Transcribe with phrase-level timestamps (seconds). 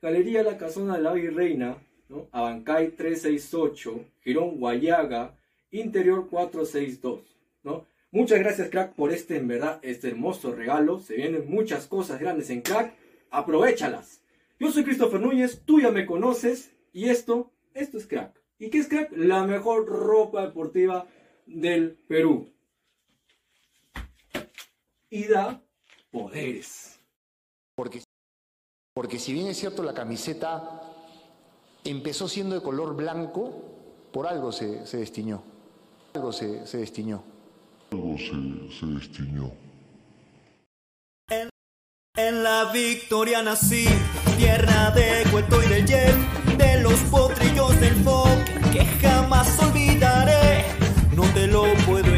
[0.00, 1.76] Galería La Casona de la Virreina,
[2.08, 2.28] ¿no?
[2.32, 5.36] Abancay 368, Girón Guayaga,
[5.70, 7.20] Interior 462,
[7.64, 7.86] ¿no?
[8.10, 11.00] Muchas gracias, crack, por este, en verdad, este hermoso regalo.
[11.00, 12.94] Se vienen muchas cosas grandes en crack.
[13.30, 14.22] Aprovechalas.
[14.60, 18.38] Yo soy Christopher Núñez, tú ya me conoces, y esto, esto es crack.
[18.58, 19.10] ¿Y qué es crack?
[19.16, 21.06] La mejor ropa deportiva
[21.46, 22.52] del Perú.
[25.08, 25.62] Y da
[26.10, 27.00] poderes.
[27.74, 28.02] Porque,
[28.94, 30.82] porque si bien es cierto la camiseta
[31.84, 33.52] empezó siendo de color blanco,
[34.12, 35.42] por algo se, se destiñó.
[36.14, 37.22] Algo se, se destiñó.
[37.90, 39.50] Algo se, se destiñó.
[41.30, 41.48] En,
[42.16, 43.86] en la victoria nací,
[44.36, 50.66] tierra de cuento y de yen, de los potrillos del folk que jamás olvidaré.
[51.16, 52.11] No te lo puedo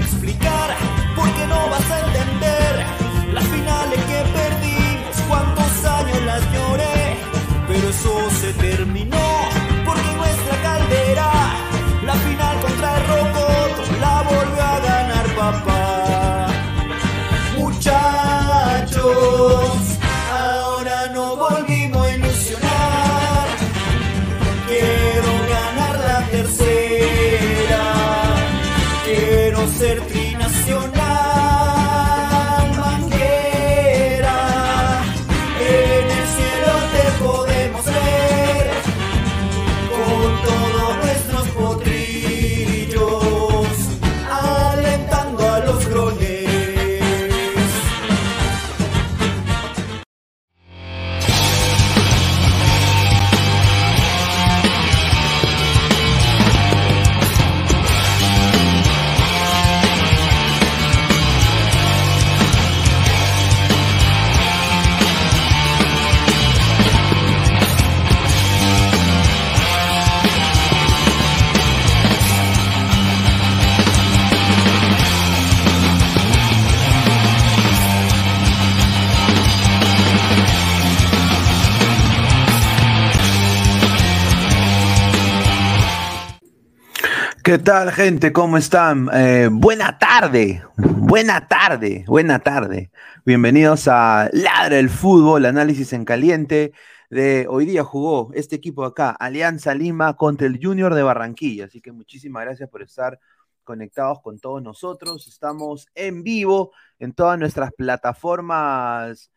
[87.64, 88.30] tal, gente?
[88.30, 89.08] ¿Cómo están?
[89.14, 92.90] Eh, buena tarde, buena tarde, buena tarde.
[93.24, 96.74] Bienvenidos a Ladra el Fútbol, análisis en caliente.
[97.08, 101.64] De hoy día jugó este equipo acá, Alianza Lima contra el Junior de Barranquilla.
[101.64, 103.18] Así que muchísimas gracias por estar
[103.62, 105.26] conectados con todos nosotros.
[105.26, 109.30] Estamos en vivo en todas nuestras plataformas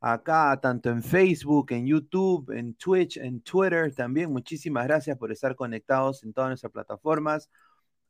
[0.00, 4.32] acá, tanto en Facebook, en YouTube, en Twitch, en Twitter también.
[4.32, 7.50] Muchísimas gracias por estar conectados en todas nuestras plataformas.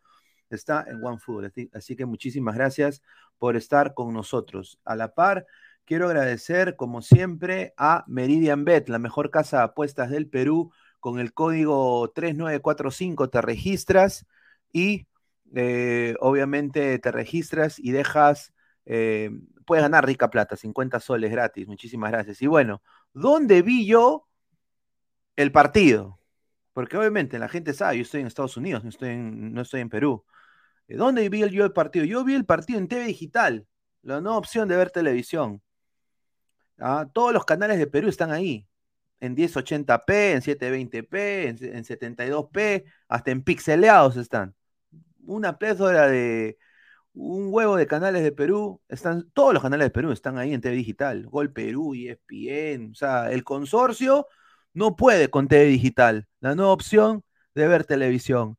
[0.49, 1.47] está en One Football.
[1.47, 3.03] Así, así que muchísimas gracias
[3.39, 4.79] por estar con nosotros.
[4.85, 5.47] A la par,
[5.85, 10.73] quiero agradecer, como siempre, a Meridian Bet, la mejor casa de apuestas del Perú.
[11.01, 14.27] Con el código 3945 te registras
[14.73, 15.09] y
[15.55, 18.53] eh, obviamente te registras y dejas,
[18.87, 19.31] eh,
[19.65, 22.43] puedes ganar rica plata, 50 soles gratis, muchísimas gracias.
[22.43, 22.83] Y bueno,
[23.13, 24.27] ¿dónde vi yo
[25.37, 26.19] el partido?
[26.73, 29.81] Porque obviamente la gente sabe, yo estoy en Estados Unidos, no estoy en, no estoy
[29.81, 30.25] en Perú.
[30.89, 32.05] ¿Dónde vi yo el partido?
[32.05, 33.67] Yo vi el partido en TV Digital,
[34.03, 35.63] la nueva opción de ver televisión.
[36.79, 38.67] Ah, todos los canales de Perú están ahí,
[39.21, 41.17] en 1080p, en 720p,
[41.49, 44.55] en, en 72p, hasta en pixeleados están.
[45.25, 46.59] Una pléthora de,
[47.15, 50.61] un huevo de canales de Perú, están, todos los canales de Perú están ahí en
[50.61, 54.27] TV Digital, Gol Perú, ESPN, o sea, el consorcio
[54.73, 57.25] no puede con TV Digital, la nueva opción
[57.55, 58.57] de ver televisión.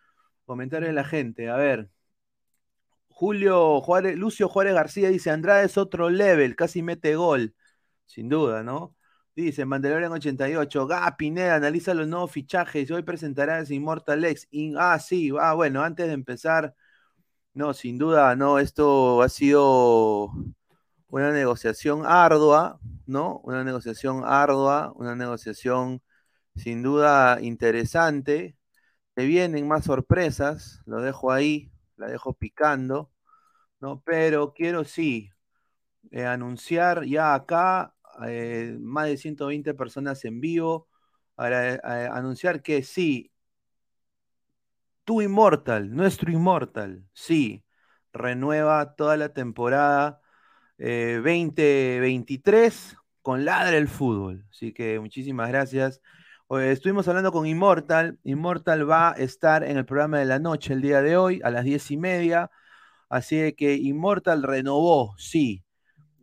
[0.44, 1.48] comentarios de la gente.
[1.48, 1.88] A ver.
[3.08, 7.54] Julio Juárez, Lucio Juárez García dice, Andrade es otro level, casi mete gol.
[8.06, 8.96] Sin duda, ¿no?
[9.34, 12.90] Dice Mandalorian 88, Gá, Pineda, analiza los nuevos fichajes.
[12.90, 14.46] Hoy presentarás Immortal X.
[14.78, 16.74] ah, sí, ah, bueno, antes de empezar,
[17.54, 20.30] no, sin duda, no, esto ha sido
[21.08, 23.40] una negociación ardua, ¿no?
[23.44, 26.02] Una negociación ardua, una negociación
[26.56, 28.56] sin duda interesante.
[29.16, 33.10] Se vienen más sorpresas, lo dejo ahí, la dejo picando,
[33.80, 34.02] ¿no?
[34.04, 35.30] Pero quiero sí
[36.10, 37.94] eh, anunciar ya acá
[38.26, 40.88] eh, más de 120 personas en vivo,
[41.34, 41.80] para eh,
[42.12, 43.32] anunciar que sí,
[45.04, 47.64] tu Immortal, nuestro Immortal, sí,
[48.12, 50.20] renueva toda la temporada
[50.78, 54.44] 2023 eh, con Ladra el Fútbol.
[54.50, 56.00] Así que muchísimas gracias.
[56.50, 58.18] Estuvimos hablando con Immortal.
[58.24, 61.50] Immortal va a estar en el programa de la noche el día de hoy a
[61.50, 62.50] las diez y media.
[63.08, 65.61] Así que Immortal renovó, sí,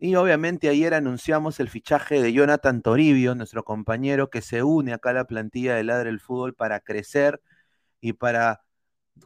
[0.02, 5.10] y obviamente ayer anunciamos el fichaje de Jonathan Toribio, nuestro compañero que se une acá
[5.10, 7.42] a la plantilla de Ladre el Fútbol para crecer
[8.00, 8.64] y para,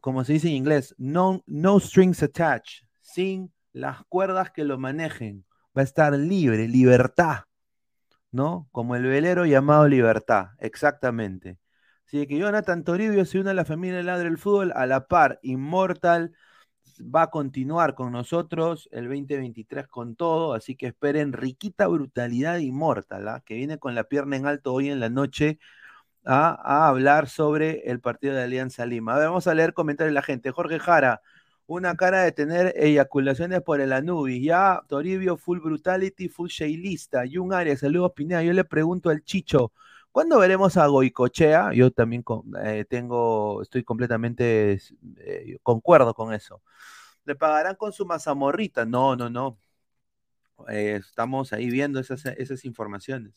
[0.01, 5.45] como se dice en inglés, no, no strings attached, sin las cuerdas que lo manejen.
[5.77, 7.43] Va a estar libre, libertad,
[8.31, 8.67] ¿no?
[8.71, 11.59] Como el velero llamado Libertad, exactamente.
[12.07, 15.07] Así que Jonathan Toribio se une a la familia de Ladre el Fútbol a la
[15.07, 16.33] par, Inmortal
[17.01, 23.27] va a continuar con nosotros el 2023 con todo, así que esperen riquita brutalidad inmortal,
[23.27, 23.43] ¿ah?
[23.45, 25.59] que viene con la pierna en alto hoy en la noche
[26.25, 29.15] a, hablar sobre el partido de Alianza Lima.
[29.15, 30.51] A ver, vamos a leer comentarios de la gente.
[30.51, 31.21] Jorge Jara,
[31.67, 37.53] una cara de tener eyaculaciones por el Anubis, ya Toribio, full brutality, full shailista, un
[37.53, 39.71] área saludos Pineda, yo le pregunto al Chicho,
[40.13, 41.73] ¿Cuándo veremos a Goicochea?
[41.73, 42.23] Yo también
[42.63, 44.79] eh, tengo, estoy completamente,
[45.17, 46.61] eh, concuerdo con eso.
[47.25, 48.85] ¿Le pagarán con su mazamorrita?
[48.85, 49.59] No, no, no.
[50.69, 53.33] Eh, estamos ahí viendo esas, esas informaciones.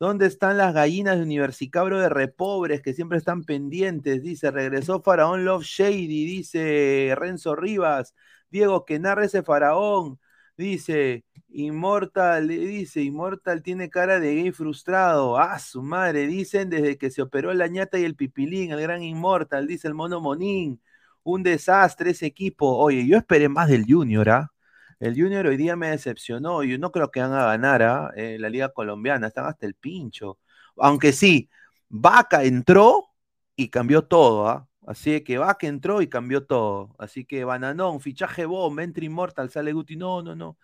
[0.00, 4.22] ¿Dónde están las gallinas de Universicabro de Repobres que siempre están pendientes?
[4.22, 8.14] Dice, regresó Faraón Love Shady, dice Renzo Rivas.
[8.50, 10.20] Diego, que narre ese Faraón.
[10.56, 11.24] Dice,
[11.58, 15.38] Immortal, dice, Immortal tiene cara de gay frustrado.
[15.38, 19.02] Ah, su madre, dicen desde que se operó la ñata y el pipilín, el gran
[19.02, 20.82] Immortal, dice el mono Monín.
[21.22, 22.76] Un desastre ese equipo.
[22.76, 24.52] Oye, yo esperé más del Junior, ¿ah?
[25.00, 26.62] El Junior hoy día me decepcionó.
[26.62, 28.12] Yo no creo que van a ganar.
[28.16, 29.28] Eh, la Liga Colombiana.
[29.28, 30.38] Están hasta el pincho.
[30.76, 31.50] Aunque sí,
[31.88, 33.08] Vaca entró
[33.56, 34.68] y cambió todo, ¿ah?
[34.86, 36.94] Así que Vaca entró y cambió todo.
[36.98, 39.96] Así que Bananón, fichaje bomba, entra Immortal, sale Guti.
[39.96, 40.58] No, no, no.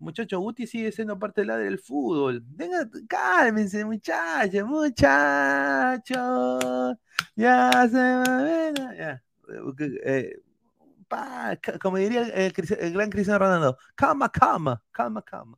[0.00, 2.42] Muchachos, Guti sigue siendo parte del fútbol.
[2.46, 6.16] Venga, cálmense, muchachos, muchachos.
[7.36, 9.22] Ya se va ya.
[9.78, 10.40] Eh,
[11.82, 12.52] como diría el,
[12.92, 15.56] gran Cristiano Ronaldo, calma, calma, calma, calma.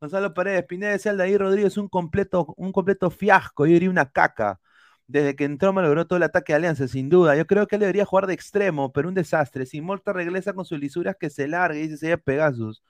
[0.00, 4.10] Gonzalo Paredes, Pineda de Celda y Rodríguez, un completo, un completo fiasco, yo diría una
[4.10, 4.60] caca.
[5.06, 7.34] Desde que entró me logró todo el ataque de Alianza, sin duda.
[7.36, 9.64] Yo creo que él debería jugar de extremo, pero un desastre.
[9.64, 12.82] Si Morta regresa con sus lisuras, que se largue, dice sería Pegasus.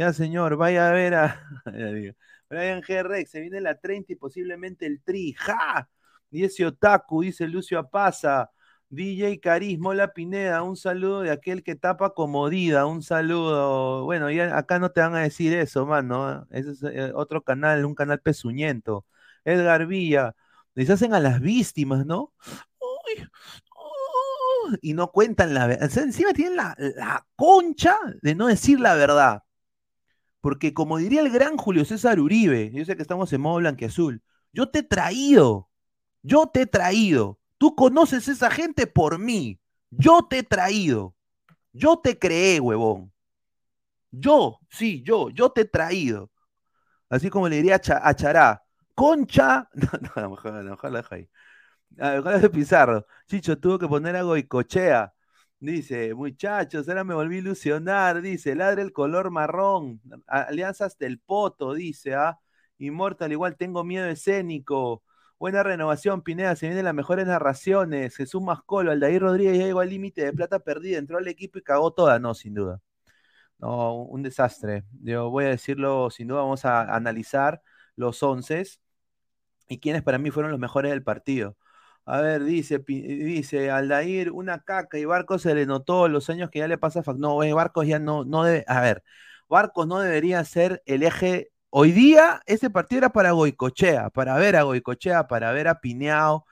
[0.00, 1.46] Ya, señor, vaya a ver a.
[2.48, 3.02] Brian G.
[3.02, 5.34] Rex, se viene la 30 y posiblemente el tri.
[5.34, 5.90] ¡Ja!
[6.30, 8.50] Dice Otaku, dice Lucio Apaza.
[8.88, 14.04] DJ Carismo La Pineda, un saludo de aquel que tapa comodida, un saludo.
[14.04, 16.46] Bueno, ya acá no te van a decir eso, mano.
[16.50, 19.04] Ese es eh, otro canal, un canal pezuñento.
[19.44, 20.34] Edgar Villa,
[20.74, 22.32] les hacen a las víctimas, ¿no?
[24.80, 25.90] y no cuentan la verdad.
[25.98, 29.42] encima tienen la, la, concha de no decir la verdad.
[30.40, 34.22] Porque como diría el gran Julio César Uribe, yo sé que estamos en modo blanqueazul,
[34.52, 35.70] yo te he traído,
[36.22, 37.38] yo te he traído.
[37.58, 41.14] Tú conoces a esa gente por mí, Yo te he traído.
[41.72, 43.12] Yo te creé, huevón.
[44.10, 46.30] Yo, sí, yo, yo te he traído.
[47.10, 48.64] Así como le diría a, a Chará.
[48.94, 49.68] Concha.
[49.74, 50.10] No, no.
[50.16, 53.06] Ah, mejor la dejo Pizarro.
[53.28, 55.12] Chicho tuvo que poner a Goicochea.
[55.60, 58.22] Dice, muchachos, ahora me volví a ilusionar.
[58.22, 60.00] Dice, ladre el color marrón.
[60.26, 62.38] Alianzas del Poto, dice, ¿ah?
[62.78, 65.02] Inmortal, igual tengo miedo escénico.
[65.38, 66.56] Buena renovación, Pineda.
[66.56, 68.16] Se vienen las mejores narraciones.
[68.16, 70.98] Jesús Mascolo, Aldair Rodríguez ya llegó al límite de plata perdida.
[70.98, 72.18] Entró al equipo y cagó toda.
[72.18, 72.80] No, sin duda.
[73.58, 74.84] No, un desastre.
[75.02, 77.62] Yo voy a decirlo, sin duda, vamos a analizar
[77.96, 78.64] los once
[79.68, 81.56] y quiénes para mí fueron los mejores del partido.
[82.04, 86.58] A ver, dice, dice Aldair, una caca y Barcos se le notó los años que
[86.58, 87.02] ya le pasa.
[87.16, 88.64] No, güey, Barcos ya no, no debe.
[88.66, 89.04] A ver,
[89.48, 91.52] Barcos no debería ser el eje.
[91.70, 96.44] Hoy día, ese partido era para Goicochea, para ver a Goicochea, para ver a Pineao,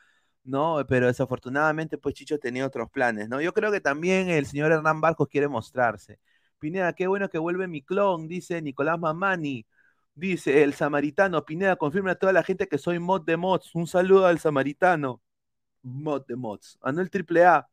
[0.45, 0.85] ¿no?
[0.89, 3.41] Pero desafortunadamente, pues Chicho tenía otros planes, ¿no?
[3.41, 6.21] Yo creo que también el señor Hernán Barcos quiere mostrarse.
[6.59, 9.67] Pineda, qué bueno que vuelve mi clon, dice Nicolás Mamani.
[10.15, 13.75] Dice el samaritano, Pineda, confirma a toda la gente que soy mod de mods.
[13.75, 15.21] Un saludo al samaritano.
[15.83, 16.79] Mod de mods.
[16.83, 17.69] Anuel triple A.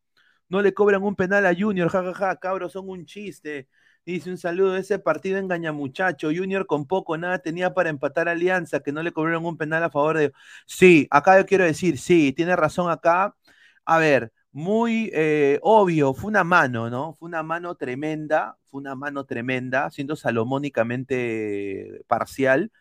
[0.49, 3.67] No le cobran un penal a Junior, jajaja, cabros, son un chiste.
[4.05, 6.29] Dice un saludo ese partido engaña muchacho.
[6.35, 9.83] Junior con poco, nada tenía para empatar a Alianza, que no le cobraron un penal
[9.83, 10.31] a favor de.
[10.67, 13.35] Sí, acá yo quiero decir, sí, tiene razón acá.
[13.85, 17.13] A ver, muy eh, obvio, fue una mano, ¿no?
[17.15, 22.71] Fue una mano tremenda, fue una mano tremenda, siendo salomónicamente parcial.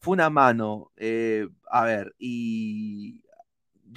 [0.00, 3.22] Fue una mano, eh, a ver, y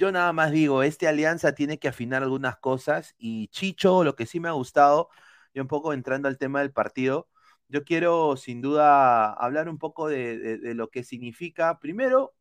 [0.02, 4.26] yo nada más digo, este Alianza tiene que afinar algunas cosas y Chicho, lo que
[4.26, 5.08] sí me ha gustado,
[5.54, 7.28] y un poco entrando al tema del partido,
[7.68, 12.34] yo quiero sin duda hablar un poco de, lo que significa, primero,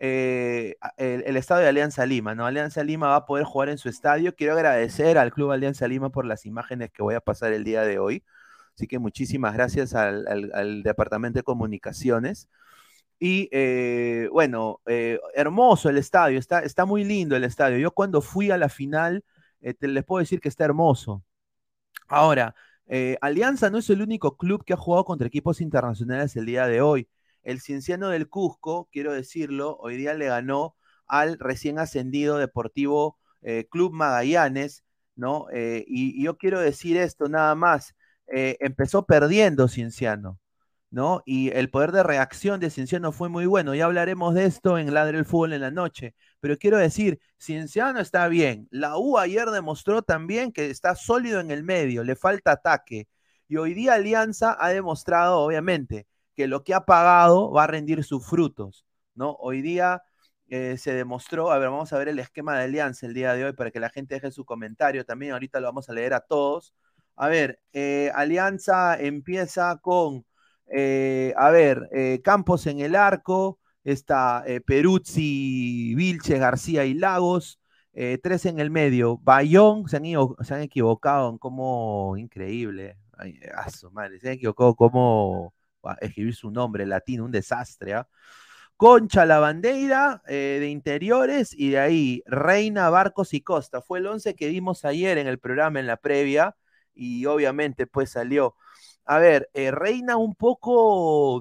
[0.00, 2.44] eh, el, el estadio de Alianza Lima, ¿no?
[2.44, 4.34] Alianza Lima va a poder jugar en su estadio.
[4.34, 7.82] Quiero agradecer al Club Alianza Lima por las imágenes que voy a pasar el día
[7.82, 8.24] de hoy.
[8.74, 12.48] Así que muchísimas gracias al Departamento de Comunicaciones.
[13.18, 17.78] Y eh, bueno, eh, hermoso el estadio, está, está muy lindo el estadio.
[17.78, 19.24] Yo cuando fui a la final,
[19.60, 21.24] eh, te- les puedo decir que está hermoso.
[22.08, 22.54] Ahora,
[23.20, 26.80] Alianza no es el único club que ha jugado contra equipos internacionales el día de
[26.80, 27.08] hoy.
[27.42, 30.76] El Cienciano del Cusco, quiero decirlo, hoy día le ganó
[31.06, 33.18] al recién ascendido Deportivo
[33.70, 34.84] Club Magallanes,
[35.16, 35.46] ¿no?
[35.52, 37.94] Y, y yo quiero decir esto nada más.
[38.28, 40.38] empezó perdiendo Cienciano.
[40.90, 41.22] ¿No?
[41.26, 43.74] Y el poder de reacción de Cienciano fue muy bueno.
[43.74, 46.14] Ya hablaremos de esto en Ladre el Fútbol en la noche.
[46.40, 48.68] Pero quiero decir, Cienciano está bien.
[48.70, 53.08] La U ayer demostró también que está sólido en el medio, le falta ataque.
[53.48, 58.04] Y hoy día Alianza ha demostrado, obviamente, que lo que ha pagado va a rendir
[58.04, 59.36] sus frutos, ¿no?
[59.40, 60.02] Hoy día
[60.48, 63.44] eh, se demostró, a ver, vamos a ver el esquema de Alianza el día de
[63.46, 65.32] hoy para que la gente deje su comentario también.
[65.32, 66.74] Ahorita lo vamos a leer a todos.
[67.16, 70.25] A ver, eh, Alianza empieza con
[70.72, 77.60] eh, a ver, eh, Campos en el arco, está eh, Peruzzi, Vilche, García y Lagos,
[78.22, 83.40] tres en el medio, Bayón, se han, ido- se han equivocado en cómo, increíble, Ay,
[83.92, 88.06] madre, se han equivocado cómo ah, escribir su nombre latino, un desastre, ¿ah?
[88.76, 93.80] Concha, la bandera de interiores y de ahí Reina, Barcos y Costa.
[93.80, 96.54] Fue el 11 que vimos ayer en el programa, en la previa,
[96.94, 98.54] y obviamente pues salió.
[99.06, 101.36] A ver, eh, Reina un poco,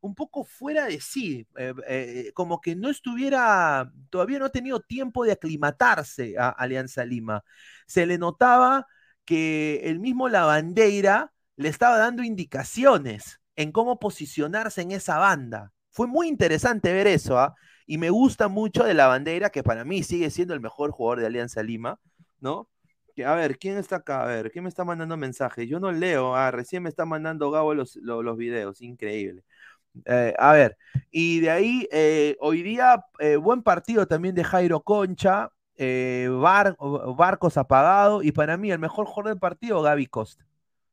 [0.00, 4.80] un poco fuera de sí, eh, eh, como que no estuviera, todavía no ha tenido
[4.80, 7.44] tiempo de aclimatarse a Alianza Lima.
[7.86, 8.86] Se le notaba
[9.24, 15.72] que el mismo Lavandeira le estaba dando indicaciones en cómo posicionarse en esa banda.
[15.90, 17.54] Fue muy interesante ver eso, ¿ah?
[17.86, 21.26] Y me gusta mucho de Lavandeira, que para mí sigue siendo el mejor jugador de
[21.26, 22.00] Alianza Lima,
[22.40, 22.68] ¿no?
[23.24, 24.22] A ver, ¿quién está acá?
[24.24, 25.68] A ver, ¿quién me está mandando mensajes?
[25.68, 29.44] Yo no leo, ah, recién me está mandando Gabo los, los, videos, increíble.
[30.06, 30.78] Eh, a ver,
[31.10, 36.76] y de ahí, eh, hoy día, eh, buen partido también de Jairo Concha, Bar-
[37.16, 40.46] Barcos apagado, y para mí el mejor jugador del partido, Gaby Costa.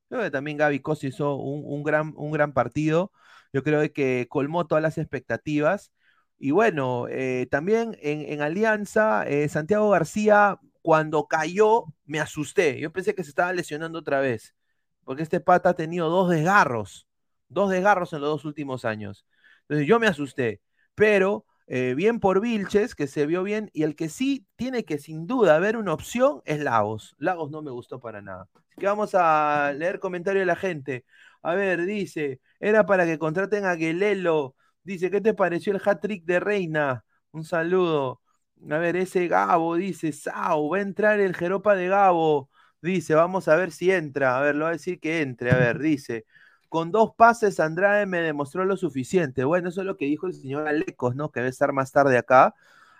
[0.09, 3.11] Creo que también Gaby Costa hizo un, un gran, un gran partido.
[3.53, 5.91] Yo creo que colmó todas las expectativas.
[6.39, 7.05] Y bueno,
[7.51, 12.79] también en, en Alianza, Santiago García, cuando cayó, me asusté.
[12.79, 14.55] Yo pensé que se estaba lesionando otra vez,
[15.03, 17.07] porque este pata ha tenido dos desgarros,
[17.49, 19.25] dos desgarros en los dos últimos años.
[19.61, 20.61] Entonces yo me asusté,
[20.95, 24.97] pero eh, bien por Vilches, que se vio bien, y el que sí tiene que
[24.97, 27.15] sin duda haber una opción es Lagos.
[27.17, 28.49] Lagos no me gustó para nada.
[28.53, 31.05] Así que vamos a leer comentarios de la gente.
[31.41, 34.55] A ver, dice, era para que contraten a Guelelo.
[34.83, 37.05] Dice, ¿qué te pareció el hat-trick de Reina?
[37.31, 38.21] Un saludo.
[38.69, 42.49] A ver, ese Gabo dice, Sao, va a entrar el Jeropa de Gabo.
[42.81, 44.37] Dice, vamos a ver si entra.
[44.37, 45.51] A ver, lo va a decir que entre.
[45.51, 46.25] A ver, dice,
[46.69, 49.43] con dos pases Andrade me demostró lo suficiente.
[49.43, 51.31] Bueno, eso es lo que dijo el señor Alecos, ¿no?
[51.31, 52.55] Que debe estar más tarde acá.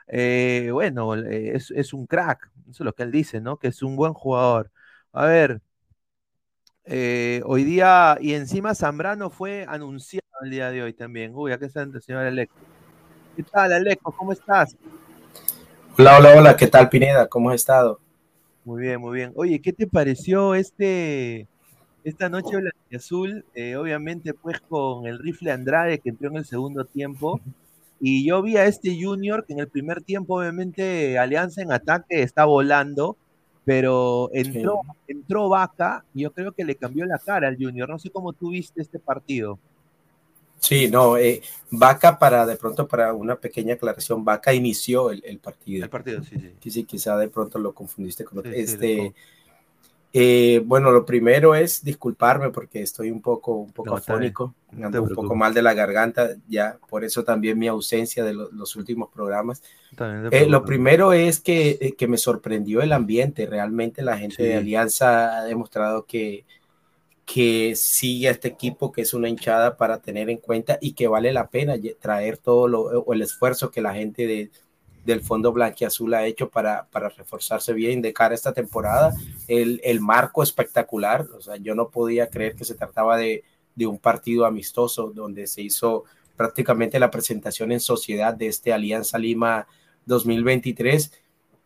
[0.08, 2.52] Eh, bueno, eh, es, un crack.
[2.70, 3.58] Eso es lo que él dice, ¿no?
[3.58, 4.72] Que es un buen jugador.
[5.14, 5.62] A ver,
[6.86, 11.34] eh, hoy día, y encima Zambrano fue anunciado el día de hoy también.
[11.36, 12.56] Uy, acá está el señor Aleco.
[13.36, 14.12] ¿Qué tal, Aleco?
[14.12, 14.76] ¿Cómo estás?
[15.98, 17.28] Hola, hola, hola, ¿qué tal, Pineda?
[17.28, 18.00] ¿Cómo has estado?
[18.64, 19.34] Muy bien, muy bien.
[19.36, 21.48] Oye, ¿qué te pareció este
[22.04, 22.58] esta noche
[22.96, 23.46] azul?
[23.54, 27.40] Eh, obviamente, pues con el rifle Andrade que entró en el segundo tiempo.
[28.00, 32.24] Y yo vi a este Junior que en el primer tiempo, obviamente, Alianza en ataque
[32.24, 33.18] está volando
[33.64, 37.88] pero entró, entró Vaca y yo creo que le cambió la cara al Junior.
[37.90, 39.60] No sé cómo tú viste este partido.
[40.62, 45.40] Sí, no, eh, Vaca para de pronto para una pequeña aclaración, Vaca inició el, el
[45.40, 45.86] partido.
[45.86, 46.54] El partido, sí, sí.
[46.62, 49.14] Sí, sí, quizá de pronto lo confundiste con sí, este.
[50.14, 54.88] Eh, bueno, lo primero es disculparme porque estoy un poco, un poco no, afónico, no
[54.88, 58.52] ando un poco mal de la garganta, ya por eso también mi ausencia de lo,
[58.52, 59.64] los últimos programas.
[60.32, 64.44] Eh, lo primero es que, eh, que, me sorprendió el ambiente, realmente la gente sí.
[64.44, 66.46] de Alianza ha demostrado que,
[67.26, 71.08] que sigue a este equipo, que es una hinchada para tener en cuenta y que
[71.08, 74.52] vale la pena traer todo lo, o el esfuerzo que la gente de
[75.06, 79.14] del Fondo Blanquiazul ha hecho para, para reforzarse bien de cara a esta temporada.
[79.48, 83.44] El, el, marco espectacular, o sea, yo no podía creer que se trataba de,
[83.76, 86.04] de, un partido amistoso donde se hizo
[86.38, 89.68] prácticamente la presentación en sociedad de este Alianza Lima
[90.06, 91.12] 2023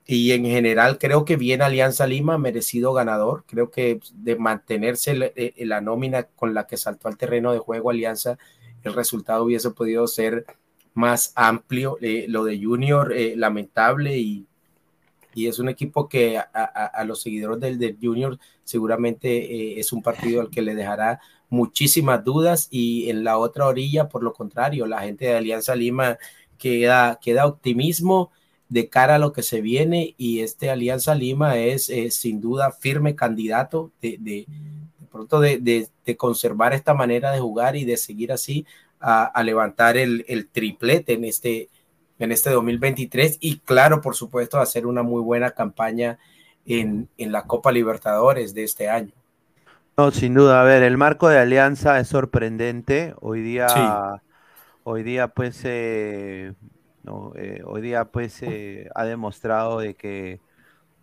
[0.06, 5.32] y en general creo que bien Alianza Lima merecido ganador, creo que de mantenerse la,
[5.58, 8.38] la nómina con la que saltó al terreno de juego Alianza,
[8.84, 10.46] el resultado hubiese podido ser
[10.96, 11.98] más amplio.
[12.02, 14.48] Eh, lo de Junior, eh, lamentable, y,
[15.36, 19.80] y, es un equipo que a, a, a los seguidores del, del, Junior seguramente eh,
[19.80, 24.24] es un partido al que le dejará muchísimas dudas y en la otra orilla, por
[24.24, 26.18] lo contrario, la gente de Alianza Lima
[26.58, 28.32] queda, queda optimismo
[28.70, 33.16] de cara a lo que se viene y este Alianza Lima es sin duda firme
[33.16, 34.46] candidato de, de,
[35.00, 38.66] de pronto de, de, conservar esta manera de jugar y de seguir así
[39.00, 41.70] a, a levantar el, el, triplete en este,
[42.20, 46.18] en este 2023 y claro, por supuesto, hacer una muy buena campaña
[46.66, 49.12] en, en la Copa Libertadores de este año.
[49.98, 53.14] No, sin duda, a ver, el marco de alianza es sorprendente.
[53.22, 53.82] Hoy día, sí.
[54.84, 56.54] hoy día, pues, eh,
[57.06, 60.42] no, eh, hoy día, pues, eh, ha demostrado de que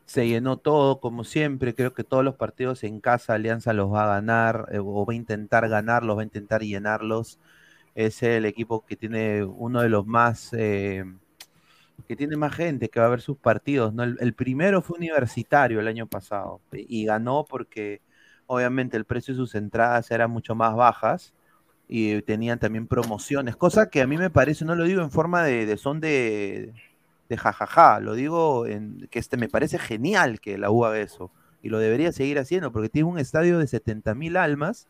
[0.06, 1.74] se llenó todo, como siempre.
[1.74, 5.12] Creo que todos los partidos en casa Alianza los va a ganar, eh, o va
[5.14, 7.38] a intentar ganarlos, va a intentar llenarlos
[7.94, 11.04] es el equipo que tiene uno de los más, eh,
[12.08, 13.92] que tiene más gente que va a ver sus partidos.
[13.98, 18.02] El, el, primero fue universitario el año pasado y ganó porque
[18.46, 21.34] obviamente el precio de sus entradas eran mucho más bajas
[21.94, 25.42] y tenían también promociones, cosa que a mí me parece, no lo digo en forma
[25.42, 26.72] de, de son de,
[27.28, 31.30] de jajaja, lo digo en que este me parece genial que la U haga eso
[31.62, 34.88] y lo debería seguir haciendo porque tiene un estadio de 70 mil almas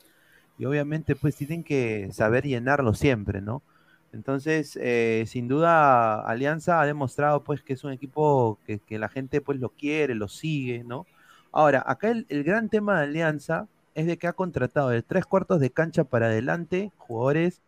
[0.58, 3.64] y obviamente pues tienen que saber llenarlo siempre, ¿no?
[4.12, 9.08] Entonces, eh, sin duda, Alianza ha demostrado pues que es un equipo que, que, la
[9.08, 11.06] gente pues lo quiere, lo sigue, ¿no?
[11.50, 15.26] Ahora, acá el, el, gran tema de Alianza es de que ha contratado de tres
[15.26, 17.62] cuartos de cancha para adelante jugadores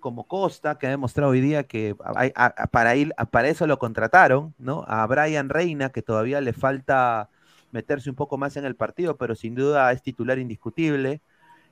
[0.00, 2.32] como Costa, que ha demostrado hoy día que hay,
[2.70, 4.84] para, ir, a, para eso lo contrataron, ¿no?
[4.86, 7.28] A Brian Reina, que todavía le falta
[7.72, 11.20] meterse un poco más en el partido, pero sin duda es titular indiscutible.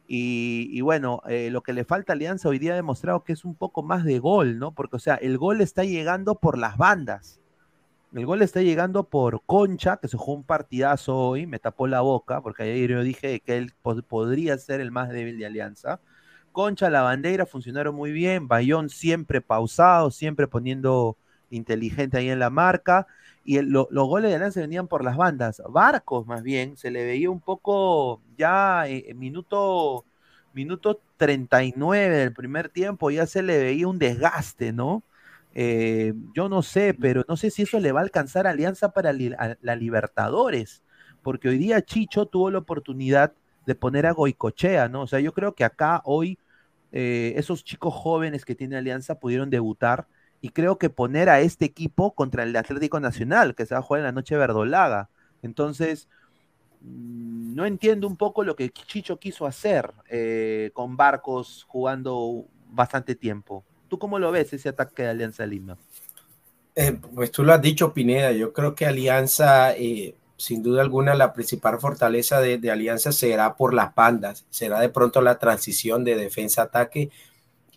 [0.08, 3.32] Y, y, bueno, eh, lo que le falta a Alianza hoy día ha demostrado que
[3.32, 4.72] es un poco más de gol, ¿no?
[4.72, 7.40] Porque, o sea, el gol está llegando por las bandas.
[8.14, 12.00] El gol está llegando por Concha, que se jugó un partidazo hoy, me tapó la
[12.00, 16.00] boca, porque ayer yo dije que él pod podría ser el más débil de Alianza.
[16.52, 21.16] Concha, la bandera funcionaron muy bien, Bayón siempre pausado, siempre poniendo
[21.50, 23.08] inteligente ahí en la marca,
[23.44, 25.60] y los goles de Alianza venían por las bandas.
[25.68, 30.04] Barcos, más bien, se le veía un poco ya en eh, minuto,
[30.52, 35.02] minuto 39 del primer tiempo, ya se le veía un desgaste, ¿no?
[35.54, 38.92] Eh, yo no sé, pero no sé si eso le va a alcanzar a Alianza
[38.92, 40.82] para li a la Libertadores,
[41.22, 43.32] porque hoy día Chicho tuvo la oportunidad
[43.66, 45.02] de poner a Goicochea, ¿no?
[45.02, 46.38] O sea, yo creo que acá hoy
[46.92, 50.06] eh, esos chicos jóvenes que tiene Alianza pudieron debutar
[50.40, 53.82] y creo que poner a este equipo contra el Atlético Nacional, que se va a
[53.82, 55.08] jugar en la noche verdolaga.
[55.42, 56.08] Entonces,
[56.82, 63.14] mm, no entiendo un poco lo que Chicho quiso hacer eh, con Barcos jugando bastante
[63.14, 63.64] tiempo.
[63.94, 65.78] ¿Tú cómo lo ves ese ataque de Alianza Lima?
[66.74, 68.32] Eh, pues tú lo has dicho, Pineda.
[68.32, 73.72] Yo creo que Alianza, eh, sin duda alguna, la principal fortaleza de, Alianza será por
[73.72, 77.10] las bandas, será de pronto la transición de defensa-ataque.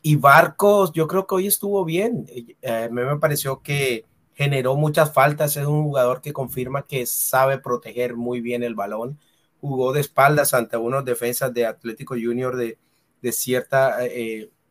[0.01, 2.25] Y Barcos, yo creo que hoy estuvo bien.
[2.63, 5.55] Eh, me pareció que generó muchas faltas.
[5.55, 9.19] Es un jugador que confirma que sabe proteger muy bien el balón.
[9.61, 12.79] Jugó de espaldas ante unos defensas de Atlético Junior de,
[13.21, 13.99] de cierta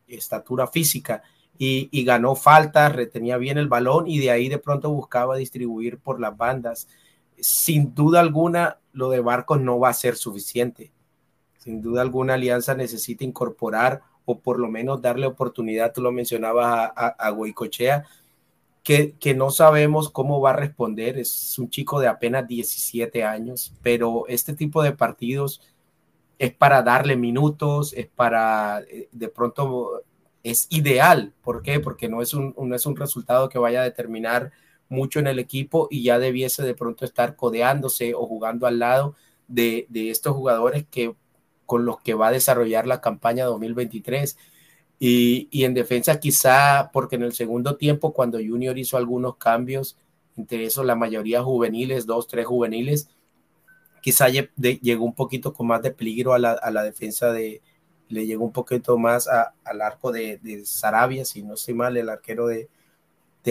[0.07, 1.23] estatura física
[1.57, 6.19] y, ganó faltas, retenía bien el balón y de ahí de pronto buscaba distribuir por
[6.19, 6.87] las bandas.
[7.39, 10.91] Sin duda alguna, lo de Barcos no va a ser suficiente.
[11.57, 16.91] Sin duda alguna, Alianza necesita incorporar o por lo menos darle oportunidad, tú lo mencionabas
[16.95, 18.05] a, a, Goicochea,
[18.83, 21.17] que, que, no sabemos cómo va a responder.
[21.17, 25.61] Es un chico de apenas 17 años, pero este tipo de partidos
[26.39, 30.03] es para darle minutos, es para eh, de pronto
[30.43, 31.33] es ideal.
[31.41, 31.79] ¿Por qué?
[31.79, 34.51] Porque no es un, no es un resultado que vaya a determinar
[34.89, 39.15] mucho en el equipo y ya debiese de pronto estar codeándose o jugando al lado
[39.47, 41.13] de, de estos jugadores que
[41.65, 44.37] con los que va a desarrollar la campaña 2023.
[44.99, 49.97] Y, y, en defensa quizá porque en el segundo tiempo cuando Junior hizo algunos cambios,
[50.37, 53.09] entre eso la mayoría juveniles, dos, tres juveniles,
[54.01, 57.61] quizá llegó un poquito con más de peligro a la, a la defensa de,
[58.09, 62.47] le llegó un poquito más al arco de, Sarabia, si no estoy mal, el arquero
[62.47, 62.69] de,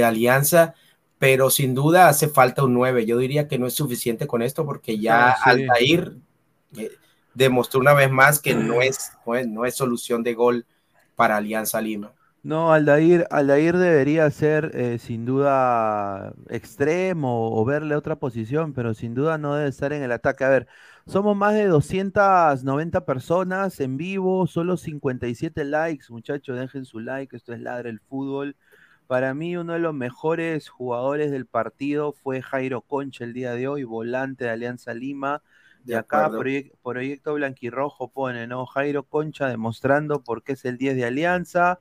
[0.04, 0.74] Alianza,
[1.18, 3.06] pero sin duda hace falta un 9.
[3.06, 6.18] Yo diría que no es suficiente con esto porque ya ah, Altair
[6.76, 6.90] eh,
[7.32, 9.12] demostró una vez más que no es,
[9.46, 10.66] no es, solución de gol
[11.14, 12.12] para Alianza Lima.
[12.42, 19.14] No, Aldair, Aldair debería ser eh, sin duda extremo o verle otra posición, pero sin
[19.14, 20.44] duda no debe estar en el ataque.
[20.44, 20.68] A ver,
[21.06, 27.52] somos más de 290 personas en vivo, solo 57 likes, muchachos, dejen su like, esto
[27.52, 28.56] es Ladre el Fútbol.
[29.06, 33.68] Para mí uno de los mejores jugadores del partido fue Jairo Concha el día de
[33.68, 35.42] hoy, volante de Alianza Lima.
[35.84, 36.28] De, acá,
[36.82, 38.66] Proyecto Blanquirrojo pone, ¿no?
[38.66, 41.78] Jairo Concha demostrando por qué es el 10 de Alianza.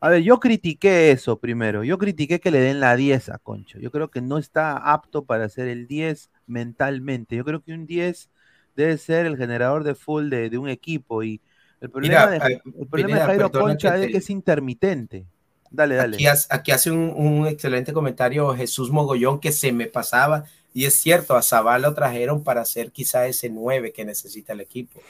[0.00, 1.84] A ver, yo critiqué eso primero.
[1.84, 3.78] Yo critiqué que le den la 10 a Concha.
[3.78, 7.36] Yo creo que no está apto para ser el 10 mentalmente.
[7.36, 8.28] Yo creo que un 10
[8.76, 11.22] debe ser el generador de full de, un equipo.
[11.22, 11.40] Y
[11.80, 15.26] el problema, de, Jairo Concha es que es intermitente.
[15.70, 16.16] Dale, dale.
[16.50, 20.44] Aquí, hace un, excelente comentario Jesús Mogollón que se me pasaba.
[20.72, 24.60] Y es cierto, a Zabal lo trajeron para hacer quizá ese 9 que necesita el
[24.60, 25.00] equipo.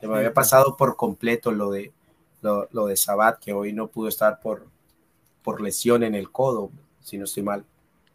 [0.00, 1.92] Se me había pasado por completo lo de,
[2.42, 4.66] lo, de Sabat, que hoy no pudo estar por,
[5.42, 6.70] por lesión en el codo,
[7.02, 7.64] si no estoy mal.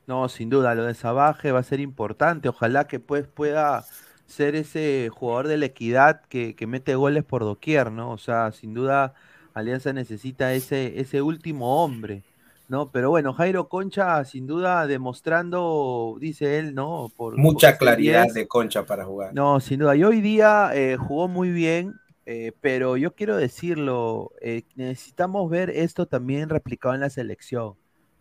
[0.08, 2.50] No, sin duda, lo de Sabaje va a ser importante.
[2.50, 3.86] Ojalá que pues pueda
[4.26, 8.12] ser ese jugador de la equidad que, mete goles por doquier, ¿no?
[8.12, 9.14] O sea, sin duda
[9.54, 12.24] Alianza necesita ese, ese último hombre,
[12.68, 12.90] ¿no?
[12.92, 17.12] Pero bueno, Jairo Concha sin duda demostrando, dice él, ¿no?
[17.16, 19.34] Por, Mucha claridad de Concha para jugar.
[19.34, 19.96] No, sin duda.
[19.96, 21.94] Y hoy día eh, jugó muy bien,
[22.26, 27.76] eh, pero yo quiero decirlo, eh, necesitamos ver esto también replicado en la selección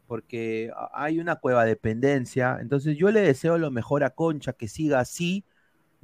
[0.07, 2.59] porque hay una cueva dependencia.
[2.61, 5.45] Entonces yo le deseo lo mejor a Concha, que siga así,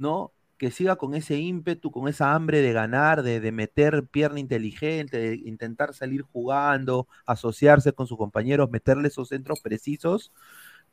[0.01, 0.33] ¿no?
[0.57, 5.35] Que siga con ese ímpetu, con esa hambre de ganar, de, meter pierna inteligente, de
[5.35, 10.31] intentar salir jugando, asociarse con sus compañeros, meterle esos centros precisos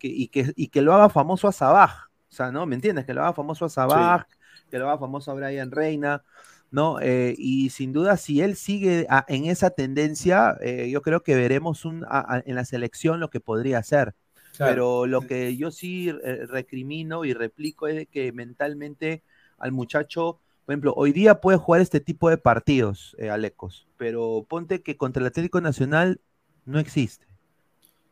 [0.01, 2.09] y, que, que lo haga famoso a Sabaj.
[2.31, 2.67] O sea, ¿no?
[2.67, 3.07] ¿Me entiendes?
[3.07, 4.27] Que lo haga famoso a Sabaj,
[4.71, 6.23] que lo haga famoso a Brian Reina.
[6.71, 7.01] ¿no?
[7.01, 11.87] Eh, y sin duda, si él sigue en esa tendencia, eh, yo creo que veremos
[11.87, 12.05] un,
[12.45, 14.15] en la selección lo que podría hacer.
[14.59, 19.23] Pero lo que yo sí eh, recrimino y replico es que mentalmente
[19.59, 24.45] al muchacho, por ejemplo, hoy día puede jugar este tipo de partidos, eh, Alecos, pero
[24.49, 26.21] ponte que contra el Atlético Nacional
[26.65, 27.29] no existe.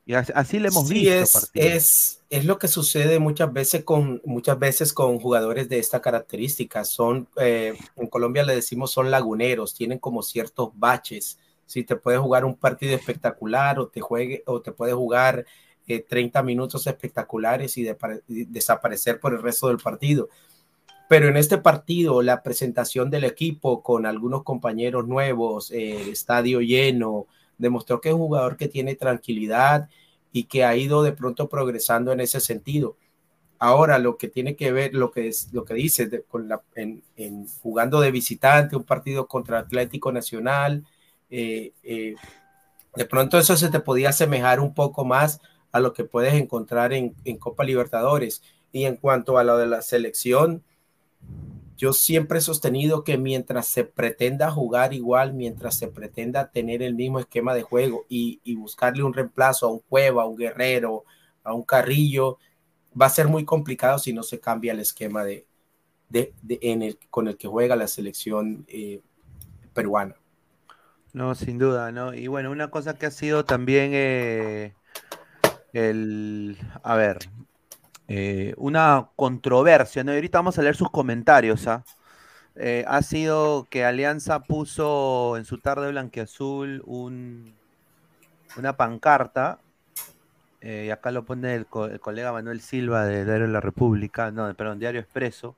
[0.09, 1.13] Y así le hemos visto.
[1.13, 6.01] Es, es, es, lo que sucede muchas veces con muchas veces con jugadores de esta
[6.01, 6.85] característica.
[6.85, 11.41] Son eh, en Colombia le decimos son laguneros, tienen como ciertos baches.
[11.67, 15.45] Si te puede jugar un partido espectacular o te juegue o te puede jugar
[15.87, 17.87] 30 eh, minutos espectaculares y,
[18.27, 20.29] desaparecer por el resto del partido.
[21.09, 27.27] Pero en este partido, la presentación del equipo con algunos compañeros nuevos, el estadio lleno,
[27.59, 29.89] demostró que es un jugador que tiene tranquilidad
[30.33, 32.97] y que ha ido de pronto progresando en ese sentido.
[33.59, 37.03] Ahora, lo que tiene que ver, lo que, es, lo que dice con la, en,
[37.63, 40.85] jugando de visitante, un partido contra Atlético Nacional,
[41.31, 42.15] eh, eh,
[42.95, 45.41] de pronto eso se te podía asemejar un poco más
[45.77, 48.43] a lo que puedes encontrar en, Copa Libertadores.
[48.73, 50.63] Y en cuanto a lo de la selección,
[51.77, 56.95] yo siempre he sostenido que mientras se pretenda jugar igual, mientras se pretenda tener el
[56.95, 61.05] mismo esquema de juego y, buscarle un reemplazo a un Cueva, a un Guerrero,
[61.45, 62.39] a un Carrillo,
[63.01, 65.47] va a ser muy complicado si no se cambia el esquema de,
[66.13, 69.01] el, con el que juega la selección eh,
[69.75, 70.17] peruana.
[71.13, 72.13] No, sin duda, ¿no?
[72.13, 74.75] Y bueno, una cosa que ha sido también eh,
[75.77, 77.19] el, a ver,
[78.09, 80.13] eh, una controversia, ¿no?
[80.13, 81.85] Y ahorita vamos a leer sus comentarios, ¿ah?
[82.57, 87.55] Eh, ha sido que Alianza puso en su tarde blanqueazul un,
[88.57, 89.59] una pancarta,
[90.63, 94.53] eh, y acá lo pone el, colega Manuel Silva de Diario de la República, no,
[94.55, 95.57] perdón, Diario Expreso,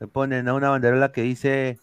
[0.00, 1.78] le ponen a una banderola que dice,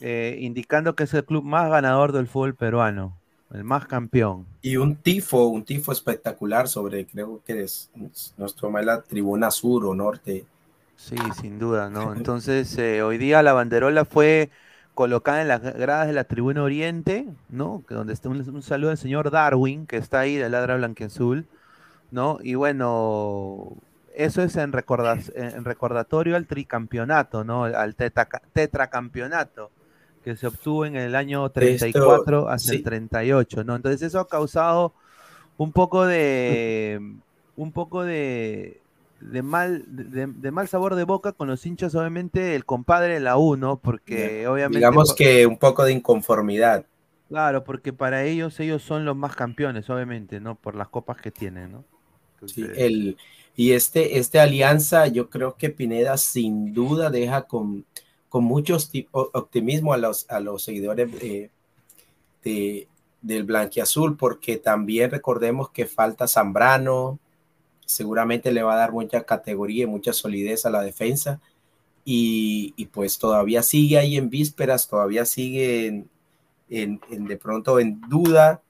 [0.00, 3.19] indicando que es el club más ganador del fútbol peruano.
[3.52, 4.46] El más campeón.
[4.62, 7.90] Y un tifo, un tifo espectacular sobre, creo que es
[8.36, 10.44] nuestro la tribuna sur o norte.
[10.96, 12.12] Sí, sin duda, ¿no?
[12.16, 14.50] Entonces, eh, hoy día la banderola fue
[14.94, 17.82] colocada en las gradas de la tribuna oriente, ¿no?
[17.88, 21.46] Donde está un, saludo al señor Darwin, que está ahí de Ladra Blanqueazul,
[22.12, 22.38] ¿no?
[22.42, 23.72] Y bueno,
[24.14, 27.64] eso es en, en recordatorio al tricampeonato, ¿no?
[27.64, 29.70] Al tetracampeonato
[30.24, 33.76] que se obtuvo en el año 34 hasta el 38, ¿no?
[33.76, 34.92] Entonces eso ha causado
[35.56, 37.00] un poco de
[37.56, 38.80] un poco de,
[39.20, 43.36] de mal de, mal sabor de boca con los hinchas obviamente el compadre de la
[43.36, 43.76] U, ¿no?
[43.76, 46.86] Porque obviamente digamos que un poco de inconformidad.
[47.28, 50.56] Claro, porque para ellos ellos son los más campeones, obviamente, ¿no?
[50.56, 51.84] Por las copas que tienen, ¿no?
[52.46, 53.18] sí, el
[53.54, 57.84] y este este alianza yo creo que Pineda sin duda deja con
[58.30, 58.78] con mucho
[59.12, 61.50] optimismo a los, a los seguidores eh,
[62.44, 62.88] de,
[63.20, 67.18] del Blanquiazul, porque también recordemos que falta Zambrano,
[67.84, 71.40] seguramente le va a dar mucha categoría y mucha solidez a la defensa,
[72.04, 76.06] y, pues todavía sigue ahí en vísperas, todavía sigue
[76.68, 78.62] en, de pronto en duda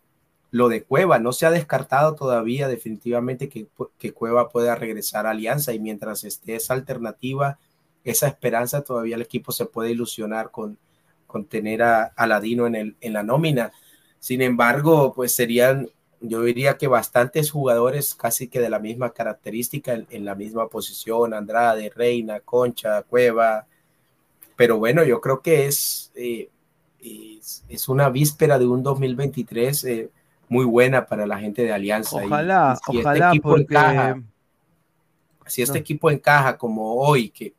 [0.51, 3.69] lo de Cueva, no se ha descartado todavía definitivamente que,
[3.99, 7.59] que Cueva pueda regresar a Alianza, y mientras esté esa alternativa,
[8.05, 10.79] esa esperanza, todavía el equipo se puede ilusionar con,
[11.27, 13.73] con tener a, Ladino en, el, en la nómina.
[14.19, 15.89] Sin embargo, pues serían,
[16.21, 21.35] yo diría que bastantes jugadores casi que de la misma característica, en, la misma posición,
[21.35, 23.67] Andrade, Reina, Concha, Cueva.
[24.57, 26.51] Pero bueno, yo creo que es, eh,
[27.69, 30.11] es, una víspera de un 2023 eh,
[30.49, 32.17] muy buena para la gente de Alianza.
[32.17, 33.63] Ojalá, si este ojalá, este porque...
[33.63, 34.23] Encaja,
[35.47, 37.55] si este equipo encaja como hoy, que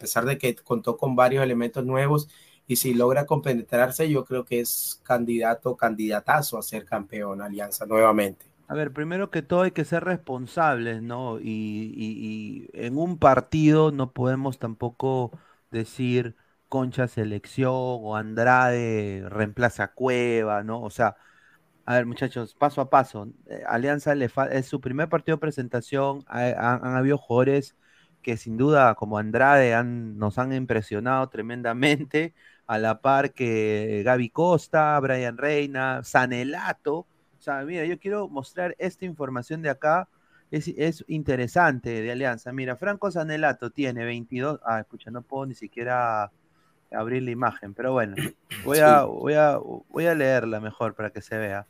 [0.00, 2.28] pesar de que contó con varios elementos nuevos
[2.66, 8.46] y si logra compenetrarse, yo creo que es candidato, candidatazo a ser campeón Alianza nuevamente.
[8.68, 11.40] A ver, primero que todo hay que ser responsables, ¿no?
[11.40, 15.32] Y, en un partido no podemos tampoco
[15.72, 16.36] decir
[16.68, 20.80] Concha selección o Andrade reemplaza Cueva, ¿no?
[20.82, 21.16] O sea,
[21.86, 23.28] a ver, muchachos, paso a paso.
[23.46, 26.24] Eh, Alianza le es su primer partido de presentación.
[26.28, 27.76] han habido jugadores
[28.22, 32.34] que sin duda como Andrade nos han impresionado tremendamente,
[32.66, 36.98] a la par que Gaby Costa, Brian Reina, Sanelato.
[36.98, 40.08] O sea, mira, yo quiero mostrar esta información de acá,
[40.50, 42.52] es, interesante de Alianza.
[42.52, 46.30] Mira, Franco Sanelato tiene 22, ah, escucha, no puedo ni siquiera
[46.92, 48.14] abrir la imagen, pero bueno,
[48.64, 51.66] voy a, voy a, voy a leerla mejor para que se vea.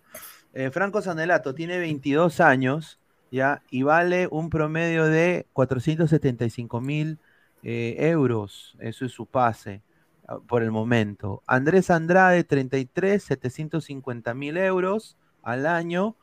[0.53, 2.99] Eh, Franco Sanelato tiene 22 años,
[3.31, 3.63] ¿ya?
[3.71, 7.19] Y vale un promedio de 475 mil
[7.63, 8.77] eh, euros.
[8.81, 9.83] Eso es su pase
[10.29, 11.43] ah, por el momento.
[11.47, 16.17] Andrés Andrade, 33, 750 mil euros al año.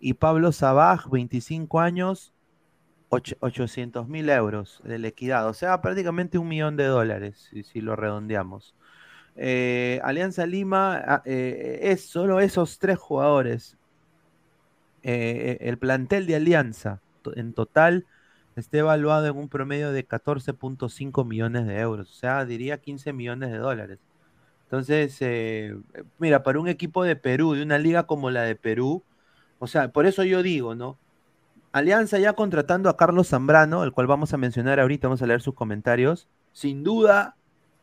[0.00, 2.34] Y Pablo Sabaj, 25 años,
[3.08, 5.48] 800 mil euros de equidad.
[5.48, 8.74] O sea, prácticamente un millón de dólares, si, lo redondeamos.
[9.36, 13.76] Eh, Alianza Lima ah, eh, es solo esos tres jugadores
[15.04, 17.00] eh, el plantel de Alianza
[17.36, 18.06] en total
[18.56, 23.50] está evaluado en un promedio de 14.5 millones de euros, o sea, diría 15 millones
[23.50, 23.98] de dólares.
[24.64, 25.76] Entonces, eh,
[26.18, 29.02] mira, para un equipo de Perú, de una liga como la de Perú,
[29.58, 30.98] o sea, por eso yo digo, ¿no?
[31.72, 35.42] Alianza ya contratando a Carlos Zambrano, el cual vamos a mencionar ahorita, vamos a leer
[35.42, 37.36] sus comentarios, sin duda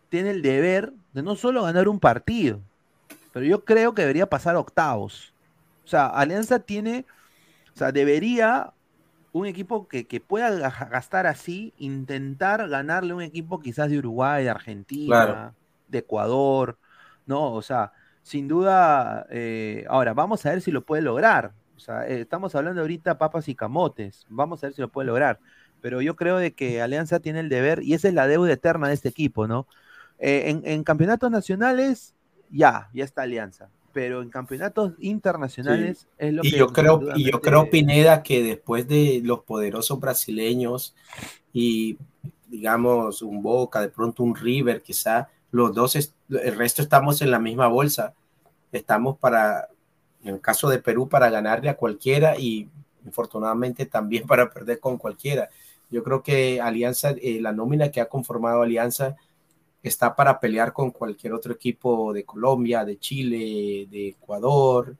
[0.10, 2.62] tiene el deber de no solo ganar un partido,
[3.32, 5.34] pero yo creo que debería pasar octavos.
[5.84, 7.06] O sea, Alianza tiene,
[7.74, 8.74] o sea, debería
[9.34, 15.54] un equipo que, pueda gastar así, intentar ganarle un equipo quizás de Uruguay, de Argentina,
[15.88, 16.78] de Ecuador,
[17.26, 17.54] ¿no?
[17.54, 21.54] O sea, sin duda, eh, ahora, vamos a ver si lo puede lograr.
[21.78, 25.08] O sea, eh, estamos hablando ahorita papas y camotes, vamos a ver si lo puede
[25.08, 25.40] lograr.
[25.82, 28.88] pero yo creo de que Alianza tiene el deber, y esa es la deuda eterna
[28.88, 29.68] de este equipo, ¿no?
[30.20, 32.14] Eh, en, campeonatos nacionales,
[32.52, 36.58] ya, ya está Alianza, pero en campeonatos internacionales es lo y que...
[36.58, 40.96] Yo creo, y yo creo, Pineda, que después de los poderosos brasileños
[41.54, 41.98] y,
[42.48, 47.40] digamos, un Boca, de pronto un River, quizá, los dos, el resto estamos en la
[47.40, 48.14] misma bolsa.
[48.72, 49.68] Estamos para,
[50.24, 52.70] en el caso de Perú, para ganarle a cualquiera y
[53.06, 55.50] infortunadamente también para perder con cualquiera.
[55.90, 59.18] Yo creo que Alianza, eh, la nómina que ha conformado Alianza
[59.82, 64.96] está para pelear con cualquier otro equipo de Colombia, de Chile, de Ecuador,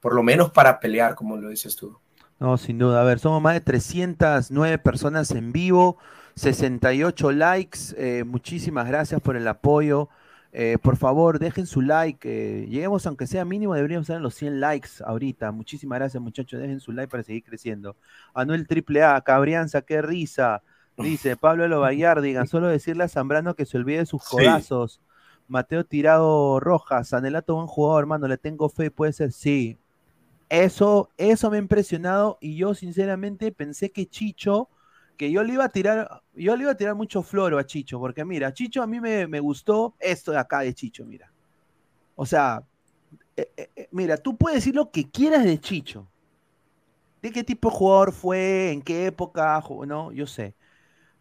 [0.00, 1.96] por lo menos para pelear, como lo dices tú.
[2.38, 3.00] No, sin duda.
[3.00, 5.98] A ver, somos más de 309 personas en vivo,
[6.36, 7.78] 68 likes.
[7.96, 10.08] Eh, muchísimas gracias por el apoyo.
[10.52, 12.28] Eh, por favor, dejen su like.
[12.28, 15.50] Eh, lleguemos, aunque sea mínimo, deberíamos en los 100 likes ahorita.
[15.50, 16.60] Muchísimas gracias, muchachos.
[16.60, 17.96] Dejen su like para seguir creciendo.
[18.34, 20.62] Anuel AAA, Cabrianza, qué risa.
[20.98, 25.00] Dice Pablo Lobayar, digan, solo decirle a Zambrano que se olvide de sus codazos.
[25.46, 29.78] Mateo Tirado Rojas, Anelato buen jugador, hermano, le tengo fe, puede ser, sí.
[30.50, 34.68] Eso, eso me ha impresionado y yo sinceramente pensé que Chicho
[35.18, 37.98] que yo le iba a tirar, yo le iba a tirar mucho floro a Chicho,
[37.98, 41.30] porque mira, Chicho a mí me, gustó esto de acá de Chicho, mira.
[42.14, 42.62] O sea,
[43.36, 46.06] eh, eh, eh, mira, tú puedes decir lo que quieras de Chicho.
[47.20, 50.54] De qué tipo de jugador fue, en qué época, no, yo sé.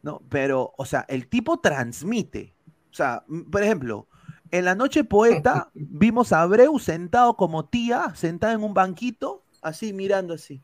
[0.08, 0.22] ¿No?
[0.30, 2.56] Pero, o sea, el tipo transmite.
[2.90, 4.08] O sea, por ejemplo,
[4.52, 9.92] en la noche poeta vimos a Abreu sentado como tía, sentada en un banquito, así
[9.92, 10.62] mirando así,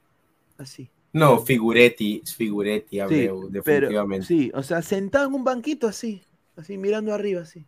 [0.58, 0.90] así.
[1.12, 4.26] No, Figuretti, Figuretti, Abreu, definitivamente.
[4.26, 6.22] sí, o sea, sentado en un banquito así,
[6.56, 7.66] así mirando arriba, así.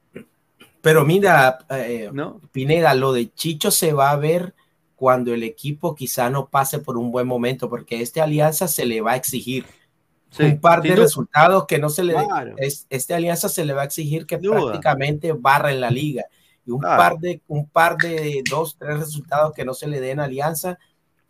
[0.82, 2.09] Pero mira, eh,
[2.53, 4.55] Pineda, lo de Chicho se va a ver
[4.95, 9.01] cuando el equipo quizá no pase por un buen momento, porque esta alianza se le
[9.01, 9.65] va a exigir
[10.39, 12.15] un par de resultados que no se le
[12.57, 16.25] es, esta alianza se le va a exigir que prácticamente barra en la liga
[16.65, 20.19] y un par de un par de dos tres resultados que no se le den
[20.19, 20.77] alianza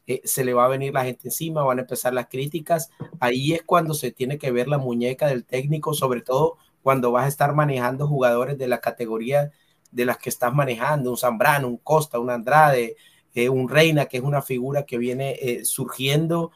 [0.08, 2.92] eh, se le va a venir la gente encima, van a empezar las críticas.
[3.20, 7.26] Ahí es cuando se tiene que ver la muñeca del técnico, sobre todo cuando vas
[7.26, 9.52] a estar manejando jugadores de la categoría
[9.92, 12.96] de las que estás manejando, un Zambrano, un Costa, un Andrade,
[13.34, 16.52] eh, un Reina, que es una figura que viene eh, surgiendo.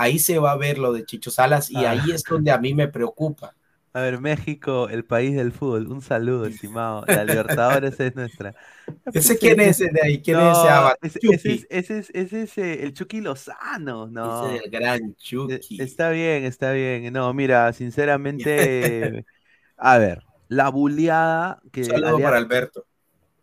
[0.00, 1.90] Ahí se va a ver lo de Chicho Salas y ah.
[1.90, 3.56] ahí es donde a mí me preocupa.
[3.92, 5.88] A ver, México, el país del fútbol.
[5.88, 7.04] Un saludo, estimado.
[7.08, 8.54] La Libertadores es nuestra.
[9.12, 10.22] ¿Ese quién es de ahí?
[10.22, 10.56] ¿Quién es
[11.02, 14.46] ese Ese, es, ese es eh, el Chucky Lozano, ¿no?
[14.46, 15.82] Ese es el gran e, Chucky.
[15.82, 17.12] Está bien, está bien.
[17.12, 19.26] No, mira, sinceramente,
[19.76, 21.82] a ver, la buleada que...
[21.82, 22.86] Saludo para Alberto.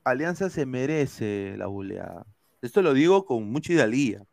[0.05, 2.25] Alianza se merece la buleada.
[2.61, 4.23] Esto lo digo con mucha idalía.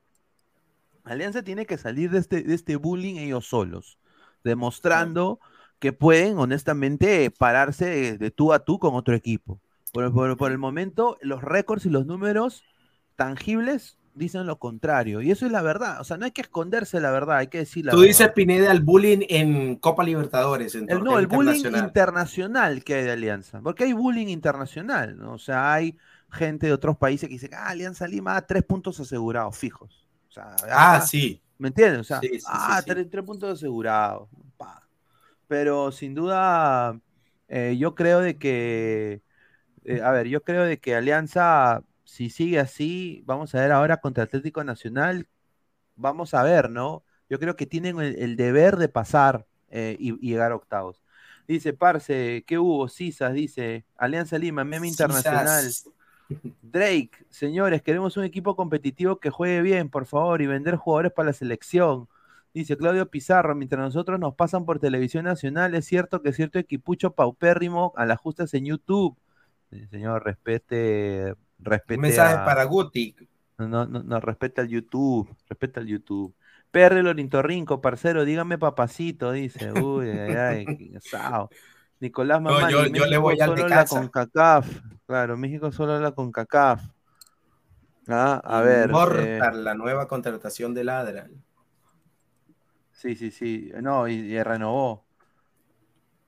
[1.05, 3.99] Alianza tiene que salir de este, de este bullying ellos solos,
[4.45, 5.41] demostrando
[5.79, 9.61] que pueden honestamente pararse de, tú a tú con otro equipo.
[9.93, 12.63] Por, el momento, los récords y los números
[13.17, 15.21] tangibles dicen lo contrario.
[15.21, 16.01] Y eso es la verdad.
[16.01, 18.71] O sea, no hay que esconderse la verdad, hay que decir la Tú dices, Pineda,
[18.71, 20.77] el bullying en Copa Libertadores.
[20.77, 23.61] En el, no, el bullying internacional que hay de Alianza.
[23.61, 25.19] Porque hay bullying internacional.
[25.19, 25.33] ¿no?
[25.33, 25.97] O sea, hay
[26.31, 30.07] gente de otros países que dice, ah, Alianza Lima, tres puntos asegurados, fijos.
[30.37, 31.41] Ah, sí.
[31.59, 32.01] ¿Me entiendes?
[32.01, 34.29] O sea, ah, tres, puntos asegurados
[35.53, 36.99] pero sin duda
[37.49, 39.21] eh, yo creo de que,
[39.85, 43.99] eh, a ver, yo creo de que Alianza, si sigue así, vamos a ver ahora
[43.99, 45.29] contra Atlético Nacional,
[45.95, 47.05] vamos a ver, ¿no?
[47.29, 51.03] Yo creo que tienen el, deber de pasar eh, y, llegar a octavos.
[51.47, 52.89] Dice, Parce, ¿qué hubo?
[52.89, 55.71] Cisas, dice, Alianza Lima, meme internacional.
[56.63, 61.27] Drake, señores, queremos un equipo competitivo que juegue bien, por favor, y vender jugadores para
[61.27, 62.09] la selección.
[62.55, 67.13] Dice Claudio Pizarro, mientras nosotros nos pasan por televisión nacional, es cierto que cierto equipucho
[67.13, 69.17] paupérrimo a las justas en YouTube.
[69.91, 71.95] señor, respete, respete.
[71.95, 73.17] Un mensaje para Guti.
[73.59, 76.35] No, no, no, respeta al YouTube, respeta al YouTube.
[76.71, 79.73] Perre Lorintorrinco, parcero, dígame papacito, dice.
[79.73, 80.99] Uy, ay, ay, qué
[82.03, 82.69] Nicolás Mamá.
[82.69, 83.97] yo, le voy al de casa.
[83.97, 84.67] con CACAF.
[85.07, 86.83] Claro, México solo habla con CACAF.
[88.09, 88.91] Ah, a ver.
[88.91, 91.31] Eh, la nueva contratación de Ladra.
[92.91, 93.71] Sí, sí, sí.
[93.81, 95.07] No, y, renovó.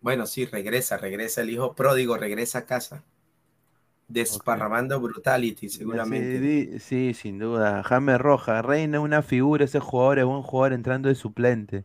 [0.01, 3.03] Bueno, sí, regresa, regresa el hijo pródigo, regresa a casa.
[4.07, 6.79] Desparramando brutality, seguramente.
[6.79, 7.83] Sí, sin duda.
[7.83, 11.85] Jaime Roja, Reina, una figura, ese jugador es buen jugador entrando de suplente.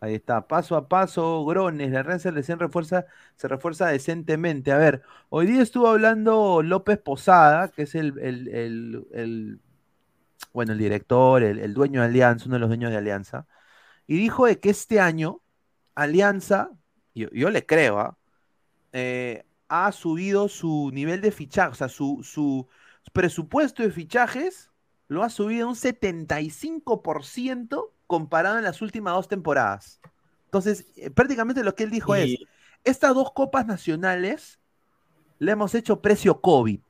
[0.00, 4.72] Ahí está, paso a paso, Grones, la Real recién refuerza, se refuerza decentemente.
[4.72, 9.60] A ver, hoy día estuvo hablando López Posada, que es el, el, el
[10.52, 13.46] bueno, el director, el, dueño de Alianza, uno de los dueños de Alianza
[14.06, 15.42] y dijo de que este año
[15.94, 16.70] Alianza,
[17.14, 18.18] yo, yo le creo, ¿ah?
[18.92, 22.68] eh, ha subido su nivel de fichaje, o sea, su, su
[23.12, 24.70] presupuesto de fichajes
[25.08, 30.00] lo ha subido un 75% comparado en las últimas dos temporadas.
[30.46, 32.36] Entonces, eh, prácticamente lo que él dijo es,
[32.84, 34.60] estas dos copas nacionales
[35.38, 36.80] le hemos hecho precio COVID.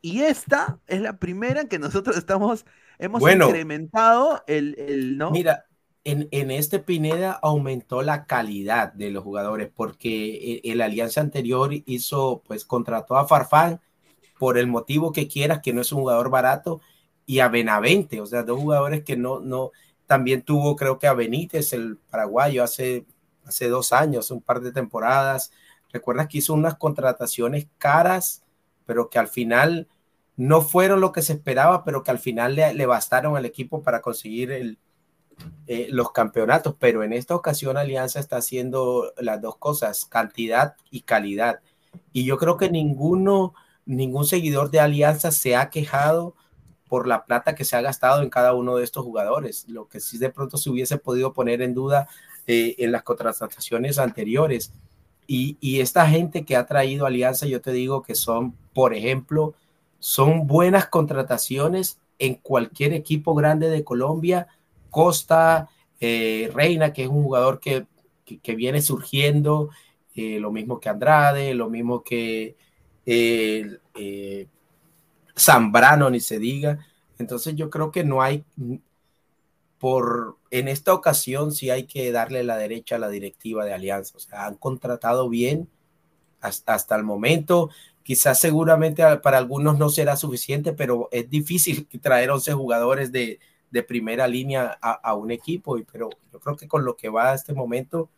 [0.00, 2.66] Y esta es la primera en que nosotros estamos,
[2.98, 5.30] hemos incrementado el, el, ¿no?
[5.30, 5.64] Mira,
[6.04, 12.42] en, en, este Pineda aumentó la calidad de los jugadores porque el, alianza anterior hizo,
[12.46, 13.80] pues contrató a Farfán
[14.38, 16.82] por el motivo que quieras, que no es un jugador barato,
[17.26, 19.72] y a Benavente, o sea, dos jugadores que no, no,
[20.06, 23.06] también tuvo creo que a Benítez, el paraguayo, hace,
[23.44, 25.52] hace dos años, un par de temporadas.
[25.92, 28.44] Recuerdas que hizo unas contrataciones caras,
[28.86, 29.88] pero que al final
[30.36, 34.02] no fueron lo que se esperaba, pero que al final le, bastaron al equipo para
[34.02, 34.78] conseguir el,
[35.66, 36.74] eh, los campeonatos.
[36.78, 41.60] Pero en esta ocasión Alianza está haciendo las dos cosas, cantidad y calidad.
[42.12, 43.54] Y yo creo que ninguno,
[43.86, 46.34] ningún seguidor de Alianza se ha quejado
[46.94, 49.64] por la plata que se ha gastado en cada uno de estos jugadores.
[49.68, 52.06] Lo que sí de pronto se hubiese podido poner en duda
[52.46, 54.72] eh, en las contrataciones anteriores.
[55.26, 59.54] Y, esta gente que ha traído Alianza, yo te digo que son, por ejemplo,
[59.98, 64.46] son buenas contrataciones en cualquier equipo grande de Colombia.
[64.88, 65.68] Costa,
[65.98, 67.86] eh, Reina, que es un jugador que,
[68.54, 69.70] viene surgiendo,
[70.14, 72.54] eh, lo mismo que Andrade, lo mismo que
[73.04, 74.46] eh,
[75.38, 76.86] Zambrano, ni se diga.
[77.18, 78.44] Entonces yo creo que no hay,
[79.78, 84.16] por, en esta ocasión sí hay que darle la derecha a la directiva de Alianza.
[84.16, 85.68] O sea, han contratado bien
[86.40, 87.70] hasta, hasta el momento
[88.04, 93.40] quizás seguramente para algunos no será suficiente, pero es difícil traer 11 jugadores de,
[93.88, 97.52] primera línea a, un equipo, pero yo creo que con lo que va a este
[97.52, 98.08] momento,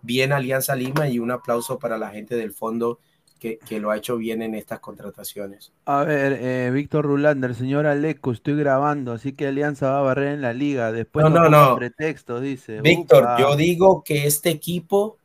[0.00, 2.98] bien Alianza Lima y un aplauso para la gente del fondo
[3.38, 5.72] que, lo ha hecho bien en estas contrataciones.
[5.84, 10.34] A ver, eh, Víctor Rulander, señor Aleco, estoy grabando, así que Alianza va a barrer
[10.34, 10.92] en la liga.
[10.92, 11.76] Después no, no, no.
[11.76, 12.80] pretextos, dice.
[12.80, 15.18] Víctor, yo digo que este equipo,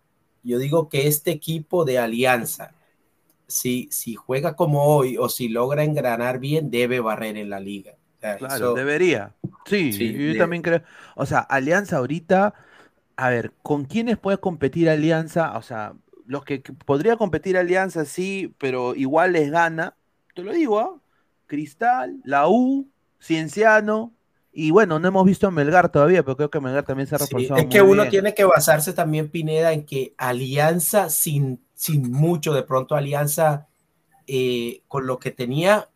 [0.44, 2.74] yo digo que este equipo de Alianza,
[3.48, 7.94] si, si juega como hoy o si logra engranar bien, debe barrer en la liga.
[8.38, 9.34] claro, debería.
[9.66, 10.82] Sí, yo también creo.
[11.16, 12.54] O sea, Alianza ahorita,
[13.16, 15.58] a ver, ¿con quiénes puede competir Alianza?
[15.58, 15.94] O sea,
[16.32, 19.96] los que, podría competir Alianza, sí, pero igual les gana.
[20.34, 20.96] Te lo digo, ¿ah?
[21.46, 22.88] Cristal, la U,
[23.22, 24.14] Cienciano,
[24.54, 27.18] y bueno, no hemos visto a Melgar todavía, pero creo que Melgar también se ha
[27.18, 27.60] reforzado.
[27.60, 32.62] es que uno tiene que basarse también, Pineda, en que Alianza sin sin mucho, de
[32.62, 33.68] pronto Alianza
[34.28, 35.90] eh, con lo que tenía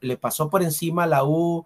[0.00, 1.64] le pasó por encima a la U,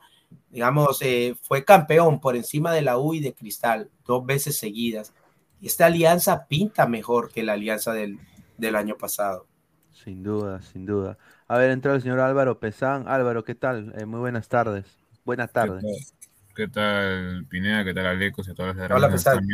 [0.51, 5.14] digamos, eh, fue campeón por encima de la U y de Cristal dos veces seguidas.
[5.62, 8.18] Esta alianza pinta mejor que la alianza del,
[8.58, 9.46] del año pasado.
[9.92, 11.18] Sin duda, sin duda.
[11.46, 13.06] A ver, entró el señor Álvaro Pesán.
[13.06, 13.94] Álvaro, ¿qué tal?
[13.96, 14.86] Eh, muy buenas tardes.
[15.24, 16.14] Buenas tardes.
[16.56, 17.84] ¿Qué tal, Pineda?
[17.84, 19.46] ¿Qué tal, Alecos y todas las Hola, Pesán.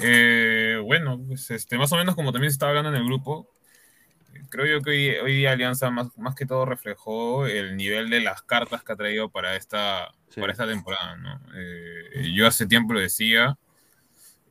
[0.00, 3.48] Eh, bueno, pues este, más o menos como también se estaba hablando en el grupo,
[4.48, 8.42] creo yo que hoy, día Alianza más, más que todo reflejó el nivel de las
[8.42, 11.16] cartas que ha traído para esta, para esta temporada.
[11.16, 11.40] ¿no?
[11.54, 13.58] Eh, yo hace tiempo lo decía,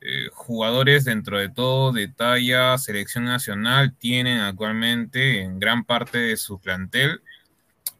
[0.04, 6.36] eh, jugadores dentro de todo de talla selección nacional tienen actualmente en gran parte de
[6.36, 7.22] su plantel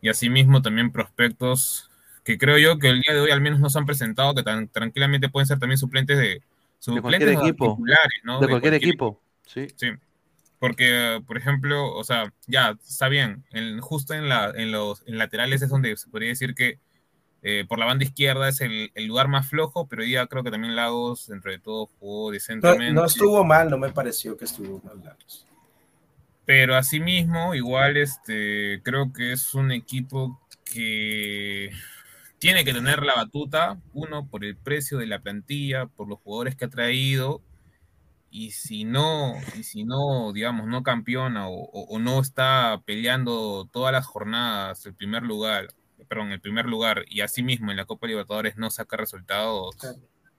[0.01, 1.91] y asimismo también prospectos
[2.25, 4.69] que creo yo que el día de hoy al menos nos han presentado que tan
[4.69, 6.43] tranquilamente pueden ser también suplentes de,
[6.87, 7.79] de cualquier equipo.
[8.25, 8.41] ¿no?
[8.41, 9.21] De, cualquier, equipo.
[9.47, 9.69] Sí.
[9.77, 9.93] sí.
[10.59, 13.45] Porque, por ejemplo, o sea, ya, está bien,
[13.81, 16.79] justo en, la, en los laterales es donde se podría decir que
[17.43, 20.77] eh, por la banda izquierda es el, lugar más flojo, pero ya creo que también
[20.77, 22.93] Lagos, dentro de todo, jugó decentemente.
[22.93, 25.47] No, estuvo mal, no me pareció que estuvo mal Lagos.
[26.45, 31.71] Pero asimismo, igual, este, creo que es un equipo que
[32.39, 36.57] tiene que tener la batuta, uno, por el precio de la plantilla, por los jugadores
[36.57, 37.43] que ha traído,
[38.31, 44.07] y si no, y si no, digamos, no campeona o, no está peleando todas las
[44.07, 45.69] jornadas el primer lugar,
[46.13, 49.75] perdón, el primer lugar, y asimismo en la Copa Libertadores no saca resultados,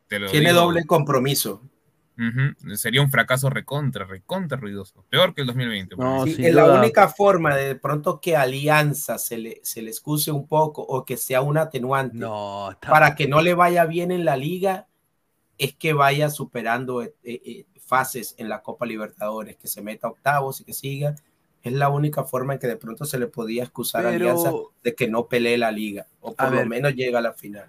[0.08, 1.64] tiene doble compromiso.
[2.76, 5.04] Sería un fracaso recontra, recontra ruidoso.
[5.10, 5.96] Peor que el 2020.
[6.28, 10.84] es la única forma de, pronto que Alianza se le, se le excuse un poco
[10.84, 12.24] o que sea un atenuante
[12.88, 14.86] para que no le vaya bien en la liga
[15.58, 20.62] es que vaya superando eh, eh, fases en la Copa Libertadores, que se meta octavos
[20.62, 21.16] y que siga.
[21.64, 24.52] Es la única forma en que de pronto se le podía excusar a Alianza
[24.84, 27.66] de que no pelee la liga o por lo menos llega a la final.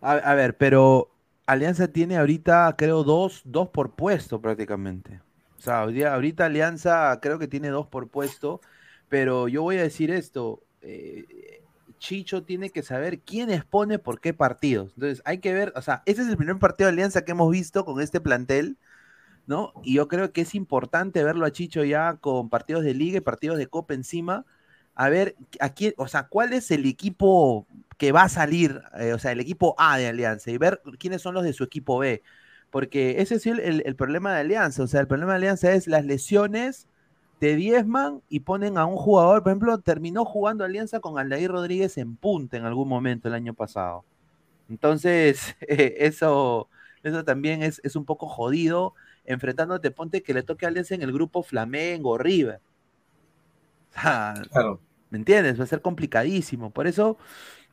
[0.00, 1.10] a ver, pero
[1.46, 5.20] Alianza tiene ahorita, creo, dos, dos por puesto prácticamente.
[5.58, 8.60] O sea, ahorita Alianza creo que tiene dos por puesto,
[9.08, 11.62] pero yo voy a decir esto, eh,
[11.98, 14.92] Chicho tiene que saber quién expone por qué partidos.
[14.94, 17.50] Entonces, hay que ver, o sea, ese es el primer partido de Alianza que hemos
[17.50, 18.76] visto con este plantel,
[19.46, 19.72] ¿no?
[19.84, 23.20] Y yo creo que es importante verlo a Chicho ya con partidos de liga y
[23.20, 24.44] partidos de copa encima,
[24.94, 25.36] a ver
[25.74, 27.66] quién, o sea, cuál es el equipo
[27.98, 31.22] que va a salir, eh, o sea, el equipo A de Alianza y ver quiénes
[31.22, 32.22] son los de su equipo B.
[32.70, 35.86] Porque ese es el, el problema de Alianza, o sea, el problema de Alianza es
[35.86, 36.88] las lesiones
[37.38, 41.98] te diezman y ponen a un jugador, por ejemplo, terminó jugando Alianza con Aldair Rodríguez
[41.98, 44.04] en punta en algún momento el año pasado.
[44.68, 46.68] Entonces, eso,
[47.02, 48.94] eso también es, es, un poco jodido,
[49.26, 52.60] enfrentándote, ponte que le toque a Alianza en el grupo Flamengo, River.
[53.92, 54.80] claro.
[55.10, 55.58] ¿Me entiendes?
[55.58, 56.70] Va a ser complicadísimo.
[56.70, 57.16] Por eso,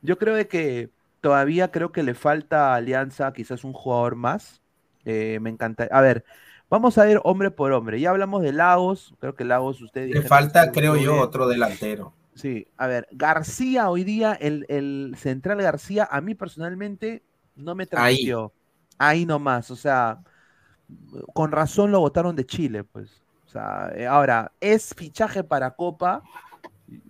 [0.02, 0.90] yo creo que
[1.20, 4.60] todavía creo que le falta a Alianza quizás un jugador más.
[5.04, 5.88] Eh, me encanta.
[5.90, 6.24] A ver,
[6.70, 8.00] Vamos a ver hombre por hombre.
[8.00, 9.14] Ya hablamos de Lagos.
[9.20, 10.08] Creo que Lagos, usted.
[10.08, 12.12] Le falta, creo yo, otro delantero.
[12.34, 17.22] Sí, a ver, García hoy día, el, central García, a mí personalmente
[17.54, 18.52] no me transmitió.
[18.98, 19.20] Ahí.
[19.20, 20.18] Ahí nomás, o sea,
[21.32, 23.22] con razón lo votaron de Chile, pues.
[23.46, 26.22] O sea, eh, ahora, es fichaje para Copa.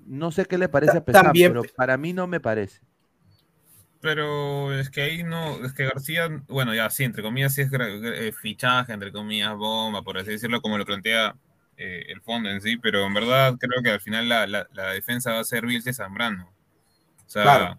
[0.07, 2.81] No sé qué le parece a pesar, pero para mí no me parece.
[4.01, 7.71] Pero es que ahí no, es que García, bueno, ya sí, entre comillas, sí es
[7.73, 11.35] eh, fichaje, entre comillas, bomba, por así decirlo, como lo plantea
[11.79, 15.33] eh, el fondo en sí, pero en verdad creo que al final la, la, defensa
[15.33, 16.53] va a ser Vilce Zambrano.
[17.27, 17.79] O sea,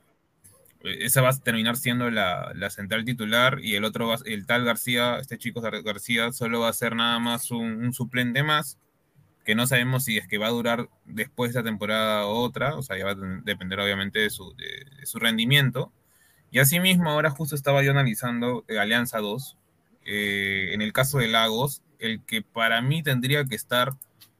[0.87, 4.65] esa va a terminar siendo la, la, central titular y el otro, va, el tal
[4.65, 8.77] García, este chico García, solo va a ser nada más un, suplente más,
[9.43, 12.75] que no sabemos si es que va a durar después de esta temporada o otra,
[12.75, 15.91] o sea, ya va a depender obviamente de su, de su rendimiento
[16.55, 19.57] y asimismo, ahora justo estaba yo analizando eh, Alianza 2.
[20.05, 23.91] Eh, en el caso de Lagos, el que para mí tendría que estar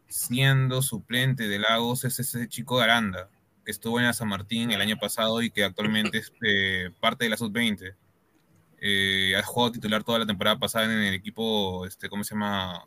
[0.07, 3.29] siendo suplente de Lagos es ese chico Aranda,
[3.65, 7.29] estuvo en la San Martín el año pasado y que actualmente es eh, parte de
[7.29, 7.95] la Sub-20.
[9.37, 12.85] ha jugado titular toda la temporada pasada en el equipo, este, ¿cómo se llama?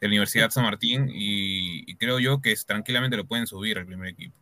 [0.00, 4.08] De la Universidad San Martín y, creo yo que tranquilamente lo pueden subir al primer
[4.08, 4.34] equipo.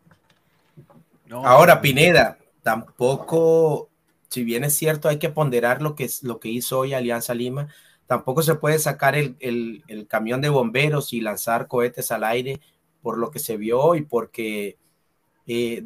[1.30, 3.90] Ahora, Pineda, tampoco
[4.28, 7.34] si bien es cierto, hay que ponderar lo que, es, lo que hizo hoy Alianza
[7.34, 7.68] Lima,
[8.06, 12.60] tampoco se puede sacar el, camión de bomberos y lanzar cohetes al aire
[13.02, 14.76] por lo que se vio y porque...
[15.48, 15.82] Eh,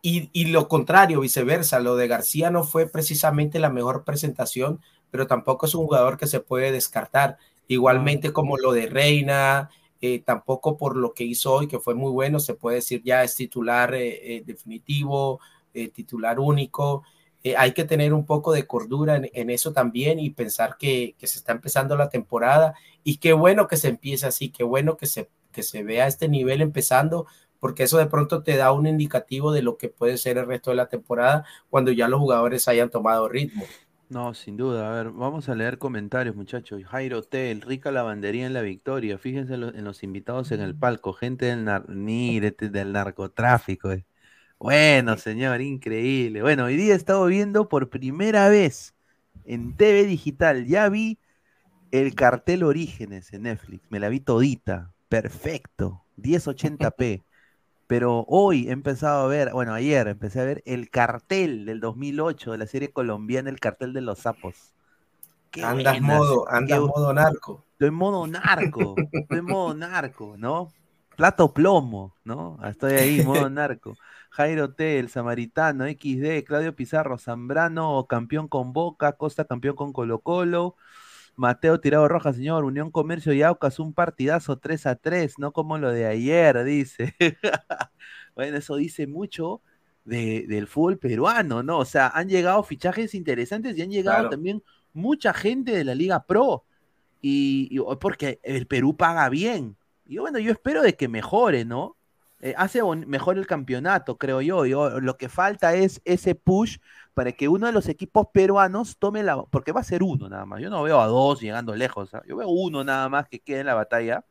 [0.00, 4.80] y, lo contrario, viceversa, lo de García no fue precisamente la mejor presentación,
[5.10, 7.36] pero tampoco es un jugador que se puede descartar.
[7.68, 12.10] Igualmente como lo de Reina, eh, tampoco por lo que hizo hoy, que fue muy
[12.10, 15.40] bueno, se puede decir ya es titular eh, definitivo,
[15.94, 17.04] titular único.
[17.44, 21.38] Eh, hay que tener un poco de cordura en, eso también y pensar que, se
[21.38, 25.28] está empezando la temporada y qué bueno que se empiece así, qué bueno que se,
[25.50, 27.26] que se vea este nivel empezando,
[27.62, 30.70] porque eso de pronto te da un indicativo de lo que puede ser el resto
[30.70, 33.62] de la temporada cuando ya los jugadores hayan tomado ritmo.
[34.08, 34.90] No, sin duda.
[34.90, 36.82] A ver, vamos a leer comentarios, muchachos.
[36.84, 39.16] Jairo Hotel, rica lavandería en la victoria.
[39.16, 41.64] Fíjense en los, invitados en el palco, gente del,
[42.72, 43.92] del narcotráfico.
[43.92, 44.04] Eh.
[44.58, 46.42] Bueno, señor, increíble.
[46.42, 48.96] Bueno, hoy día he estado viendo por primera vez
[49.44, 50.66] en TV digital.
[50.66, 51.20] Ya vi
[51.92, 53.88] el cartel Orígenes en Netflix.
[53.88, 54.92] Me la vi todita.
[55.08, 56.02] Perfecto.
[56.16, 57.22] 1080p.
[57.92, 62.52] Pero hoy he empezado a ver, bueno, ayer empecé a ver el cartel del 2008
[62.52, 64.72] de la serie colombiana, el cartel de los sapos.
[65.62, 67.66] andas modo, andas modo narco.
[67.72, 70.72] Estoy en modo narco, estoy en modo narco, ¿no?
[71.16, 72.58] Plato plomo, ¿no?
[72.66, 73.94] Estoy ahí, modo narco.
[74.30, 80.20] Jairo T, el Samaritano, XD, Claudio Pizarro, Zambrano, campeón con Boca, Costa campeón con Colo
[80.20, 80.76] Colo,
[81.36, 85.78] Mateo Tirado Roja, señor, Unión Comercio y Aucas, un partidazo 3 a 3, no como
[85.78, 87.14] lo de ayer, dice.
[88.34, 89.62] bueno, eso dice mucho
[90.04, 91.78] del fútbol peruano, ¿no?
[91.78, 94.62] O sea, han llegado fichajes interesantes y han llegado también
[94.92, 96.64] mucha gente de la Liga Pro.
[97.20, 99.76] Y, porque el Perú paga bien.
[100.06, 101.96] Y bueno, yo espero de que mejore, ¿no?
[102.42, 104.66] Eh, hace mejor el campeonato, creo yo.
[104.66, 105.00] yo.
[105.00, 106.78] Lo que falta es ese push
[107.14, 109.44] para que uno de los equipos peruanos tome la...
[109.44, 110.60] Porque va a ser uno nada más.
[110.60, 112.12] Yo no veo a dos llegando lejos.
[112.14, 112.22] ¿ah?
[112.26, 114.24] Yo veo uno nada más que quede en la batalla.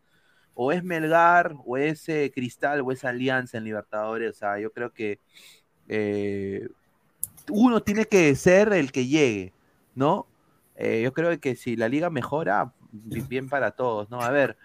[0.54, 4.32] O es Melgar, o es eh, Cristal, o es Alianza en Libertadores.
[4.32, 5.20] O sea, yo creo que
[5.88, 6.68] eh,
[7.50, 9.54] uno tiene que ser el que llegue,
[9.96, 10.28] ¿no?
[11.04, 14.20] yo creo que si la liga mejora, bien para todos, ¿no?
[14.20, 14.58] A ver,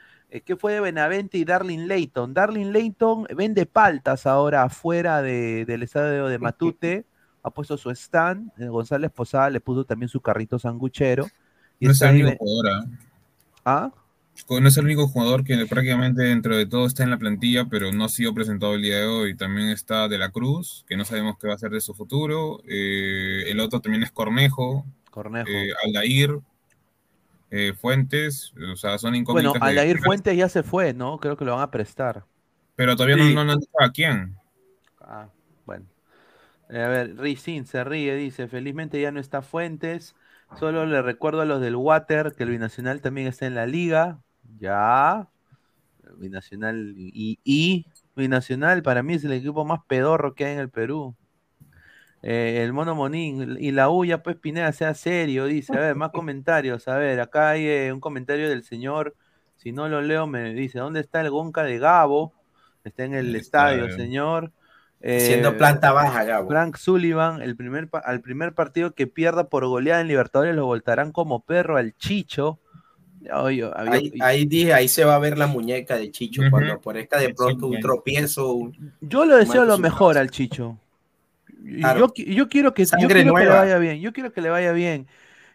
[0.45, 2.35] ¿Qué fue de Benavente y Darling Layton?
[2.35, 7.05] Darling Layton vende paltas ahora afuera del estadio de Matute.
[7.43, 8.51] ha puesto su stand.
[8.59, 11.27] Eh, González Posada le puso también su carrito sanguchero.
[11.79, 12.69] Y no es el único jugador.
[12.71, 12.87] ¿ah?
[13.65, 13.93] ¿Ah?
[14.49, 17.93] No es el único jugador que prácticamente dentro de todo está en la plantilla, pero
[17.93, 19.37] no ha sido presentado el día de hoy.
[19.37, 22.61] También está De la Cruz, que no sabemos qué va a ser de su futuro.
[22.69, 24.85] Eh, el otro también es Cornejo.
[25.11, 25.49] Cornejo.
[25.49, 26.41] Eh, Aldair.
[27.59, 29.53] Eh, Fuentes, o sea, son incógnitas.
[29.53, 31.19] Bueno, Aldair Fuentes ya se fue, ¿no?
[31.19, 32.27] Creo que lo van a prestar.
[32.75, 34.37] Pero todavía no, no, a quién.
[35.01, 35.29] Ah,
[35.65, 35.87] bueno.
[36.69, 40.15] a ver, Rizin se ríe, dice, felizmente ya no está Fuentes.
[40.59, 44.21] Solo le recuerdo a los del Water que el Binacional también está en la liga.
[44.59, 45.31] Ya.
[46.19, 50.69] Binacional y, y Binacional para mí es el equipo más pedorro que hay en el
[50.69, 51.17] Perú.
[52.29, 55.73] Eh, el Mono Monín y la uya pues Pineda, sea serio, dice.
[55.77, 56.89] A ver, más comentarios.
[56.89, 59.15] A ver, acá hay eh, un comentario del señor.
[59.55, 62.33] Si no lo leo, me dice: ¿Dónde está el Gonca de Gabo?
[62.83, 64.51] Está en el, estadio, señor.
[65.01, 66.49] Siendo eh, planta baja, Gabo.
[66.49, 71.13] Frank Sullivan, el primer, al primer partido que pierda por goleada en Libertadores lo voltarán
[71.13, 72.59] como perro al Chicho
[74.21, 77.67] ahí, dije, ahí se va a ver la muñeca de Chicho cuando aparezca de pronto
[77.67, 78.71] un tropiezo.
[79.01, 80.79] yo le deseo lo mejor al Chicho.
[81.67, 84.01] Yo, quiero, que, le vaya bien.
[84.01, 85.07] Yo quiero que le vaya bien.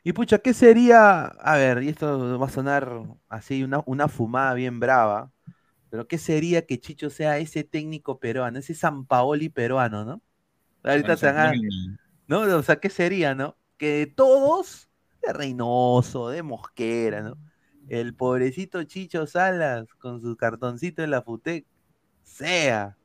[0.04, 1.26] Y pucha, ¿qué sería?
[1.26, 5.32] A ver, y esto va a sonar así, una, una fumada bien brava.
[5.90, 10.22] Pero ¿qué sería que Chicho sea ese técnico peruano, ese San Paoli peruano, ¿no?
[10.84, 11.32] Ahorita se
[12.28, 12.42] ¿no?
[12.42, 13.58] O sea, ¿qué sería, no?
[13.78, 14.90] Que todos,
[15.22, 17.38] de Reynoso, de Mosquera, ¿no?
[17.90, 21.66] el pobrecito Chicho Salas con su cartoncito en la FUTEC
[22.24, 22.98] sea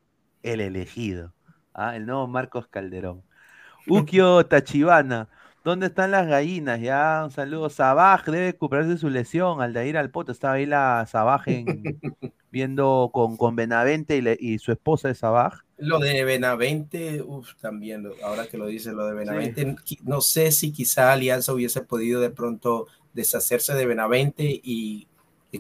[0.43, 1.35] el elegido.
[1.77, 1.95] ¿Ah?
[1.95, 3.23] El nuevo Marcos Calderón.
[3.89, 5.29] Ukio Tachibana.
[5.63, 6.81] ¿Dónde están las gallinas?
[6.81, 7.71] Ya, un saludo.
[7.71, 9.61] Sabaj debe recuperarse su lesión.
[9.61, 11.45] Al de ir al poto, estaba ahí la Sabaj
[12.53, 15.65] viendo con, con Benavente y, su esposa de Sabaj.
[15.77, 20.73] Lo de Benavente, uff, también, ahora que lo dice, lo de Benavente, no sé si
[20.73, 25.09] quizá Alianza hubiese podido de pronto deshacerse de Benavente y,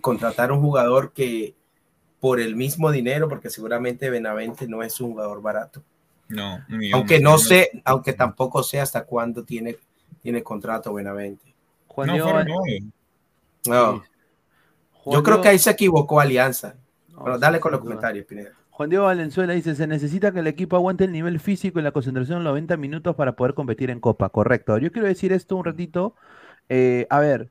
[0.02, 1.54] contratar un jugador que
[2.20, 5.82] por el mismo dinero, porque seguramente Benavente no es un jugador barato.
[6.28, 9.76] No, aunque no sé, aunque tampoco sé hasta cuándo tiene,
[10.20, 11.54] tiene contrato Benavente.
[13.64, 14.04] no,
[15.06, 16.74] Yo creo que ahí se equivocó Alianza.
[17.24, 18.50] Pero dale con los comentarios, Pineda.
[18.70, 21.92] Juan Diego Valenzuela dice, se necesita que el equipo aguante el nivel físico y la
[21.92, 24.28] concentración en 90 minutos para poder competir en Copa.
[24.28, 24.76] Correcto.
[24.76, 26.14] Yo quiero decir esto un ratito
[26.68, 27.50] eh, a ver,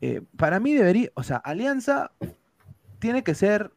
[0.00, 2.12] eh, para mí debería, o sea, Alianza
[2.98, 3.72] tiene que ser,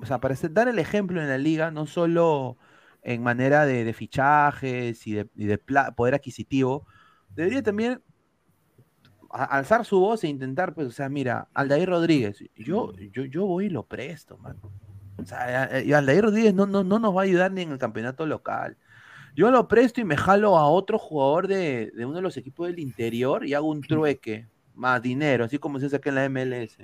[0.00, 2.56] o sea, para dar el ejemplo en la liga, no solo
[3.04, 5.58] en manera de, fichajes y de,
[5.94, 6.86] poder adquisitivo,
[7.34, 8.02] debería también
[9.30, 13.66] alzar su voz e intentar, pues, o sea, mira, Aldair Rodríguez, yo, yo, yo voy
[13.66, 14.58] y lo presto, man.
[15.16, 17.78] O sea, y Aldair Rodríguez no, no, no nos va a ayudar ni en el
[17.78, 18.76] campeonato local.
[19.36, 22.78] Yo lo presto y me jalo a otro jugador de, uno de los equipos del
[22.78, 26.78] interior y hago un trueque, más dinero, así como se hace aquí en la MLS.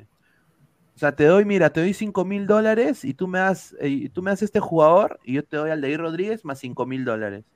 [1.01, 4.11] O sea, te doy, mira, te doy 5 mil dólares y tú me das, eh,
[4.13, 7.07] tú me das este jugador y yo te doy al de Rodríguez más 5 mil
[7.07, 7.47] dólares.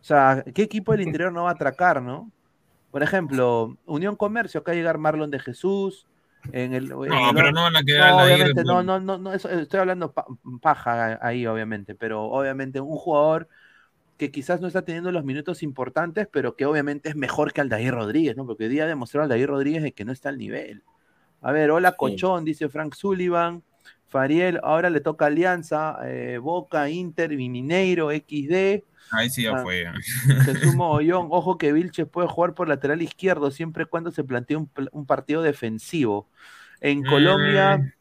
[0.00, 2.30] O sea, ¿qué equipo del interior no va a atracar, no?
[2.92, 6.06] Por ejemplo, Unión Comercio, acá llegar Marlon de Jesús.
[6.52, 7.00] En el, no,
[7.34, 10.14] pero no van a quedar no, obviamente, no, no, no, estoy hablando
[10.62, 13.48] paja ahí, obviamente, pero obviamente un jugador
[14.16, 17.92] que quizás no está teniendo los minutos importantes, pero que obviamente es mejor que Aldair
[17.92, 18.46] Rodríguez, ¿no?
[18.46, 20.84] Porque día demostró Aldair Rodríguez que no está al nivel.
[21.46, 23.62] A ver, hola Cochón, dice Frank Sullivan.
[24.08, 28.82] Fariel, ahora le toca Alianza, eh, Boca, Inter, Mineiro, XD.
[29.12, 29.86] Ahí sí ya ah, fue.
[30.44, 34.56] Jesús Mogollón, ojo que Vilches puede jugar por lateral izquierdo siempre y cuando se plantee
[34.56, 36.28] un, partido defensivo.
[36.80, 37.92] En Colombia mm.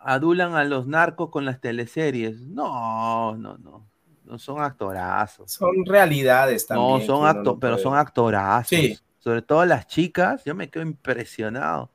[0.00, 2.38] adulan a los narcos con las teleseries.
[2.38, 5.52] No, no, no son actorazos.
[5.52, 7.00] Son realidades también.
[7.00, 8.68] No, son actos, pero son actorazos.
[8.68, 8.98] Sí.
[9.20, 11.90] Sobre todo las chicas, yo me quedo impresionado.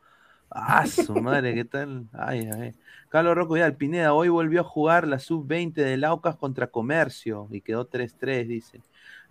[0.50, 2.08] Ah, su madre, ¿qué tal?
[2.14, 2.74] Ay, ay.
[3.10, 7.62] Carlos Rocco ya, Pineda, hoy volvió a jugar la sub-20 de Laucas contra Comercio y
[7.62, 8.82] quedó 3-3, dice.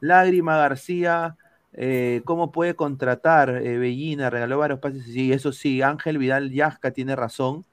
[0.01, 1.37] Lágrima García,
[1.73, 3.51] eh, ¿cómo puede contratar?
[3.51, 5.05] Eh, Bellina regaló varios pases.
[5.05, 7.65] Sí, eso sí, Ángel Vidal Yasca tiene razón.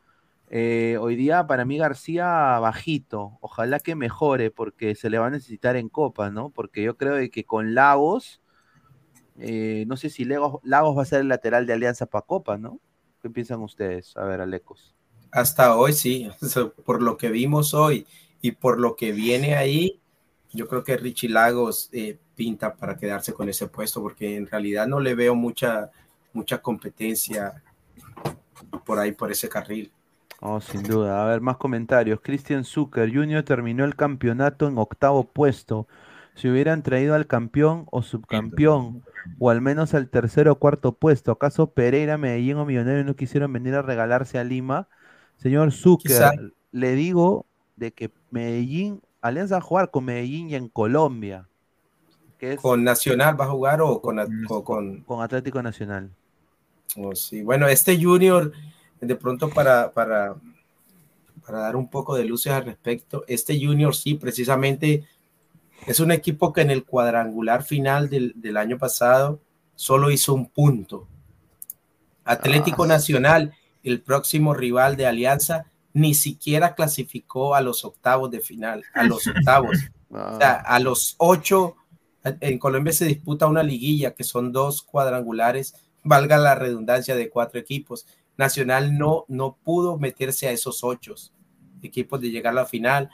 [0.49, 5.29] Eh, hoy día para mí García bajito, ojalá que mejore porque se le va a
[5.31, 6.49] necesitar en Copa, ¿no?
[6.49, 8.41] Porque yo creo que con Lagos,
[9.35, 12.79] no sé si Lagos, va a ser el lateral de Alianza para Copa, ¿no?
[13.23, 14.17] ¿Qué piensan ustedes?
[14.17, 14.93] A ver, Alecos.
[15.31, 16.29] Hasta hoy sí,
[16.85, 18.05] por lo que vimos hoy
[18.41, 20.01] y por lo que viene ahí,
[20.51, 24.87] yo creo que Richie Lagos eh, pinta para quedarse con ese puesto porque en realidad
[24.87, 25.89] no le veo mucha,
[26.33, 27.63] mucha competencia
[28.85, 29.89] por ahí, por ese carril.
[30.41, 31.23] Oh, sin duda.
[31.23, 32.19] A ver, más comentarios.
[32.21, 33.41] Christian Zucker Jr.
[33.43, 35.87] terminó el campeonato en octavo puesto.
[36.35, 39.03] Si hubieran traído al campeón o subcampeón,
[39.39, 41.31] o al menos al tercero o cuarto puesto.
[41.31, 44.87] ¿Acaso Pereira, Medellín o Millonarios no quisieron venir a regalarse a Lima?
[45.37, 50.69] Señor Zucker, le digo de que Medellín, Alianza va a jugar con Medellín y en
[50.69, 51.47] Colombia.
[52.61, 54.19] ¿Con Nacional va a jugar o con,
[54.63, 55.01] con...
[55.01, 56.09] con Atlético Nacional?
[56.97, 57.41] Oh, sí.
[57.41, 58.51] Bueno, este Junior,
[58.99, 60.35] de pronto para, para,
[61.45, 65.05] para dar un poco de luces al respecto, este Junior sí, precisamente
[65.87, 69.41] es un equipo que en el cuadrangular final del, del año pasado
[69.75, 71.07] solo hizo un punto.
[72.23, 72.87] Atlético ah.
[72.87, 73.53] Nacional,
[73.83, 79.27] el próximo rival de Alianza, ni siquiera clasificó a los octavos de final, a los
[79.27, 79.77] octavos.
[80.15, 81.75] O sea, a los ocho,
[82.23, 85.73] en Colombia se disputa una liguilla que son dos cuadrangulares,
[86.03, 88.05] valga la redundancia de cuatro equipos.
[88.37, 91.15] Nacional no, no pudo meterse a esos ocho
[91.81, 93.09] equipos de llegar a la final.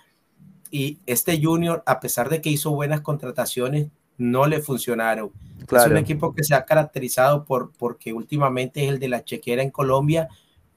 [0.71, 5.31] Y este Junior, a pesar de que hizo buenas contrataciones, no le funcionaron.
[5.71, 9.63] Es un equipo que se ha caracterizado por porque últimamente es el de la chequera
[9.63, 10.27] en Colombia,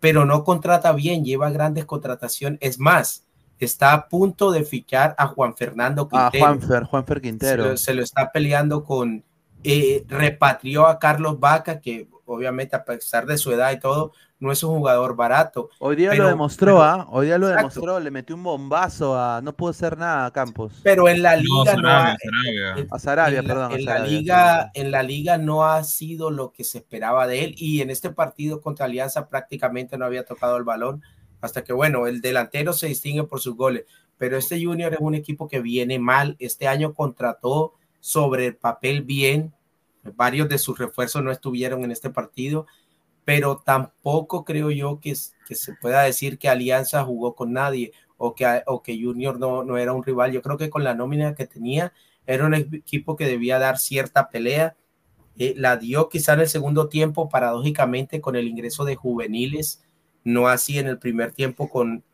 [0.01, 2.59] pero no contrata bien, lleva grandes contrataciones.
[2.63, 3.25] Es más,
[3.59, 6.45] está a punto de fichar a Juan Fernando Quintero.
[6.45, 7.77] A Juanfer, Juanfer Quintero.
[7.77, 9.25] Se lo, está peleando con,
[9.65, 14.13] eh, repatrió a Carlos Vaca, que obviamente a pesar de su edad y todo,
[14.43, 15.71] no es un jugador barato.
[15.79, 17.07] Hoy día lo demostró, ¿ah?
[17.11, 19.41] Hoy día lo demostró, le metió un bombazo a.
[19.41, 20.81] No pudo hacer nada a Campos.
[20.83, 22.17] Pero en la liga no, ha,
[22.91, 23.71] a Sarabia, perdón.
[23.73, 27.55] En, la liga, en la liga no ha sido lo que se esperaba de él.
[27.57, 31.03] Y en este partido contra Alianza prácticamente no había tocado el balón.
[31.41, 33.85] Hasta que, bueno, el delantero se distingue por sus goles.
[34.19, 36.35] Pero este Junior es un equipo que viene mal.
[36.41, 39.55] Este año contrató sobre el papel bien.
[40.17, 42.67] Varios de sus refuerzos no estuvieron en este partido
[43.25, 48.63] pero tampoco creo yo que, se pueda decir que Alianza jugó con nadie o que,
[48.67, 50.33] o que Junior no, no era un rival.
[50.33, 51.93] Yo creo que con la nómina que tenía
[52.27, 54.77] era un equipo que debía dar cierta pelea.
[55.39, 59.83] Eh, la dio quizá en el segundo tiempo, paradójicamente, con el ingreso de juveniles,
[60.25, 62.05] no así en el primer tiempo con,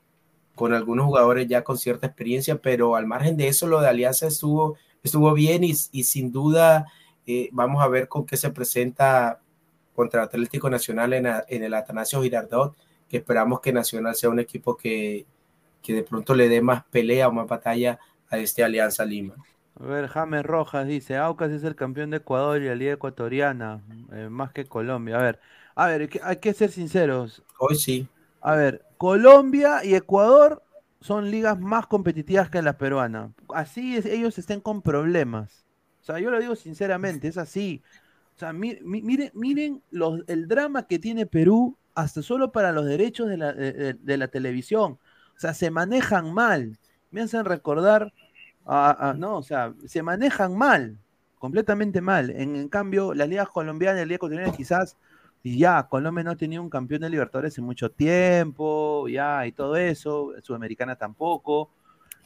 [0.54, 4.26] con algunos jugadores ya con cierta experiencia, pero al margen de eso, lo de Alianza
[4.26, 6.86] estuvo, estuvo bien y, y sin duda
[7.26, 9.42] eh, vamos a ver con qué se presenta
[9.98, 11.26] contra Atlético Nacional en,
[11.64, 12.76] el Atanasio Girardot,
[13.08, 15.26] que esperamos que Nacional sea un equipo que,
[15.82, 17.98] que de pronto le dé más pelea o más batalla
[18.30, 19.34] a este Alianza Lima.
[19.74, 23.82] A ver, James Rojas dice, Aucas es el campeón de Ecuador y la Liga Ecuatoriana,
[24.12, 25.18] eh, más que Colombia.
[25.18, 25.40] A ver,
[25.74, 27.42] a ver, hay que ser sinceros.
[27.58, 28.06] Hoy sí.
[28.40, 30.62] A ver, Colombia y Ecuador
[31.00, 33.32] son ligas más competitivas que la peruana.
[33.52, 35.66] Así es, ellos estén con problemas.
[36.02, 37.82] O sea, yo lo digo sinceramente, es así.
[38.38, 43.28] O sea, miren, miren los, el drama que tiene Perú hasta solo para los derechos
[43.28, 44.92] de la, de, la televisión.
[44.92, 46.78] O sea, se manejan mal.
[47.10, 48.12] Me hacen recordar,
[48.64, 51.00] no, o sea, se manejan mal,
[51.40, 52.30] completamente mal.
[52.30, 54.96] En, cambio, las ligas colombianas y la liga ecuatoriana quizás,
[55.42, 60.32] ya, Colombia no tenía un campeón de Libertadores en mucho tiempo, ya, y todo eso,
[60.44, 61.70] Sudamericana tampoco.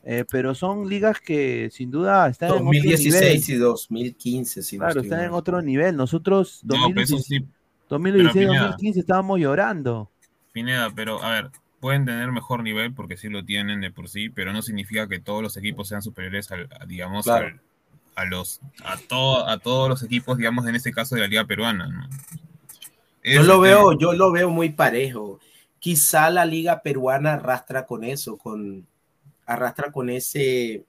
[0.05, 3.43] Eh, pero son ligas que sin duda están 2016 en otro nivel.
[3.49, 5.97] y 2015, si Claro, están en otro nivel.
[5.97, 7.45] Nosotros 2016,
[7.89, 10.11] 2015 estábamos llorando.
[10.51, 14.29] Pineda, pero a ver, pueden tener mejor nivel porque sí lo tienen de por sí,
[14.29, 18.97] pero no significa que todos los equipos sean superiores al, a, digamos, a los a,
[18.97, 22.09] todo, a todos los equipos, digamos, en este caso de la liga peruana.
[23.23, 25.39] Yo lo veo, yo lo veo muy parejo.
[25.79, 28.87] Quizá la liga peruana arrastra con eso, con
[29.47, 30.85] arrastra con ese,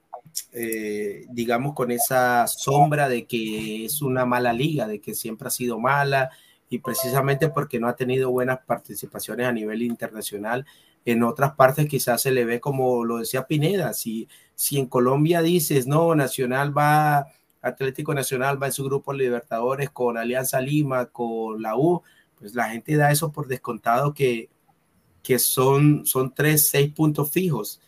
[0.52, 5.50] eh, digamos, con esa sombra de que es una mala liga, de que siempre ha
[5.50, 6.30] sido mala
[6.68, 10.66] y precisamente porque no ha tenido buenas participaciones a nivel internacional.
[11.04, 15.42] En otras partes quizás se le ve como lo decía Pineda, si, si en Colombia
[15.42, 17.26] dices, no, Nacional va,
[17.60, 22.02] Atlético Nacional va en su grupo Libertadores con Alianza Lima, con la U,
[22.38, 24.48] pues la gente da eso por descontado que,
[25.22, 27.80] que son, son tres, seis puntos fijos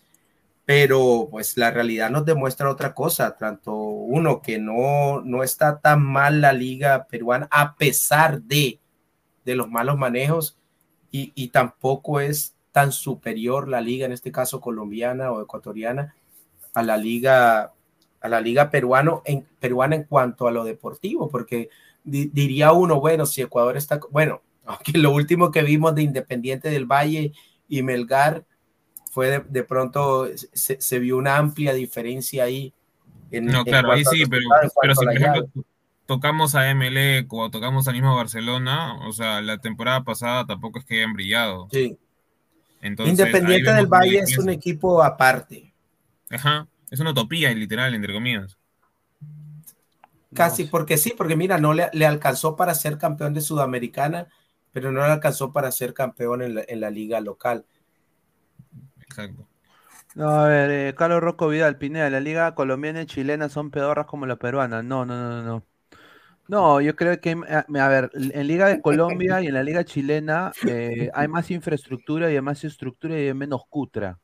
[0.67, 6.03] pero pues la realidad nos demuestra otra cosa, tanto uno que no, no está tan
[6.03, 8.81] mal la liga peruana a pesar de,
[9.45, 10.59] de los malos manejos
[11.13, 16.17] y, y, tampoco es tan superior la liga, en este caso colombiana o ecuatoriana,
[16.75, 17.73] a la liga,
[18.21, 21.71] a la liga peruano en, peruana en cuanto a lo deportivo, porque
[22.03, 26.87] diría uno, bueno, si Ecuador está, bueno, aunque lo último que vimos de Independiente del
[26.87, 27.33] Valle
[27.69, 28.45] y Melgar,
[29.17, 32.75] fue de, pronto se, vio una amplia diferencia ahí.
[33.31, 34.43] En, no, claro, ahí sí, pero,
[34.83, 35.49] pero si por ejemplo
[36.05, 40.85] tocamos a MLE o tocamos al mismo Barcelona, o sea, la temporada pasada tampoco es
[40.85, 41.67] que hayan brillado.
[41.73, 41.97] Sí.
[42.83, 45.73] Independiente del Valle es un equipo aparte.
[46.29, 48.59] Ajá, es una utopía, literal, entre comillas.
[50.35, 54.29] casi porque sí, porque mira, no le, le, alcanzó para ser campeón de Sudamericana,
[54.73, 57.65] pero no le alcanzó para ser campeón en la, en la liga local.
[59.17, 59.47] Exacto.
[60.15, 64.07] No, a ver, eh, Carlos Rocco Vidal, Pineda, la liga colombiana y chilena son pedorras
[64.07, 64.83] como la peruana.
[64.83, 65.65] No, no, no, no.
[66.49, 69.85] No, yo creo que, eh, a ver, en Liga de Colombia y en la Liga
[69.85, 74.19] chilena eh, hay más infraestructura y hay más estructura y hay menos cutra.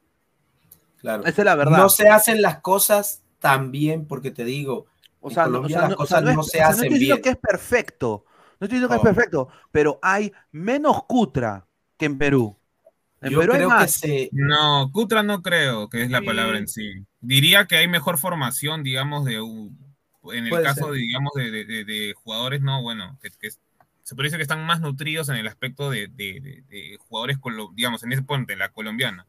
[0.99, 1.25] Claro.
[1.25, 1.79] Esa es la verdad.
[1.79, 4.87] No se hacen las cosas tan bien, porque te digo,
[5.21, 8.25] o sea, no, las cosas no, se hacen no estoy diciendo que es perfecto,
[8.61, 11.67] no estoy diciendo que es perfecto, pero hay menos cutra
[11.97, 12.57] que en Perú.
[13.31, 14.03] Perú hay más.
[14.33, 17.05] No, cutra no creo que es la palabra en sí.
[17.21, 19.41] Diría que hay mejor formación, digamos, de
[20.31, 24.81] en el caso, digamos, de, jugadores, no, bueno, que, se puede decir que están más
[24.81, 27.39] nutridos en el aspecto de, jugadores,
[27.75, 29.27] digamos, en ese punto, la colombiana.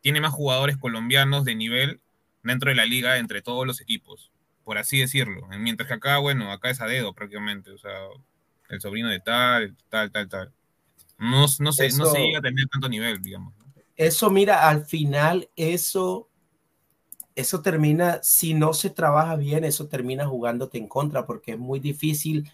[0.00, 2.00] Tiene más jugadores colombianos de nivel
[2.42, 4.30] dentro de la liga entre todos los equipos,
[4.64, 5.48] por así decirlo.
[5.58, 7.92] Mientras que acá, bueno, acá es a dedo prácticamente, o sea,
[8.68, 10.52] el sobrino de tal, tal, tal, tal.
[11.18, 13.54] No, no, se, no se llega a tener tanto nivel, digamos.
[13.96, 16.28] Eso, mira, al final, eso
[17.34, 21.80] eso termina, si no se trabaja bien, eso termina jugándote en contra, porque es muy
[21.80, 22.50] difícil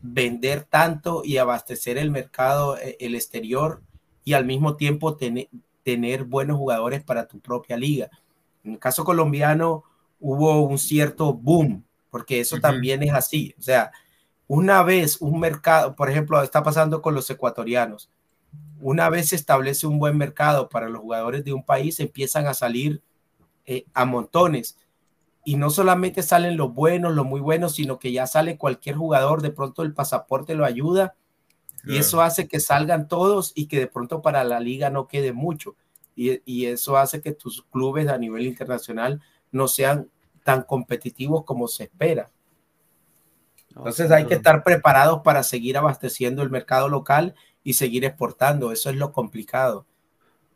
[0.00, 3.82] vender tanto y abastecer el mercado, eh, el exterior,
[4.24, 5.16] y al mismo tiempo
[5.82, 8.10] tener buenos jugadores para tu propia liga.
[8.64, 9.84] En el caso colombiano
[10.20, 13.54] hubo un cierto boom, porque eso también es así.
[13.58, 13.92] O sea,
[14.48, 18.10] una vez un mercado, por ejemplo, está pasando con los ecuatorianos,
[18.80, 22.54] una vez se establece un buen mercado para los jugadores de un país, empiezan a
[22.54, 23.02] salir
[23.64, 24.76] eh, a montones.
[25.44, 29.42] Y no solamente salen los buenos, los muy buenos, sino que ya sale cualquier jugador,
[29.42, 31.14] de pronto el pasaporte lo ayuda
[31.86, 35.32] y eso hace que salgan todos y que de pronto para la liga no quede
[35.32, 35.76] mucho.
[36.16, 39.20] Y, y eso hace que tus clubes a nivel internacional
[39.52, 40.10] no sean
[40.42, 42.30] tan competitivos como se espera.
[43.76, 48.72] Entonces hay que estar preparados para seguir abasteciendo el mercado local y seguir exportando.
[48.72, 49.86] Eso es lo complicado.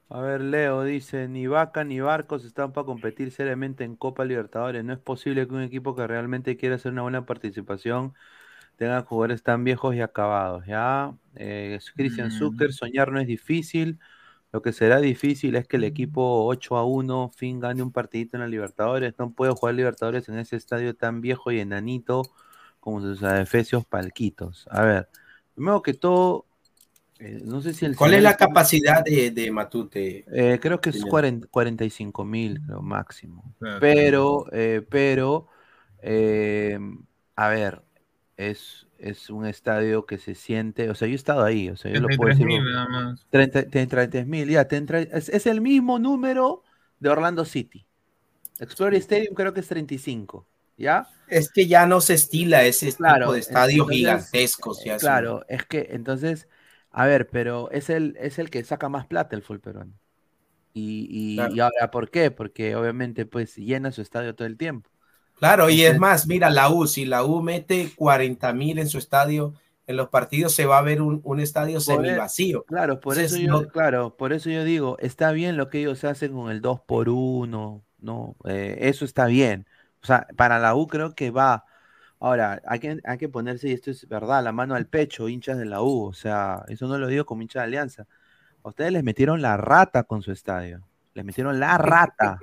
[0.08, 4.84] A ver, Leo dice, ni Vaca ni Barcos están para competir seriamente en Copa Libertadores.
[4.84, 8.14] No es posible que un equipo que realmente quiera hacer una buena participación
[8.76, 10.64] tenga jugadores tan viejos y acabados.
[10.66, 12.38] Ya, eh, Christian mm.
[12.38, 14.00] Zucker, soñar no es difícil.
[14.52, 18.36] Lo que será difícil es que el equipo 8 a 1 fin gane un partidito
[18.36, 19.14] en la Libertadores.
[19.18, 22.22] No puede jugar Libertadores en ese estadio tan viejo y enanito
[22.80, 24.66] como sus adefesios palquitos.
[24.70, 25.08] A ver,
[25.54, 26.46] primero que todo,
[27.18, 30.24] eh, no sé si el ¿Cuál es la capacidad de, Matute?
[30.32, 33.54] Eh, creo que es 45 mil, creo, máximo.
[33.78, 35.48] Pero, eh, pero,
[37.36, 37.82] a ver,
[38.38, 41.92] es, es un estadio que se siente, o sea, yo he estado ahí, o sea,
[41.92, 42.46] yo lo puedo decir.
[42.46, 43.26] nada más.
[43.30, 46.62] 33 mil, ya, es, es, el mismo número
[46.98, 47.86] de Orlando City.
[48.58, 50.46] Explorer Stadium creo que es 35,
[50.80, 51.06] ¿ya?
[51.28, 54.82] Es que ya no se estila ese tipo de estadios gigantescos.
[54.98, 56.48] claro, es que entonces
[56.90, 59.92] a ver, pero es el, es el que saca más plata el fútbol peruano.
[60.72, 62.30] Y, y, ahora, ¿por qué?
[62.30, 64.90] Porque obviamente pues llena su estadio todo el tiempo.
[65.38, 68.98] Claro, y es más, mira, la U, si la U mete 40 mil en su
[68.98, 69.54] estadio,
[69.86, 72.64] en los partidos se va a ver un, un estadio semi vacío.
[72.64, 76.32] Claro, por eso yo, claro, por eso yo digo, está bien lo que ellos hacen
[76.32, 78.36] con el 2 por 1 ¿no?
[78.44, 79.66] Eh, eso está bien.
[80.02, 81.64] O sea, para la U creo que va
[82.22, 85.56] Ahora, hay que, hay que ponerse, y esto es verdad, la mano al pecho, hinchas
[85.56, 86.04] de la U.
[86.04, 88.06] O sea, eso no lo digo como hincha de Alianza.
[88.62, 90.86] A ustedes les metieron la rata con su estadio.
[91.14, 92.38] Les metieron la rata.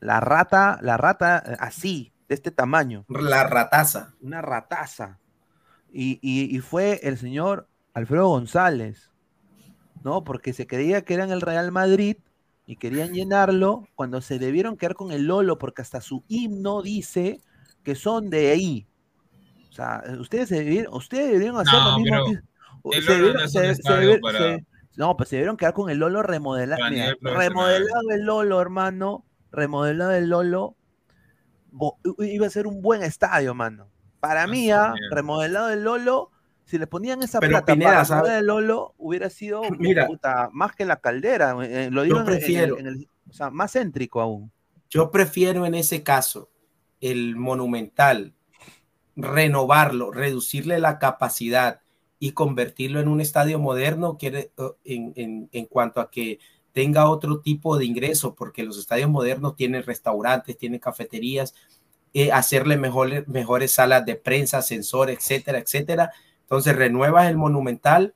[0.00, 3.04] La rata, la rata eh, así, de este tamaño.
[3.08, 4.14] La rataza.
[4.20, 5.20] Una rataza.
[5.92, 9.10] Y, y, fue el señor Alfredo González,
[10.04, 10.22] ¿no?
[10.22, 12.16] Porque se creía que eran el Real Madrid
[12.70, 17.40] y querían llenarlo cuando se debieron quedar con el Lolo, porque hasta su himno dice
[17.82, 18.86] que son de ahí,
[19.70, 22.40] o sea, ustedes deberían, ustedes deberían hacer lo mismo.
[24.96, 26.80] no, pues se debieron quedar con el Lolo remodelado.
[27.20, 29.24] remodelado el Lolo, hermano.
[29.50, 30.76] Remodelado el Lolo.
[32.18, 33.88] Iba a ser un buen estadio, mano.
[34.20, 36.30] Para mí, ah, remodelado el Lolo,
[36.70, 39.62] si le ponían esa plata para remodelar el Lolo, hubiera sido
[40.52, 41.56] más que la caldera.
[41.64, 42.76] Eh, eh, lo digo prefiero,
[43.28, 44.52] o sea, más céntrico aún.
[44.88, 46.50] Yo prefiero en ese caso
[47.00, 48.34] el monumental
[49.16, 51.80] renovarlo, reducirle la capacidad
[52.18, 54.52] y convertirlo en un estadio moderno quiere,
[54.84, 56.38] en, en, cuanto a que
[56.72, 61.54] tenga otro tipo de ingreso, porque los estadios modernos tienen restaurantes, tienen cafeterías,
[62.12, 66.12] eh, hacerle mejores, mejores salas de prensa, sensores, etcétera, etcétera.
[66.50, 68.12] Entonces renuevas el monumental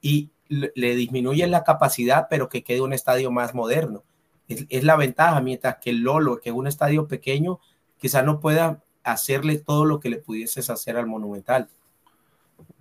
[0.00, 4.04] y le, disminuyes la capacidad, pero que quede un estadio más moderno.
[4.46, 7.58] Es, es, la ventaja, mientras que el Lolo, que es un estadio pequeño,
[7.98, 11.68] quizás no pueda hacerle todo lo que le pudieses hacer al Monumental.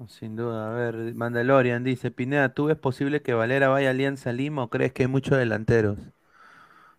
[0.08, 4.34] Sin duda, a ver, Mandalorian dice, Pineda, ¿tú ves posible que Valera vaya a Alianza
[4.34, 5.98] Lima o crees que hay muchos delanteros?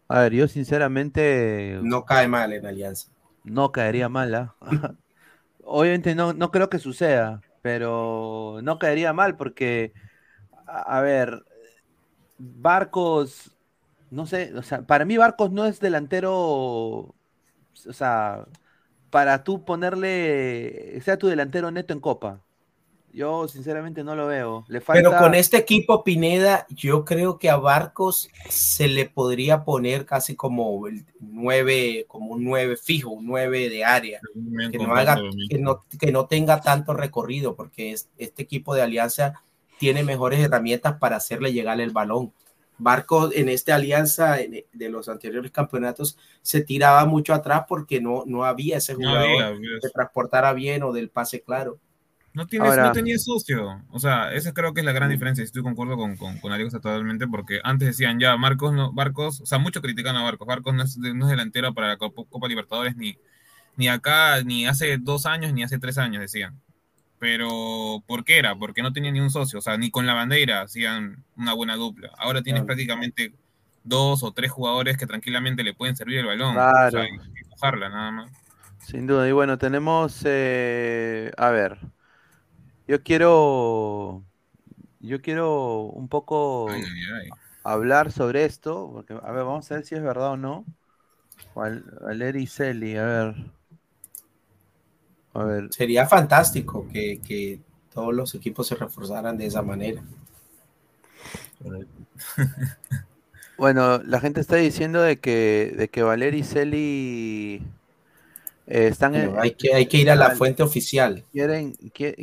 [0.09, 1.79] A ver, yo sinceramente...
[1.83, 3.13] No cae mal en Alianza.
[3.45, 4.55] No caería mal, ¿ah?
[5.63, 9.93] Obviamente no, no creo que suceda, pero no caería mal porque,
[10.69, 11.45] a, ver,
[12.39, 13.57] Barcos,
[14.13, 17.15] no sé, o sea, para mí Barcos no es delantero, o
[17.93, 18.47] sea,
[19.11, 22.41] para tú ponerle, sea tu delantero neto en Copa.
[23.17, 24.67] Yo sinceramente no lo veo.
[24.69, 30.05] Le Pero con este equipo Pineda, yo creo que a Barcos se le podría poner
[30.05, 34.21] casi como el 9, como un 9 fijo, un 9 de área,
[34.71, 35.19] que no, haga,
[35.99, 39.43] que no, tenga tanto recorrido, porque este equipo de Alianza
[39.79, 42.35] tiene mejores herramientas para hacerle llegar el balón.
[42.77, 48.45] Barcos en esta alianza de los anteriores campeonatos se tiraba mucho atrás porque no, no
[48.45, 51.79] había ese jugador que transportara bien o del pase claro.
[52.37, 53.83] No, tienes, no tenía socio.
[53.89, 55.43] O sea, esa creo que es la gran diferencia.
[55.43, 59.47] Estoy concuerdo con, con, con Alex totalmente, porque antes decían ya, Marcos, no, Barcos, o
[59.47, 60.47] sea, mucho critican a Barcos.
[60.47, 63.17] Barcos no es, no es delantero para la Copa, Libertadores ni,
[63.77, 66.61] ni acá, ni hace dos años, ni hace tres años, decían.
[67.19, 68.55] Pero, ¿por qué era?
[68.55, 69.59] Porque no tenía ni un socio.
[69.59, 72.11] O sea, ni con la bandera hacían una buena dupla.
[72.19, 73.33] Ahora tienes prácticamente
[73.83, 76.53] dos o tres jugadores que tranquilamente le pueden servir el balón.
[76.53, 76.99] Claro.
[76.99, 78.31] O sea, y, nada más.
[78.85, 79.27] Sin duda.
[79.27, 81.79] Y bueno, tenemos, eh, a ver,
[82.87, 84.23] yo quiero.
[85.01, 86.69] Yo quiero un poco
[87.63, 90.65] hablar sobre esto, porque, a ver, vamos a ver si es verdad o no.
[91.55, 93.35] Valeri Celi, a ver.
[95.35, 95.73] A ver.
[95.73, 97.61] Sería fantástico que,
[97.93, 100.03] todos los equipos se reforzaran de esa manera.
[103.57, 107.63] bueno, la gente está diciendo de que, de que Valeri Celi
[108.67, 111.25] eh, están hay, que, hay que ir a la fuente oficial.
[111.33, 111.73] Quieren,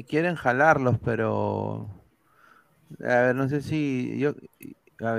[0.07, 1.89] quieren jalarlos, pero.
[2.99, 4.17] A ver, no sé si.
[4.19, 4.35] Yo,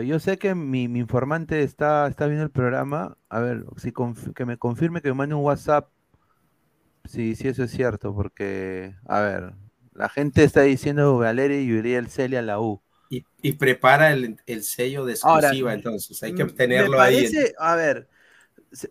[0.02, 3.16] yo sé que mi, informante está, está viendo el programa.
[3.30, 3.92] A ver, si
[4.34, 5.88] que me confirme que me mande un WhatsApp.
[7.06, 8.94] Si, si eso es cierto, porque.
[9.06, 9.54] A ver,
[9.94, 12.82] la gente está diciendo Valeria y Uriel Celia a la U.
[13.42, 17.30] Y, prepara el, sello de exclusiva, entonces hay que tenerlo ahí.
[17.58, 18.08] A ver,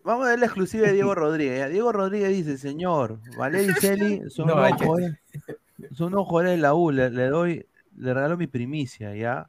[0.04, 1.70] Vamos a ver la exclusiva de Diego Rodríguez.
[1.70, 7.66] Diego Rodríguez dice, señor, Valery y Celi son, unos jugadores, de la U, le, doy,
[7.96, 9.48] le regalo mi primicia, ¿ya?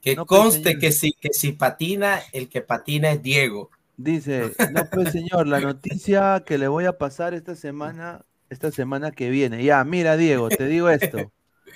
[0.00, 3.70] Que conste que si, que si patina, el que patina es Diego.
[3.96, 9.10] Dice, no pues señor, la noticia que le voy a pasar esta semana, esta semana
[9.10, 9.62] que viene.
[9.62, 11.30] Ya, mira Diego, te digo esto.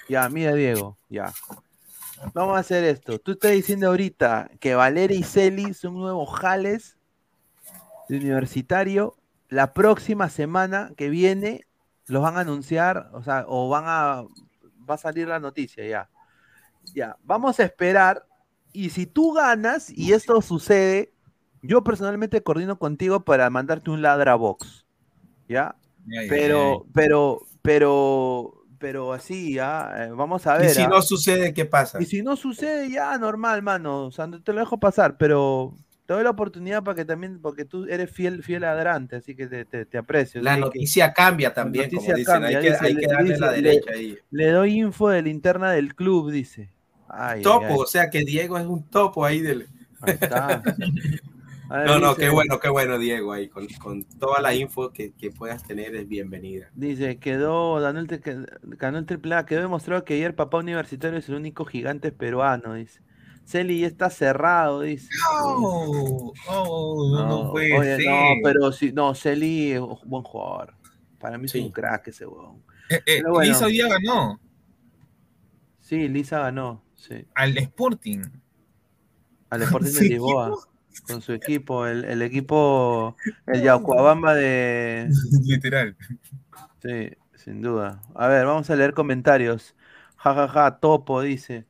[0.08, 1.32] Ya, mira Diego, ya.
[2.32, 3.18] Vamos a hacer esto.
[3.18, 6.96] Tú estás diciendo ahorita que Valeria y Celi son nuevos jales
[8.08, 9.16] de universitario.
[9.48, 11.66] La próxima semana que viene
[12.06, 14.24] los van a anunciar, o sea, o van a,
[14.88, 16.10] va a salir la noticia ya.
[16.94, 18.26] Ya, vamos a esperar.
[18.72, 21.14] Y si tú ganas y esto sucede,
[21.62, 24.84] yo personalmente coordino contigo para mandarte un ladra box.
[25.48, 25.76] ¿Ya?
[26.28, 30.70] pero, pero, pero, pero así, ya, eh, vamos a ver.
[30.70, 32.02] Y si no sucede, ¿qué pasa?
[32.02, 34.06] Y si no sucede, ya, normal, mano.
[34.06, 35.74] O sea, te lo dejo pasar, pero
[36.06, 39.46] te doy la oportunidad para que también, porque tú eres fiel, fiel adrante, así que
[39.46, 40.42] te, aprecio.
[40.42, 44.18] La noticia cambia también, como dicen, hay, que, darle la derecha le, ahí.
[44.30, 46.70] Le doy info de linterna del club, dice.
[47.42, 49.66] topo, o sea que Diego es un topo ahí del.
[51.70, 55.94] no, no, qué bueno, qué bueno, Diego, ahí, con, toda la info que, puedas tener
[55.94, 56.68] es bienvenida.
[56.74, 61.30] Dice, quedó, ganó el, ganó el triple A, quedó demostrado que ayer papá universitario es
[61.30, 63.00] el único gigante peruano, dice.
[63.44, 65.08] Celi está cerrado, dice.
[65.32, 68.10] No, oh, no, puede ser.
[68.10, 70.74] No, pero sí, no, Celi es un buen jugador.
[71.18, 72.62] Para mí es un crack ese weón.
[72.90, 74.40] Eh, eh, Lisa hoy ganó.
[75.80, 77.26] Sí, Lisa ganó, sí.
[77.34, 78.22] Al Sporting.
[79.50, 80.54] Al Sporting de Lisboa.
[81.08, 83.16] Con su equipo, el, el equipo,
[83.46, 85.10] el Yacuabamba de...
[85.42, 85.96] Literal.
[86.80, 88.00] Sí, sin duda.
[88.14, 89.74] A ver, vamos a leer comentarios.
[90.16, 91.66] Ja, ja, ja, Topo dice.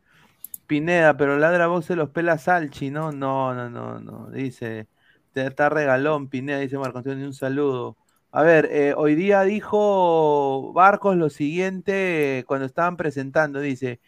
[0.67, 3.13] Pineda, pero ladra vos se los pela Salchi, ¿no?
[3.13, 4.31] No, no, no, no.
[4.31, 4.89] Dice,
[5.35, 7.97] está regalón, Pineda, dice Marco Antonio, un saludo.
[8.33, 14.01] A ver, eh, hoy día dijo Barcos lo siguiente cuando estaban presentando, dice,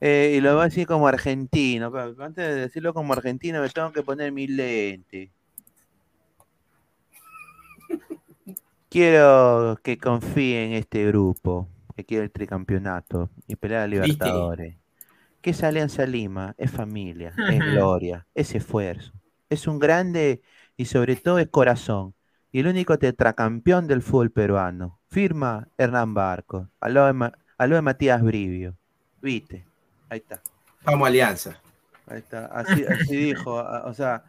[0.00, 3.68] eh, y lo voy a decir como argentino, pero antes de decirlo como argentino me
[3.70, 5.32] tengo que poner mi lente.
[8.88, 14.81] Quiero que confíe en este grupo, que quiere el tricampeonato y pelear a Libertadores
[15.42, 19.12] que es Alianza Lima, es familia, es gloria, es esfuerzo,
[19.50, 20.40] es un grande
[20.76, 22.14] y sobre todo es corazón.
[22.52, 25.00] y el único tetracampeón del fútbol peruano.
[25.08, 26.68] Firma Hernán Barco.
[26.80, 28.76] Aló de, de Matías Brivio.
[29.20, 29.66] Viste,
[30.08, 30.42] ahí está.
[30.84, 31.60] Vamos Alianza.
[32.06, 32.84] Ahí está, así,
[33.16, 34.24] dijo, o sea,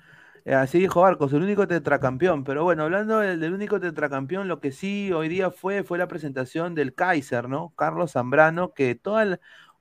[0.46, 2.44] así dijo Barcos, el único tetracampeón.
[2.44, 6.76] Pero bueno, hablando del, único tetracampeón, lo que sí hoy día fue, fue la presentación
[6.76, 7.74] del Kaiser, ¿no?
[7.76, 9.40] Carlos Zambrano, que toda el,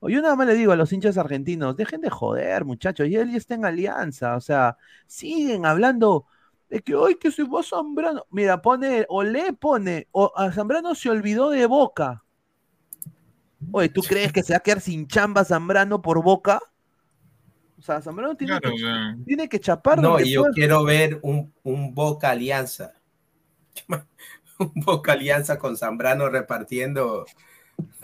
[0.09, 3.31] yo nada más le digo a los hinchas argentinos, dejen de joder, muchachos, y él
[3.31, 4.77] ya está en alianza, o sea,
[5.07, 6.25] siguen hablando
[6.69, 8.25] de que hoy que se va Zambrano.
[8.31, 12.23] Mira, pone, o le pone, o a Zambrano se olvidó de Boca.
[13.71, 16.59] Oye, ¿tú crees que se va a quedar sin chamba Zambrano por Boca?
[17.77, 18.71] O sea, Zambrano tiene, que,
[19.25, 20.01] tiene que chapar.
[20.01, 22.93] No, y yo quiero ver un, un Boca Alianza.
[24.59, 27.25] un Boca Alianza con Zambrano repartiendo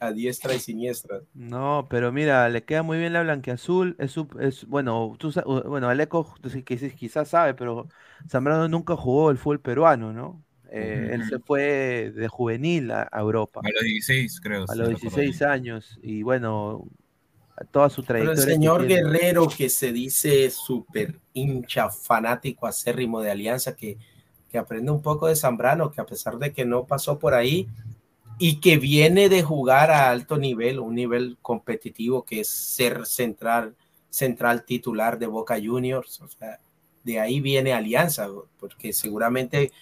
[0.00, 1.20] a diestra y, siniestra.
[1.34, 3.96] No, pero mira, le queda muy bien la blanqueazul.
[3.98, 5.32] Es, es bueno, tú,
[5.66, 6.34] bueno, Aleco
[6.64, 7.88] quizás sabe, pero
[8.28, 10.42] Zambrano nunca jugó el fútbol peruano, ¿no?
[10.70, 13.62] Eh, él se fue de juvenil a, Europa.
[13.64, 14.64] A los 16, creo.
[14.68, 15.98] A los 16 años.
[16.02, 16.86] Y bueno,
[17.70, 18.42] toda su trayectoria.
[18.42, 23.96] el señor Guerrero, que se dice súper hincha, fanático, acérrimo de Alianza, que,
[24.50, 27.66] que aprende un poco de Zambrano, que a pesar de que no pasó por ahí,
[28.38, 33.74] y que viene de jugar a alto nivel, un nivel competitivo que es ser central,
[34.10, 36.20] central titular de Boca Juniors.
[36.20, 36.60] O sea,
[37.02, 38.28] de ahí viene Alianza,
[38.60, 39.72] porque seguramente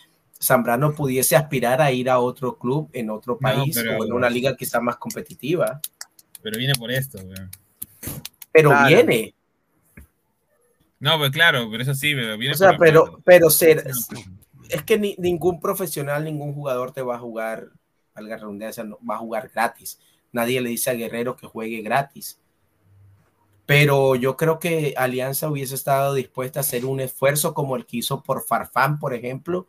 [0.43, 4.57] Zambrano pudiese aspirar a ir a otro club en otro país o en una liga
[4.57, 5.81] quizá más competitiva.
[6.43, 7.19] Pero viene por esto,
[8.53, 9.35] Pero viene.
[10.99, 13.85] No, pues claro, pero eso sí, pero viene O sea, pero, pero ser,
[14.71, 17.69] es que ningún profesional, ningún jugador te va a jugar
[18.17, 20.01] valga redundancia, no, va a jugar gratis.
[20.33, 22.41] Nadie le dice a Guerrero que juegue gratis.
[23.67, 27.99] Pero yo creo que Alianza hubiese estado dispuesta a hacer un esfuerzo como el que
[27.99, 29.67] hizo por Farfán, por ejemplo,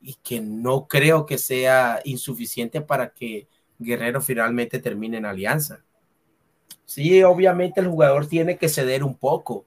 [0.00, 3.48] y que no creo que sea insuficiente para que
[3.78, 5.84] Guerrero finalmente termine en Alianza.
[6.84, 9.64] Sí, obviamente el jugador tiene que ceder un poco,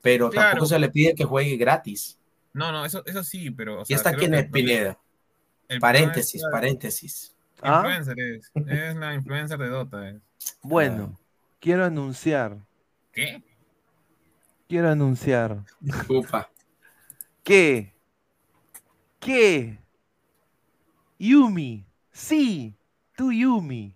[0.00, 2.18] pero tampoco se le pide que juegue gratis.
[2.52, 3.82] No, no, eso, eso sí, pero.
[3.88, 4.98] y está aquí en Pineda
[5.80, 7.34] paréntesis, paréntesis.
[7.62, 7.82] ¿Ah?
[7.84, 10.14] Influencer es, es la influencer de Dota.
[10.62, 11.18] Bueno,
[11.60, 12.58] quiero anunciar.
[13.12, 13.42] ¿Qué?
[14.68, 15.62] Quiero anunciar.
[15.80, 16.50] Disculpa.
[17.44, 17.94] Que.
[19.20, 19.78] Que.
[21.18, 21.84] Yumi.
[22.10, 22.74] Sí,
[23.16, 23.94] tú Yumi.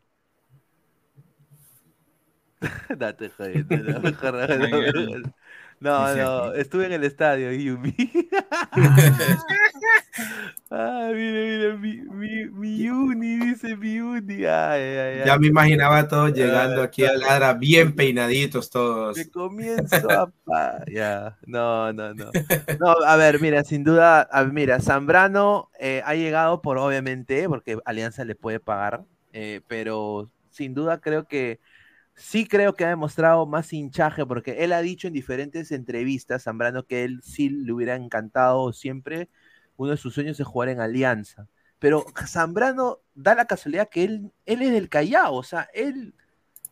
[2.97, 5.32] Date mejor, no,
[5.81, 7.94] no, estuve en el estadio, Yumi.
[10.70, 14.39] ah, mira, mira, mi, mi, mi uni, dice mi uni.
[14.39, 19.16] Ya me imaginaba todos llegando aquí a Ladra bien peinaditos todos.
[19.16, 20.85] Que comienzo a...
[20.90, 22.31] ya, no, no, no.
[22.81, 28.24] No, a ver, mira, sin duda, mira, Zambrano eh, ha llegado por, obviamente, porque Alianza
[28.24, 31.61] le puede pagar, eh, pero sin duda creo que
[32.16, 36.84] sí creo que ha demostrado más hinchaje, porque él ha dicho en diferentes entrevistas, Zambrano,
[36.84, 39.28] que él sí le hubiera encantado siempre,
[39.76, 41.47] uno de sus sueños es jugar en Alianza.
[41.78, 46.14] Pero Zambrano da la casualidad que él, él es del Callao, o sea, él,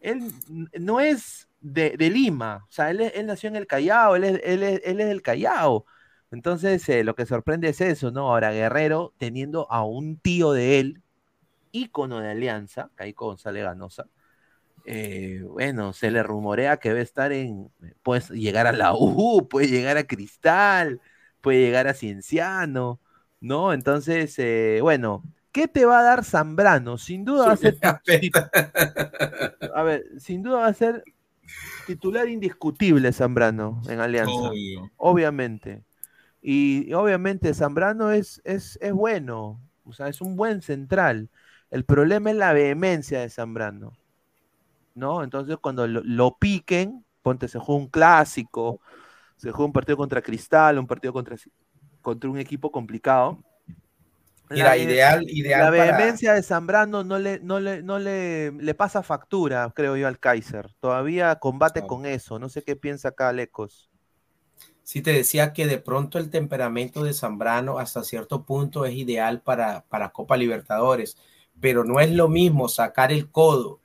[0.00, 0.32] él
[0.80, 4.62] no es de, Lima, o sea, él, él, nació en el Callao, él es, él
[4.62, 5.86] es, él es del Callao.
[6.30, 8.22] Entonces, eh, lo que sorprende es eso, ¿no?
[8.32, 11.02] Ahora, Guerrero, teniendo a un tío de él,
[11.70, 14.08] ícono de Alianza, Caico González Ganosa,
[14.84, 17.70] eh, bueno, se le rumorea que va a estar en,
[18.02, 21.00] puede llegar a la U, puede llegar a Cristal,
[21.40, 23.00] puede llegar a Cienciano,
[23.40, 23.72] ¿no?
[23.72, 26.98] Entonces, eh, bueno, ¿qué te va a dar Zambrano?
[26.98, 27.78] Sin duda va a ser,
[29.74, 31.02] a ver, sin duda va a ser
[31.86, 34.50] titular indiscutible Zambrano en Alianza,
[34.96, 35.82] obviamente.
[36.42, 41.30] Y, obviamente Zambrano es, es, es bueno, o sea, es un buen central.
[41.70, 43.96] El problema es la vehemencia de Zambrano.
[44.94, 45.22] ¿No?
[45.22, 48.80] Entonces cuando lo, piquen, ponte, se juega un clásico,
[49.36, 51.36] se juega un partido contra Cristal, un partido contra,
[52.00, 53.38] contra un equipo complicado.
[54.48, 59.02] la, ideal, ideal la vehemencia de Zambrano no le, no le, no le, le pasa
[59.02, 60.72] factura, creo yo, al Kaiser.
[60.80, 62.38] Todavía combate con eso.
[62.38, 63.90] No sé qué piensa acá Lecos.
[64.84, 69.40] Sí, te decía que de pronto el temperamento de Zambrano hasta cierto punto es ideal
[69.40, 71.16] para, para Copa Libertadores,
[71.58, 73.80] pero no es lo mismo sacar el codo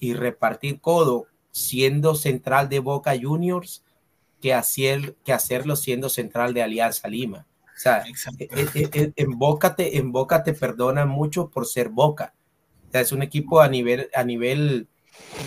[0.00, 3.84] y repartir codo siendo central de Boca Juniors
[4.40, 7.46] que, hacer, que hacerlo siendo central de Alianza Lima.
[7.64, 8.04] O sea,
[8.38, 12.34] e, e, e, en, Boca te, en Boca te perdonan mucho por ser Boca.
[12.88, 14.88] O sea, es un equipo a nivel, a nivel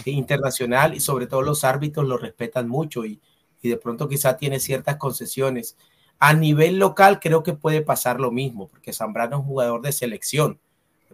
[0.06, 3.20] internacional y sobre todo los árbitros lo respetan mucho y,
[3.62, 5.78] y de pronto quizá tiene ciertas concesiones.
[6.20, 9.92] A nivel local creo que puede pasar lo mismo, porque Zambrano es un jugador de
[9.92, 10.60] selección.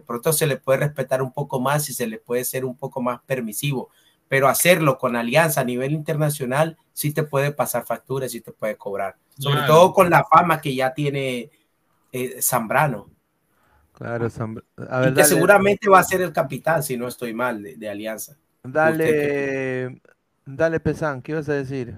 [0.00, 2.74] De pronto se le puede respetar un poco más y se le puede ser un
[2.74, 3.90] poco más permisivo,
[4.28, 8.76] pero hacerlo con alianza a nivel internacional sí te puede pasar facturas, sí te puede
[8.76, 9.16] cobrar.
[9.38, 11.50] Sobre todo con la fama que ya tiene
[12.12, 13.10] eh, Zambrano.
[13.92, 18.38] Claro, y que seguramente va a ser el capitán, si no estoy mal, de, Alianza.
[18.62, 20.00] Dale,
[20.46, 21.94] dale, Pesan, ¿qué ibas a decir?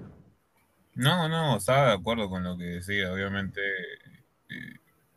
[0.95, 3.13] No, no, estaba de acuerdo con lo que decía.
[3.13, 3.61] Obviamente,
[4.49, 4.73] eh,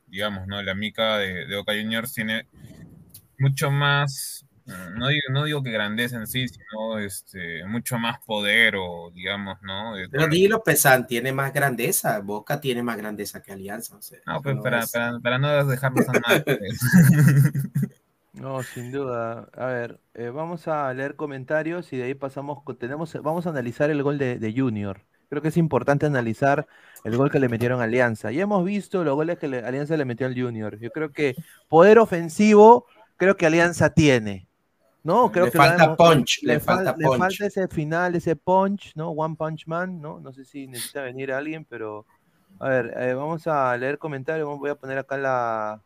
[0.06, 0.62] digamos, ¿no?
[0.62, 2.46] La mica de, de Oca Juniors tiene
[3.38, 8.74] mucho más no digo, no digo que grandeza en sí, sino este, mucho más poder
[8.76, 9.92] o digamos, ¿no?
[10.10, 13.96] Pero dilo, Pesan, tiene más grandeza, Boca tiene más grandeza que Alianza.
[14.26, 14.84] no, pues para,
[15.22, 16.44] para, no dejarnos a nada.
[16.44, 16.80] Pues.
[18.32, 19.48] no, sin duda.
[19.52, 23.90] A ver, eh, vamos a leer comentarios y de ahí pasamos, tenemos, vamos a analizar
[23.90, 25.04] el gol de, de Junior.
[25.28, 26.66] Creo que es importante analizar
[27.04, 28.30] el gol que le metieron a Alianza.
[28.30, 30.78] Ya hemos visto los goles que Alianza le metió al Junior.
[30.78, 31.36] Yo creo que
[31.68, 32.86] poder ofensivo,
[33.16, 34.46] creo que Alianza tiene
[35.06, 37.12] no, creo le que falta punch, le, falta punch.
[37.12, 39.10] Le falta ese final, ese punch, ¿no?
[39.10, 40.18] One Punch Man, ¿no?
[40.18, 42.04] No sé si necesita venir alguien, pero
[42.58, 44.48] a ver, eh, vamos a leer comentarios.
[44.58, 45.80] Voy a poner acá la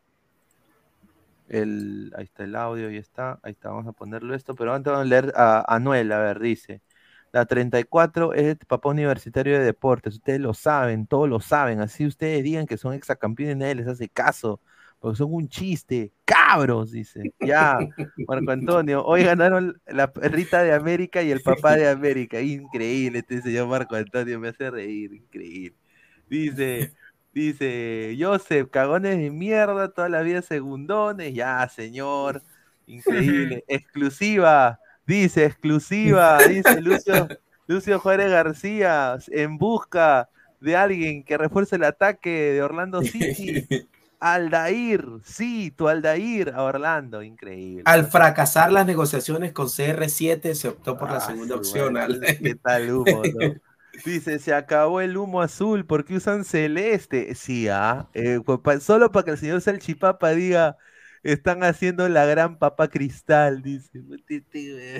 [1.49, 4.91] el ahí está el audio y está, ahí está, vamos a ponerlo esto, pero antes
[4.91, 6.81] vamos a leer a Anuel, a ver, dice.
[7.31, 12.07] La 34 es el papá universitario de deportes, ustedes lo saben, todos lo saben, así
[12.07, 14.59] ustedes digan que son exacampeones, nadie les hace caso
[15.01, 16.13] porque son un chiste,
[16.51, 17.33] cabros, dice.
[17.39, 17.77] Ya,
[18.27, 22.41] Marco Antonio, hoy ganaron la perrita de América y el papá de América.
[22.41, 25.77] Increíble, este señor Marco Antonio, me hace reír, increíble.
[26.29, 26.93] Dice,
[27.33, 32.41] dice, Joseph, cagones de mierda, toda la vida segundones, ya, señor,
[32.87, 33.63] increíble.
[33.67, 37.27] Exclusiva, dice, exclusiva, dice Lucio,
[37.67, 40.29] Lucio Juárez García, en busca
[40.59, 43.65] de alguien que refuerce el ataque de Orlando City.
[44.21, 47.81] Aldair, sí, tu Aldair a Orlando, increíble.
[47.85, 51.97] Al fracasar las negociaciones con CR7 se optó por la ah, segunda opción.
[52.41, 53.23] ¿Qué tal humo?
[54.05, 57.33] Dice, se acabó el humo azul, porque usan celeste?
[57.33, 58.39] Sí, ah, eh,
[58.79, 60.77] solo para que el señor Salchipapa diga,
[61.23, 63.89] están haciendo la gran papa cristal, dice.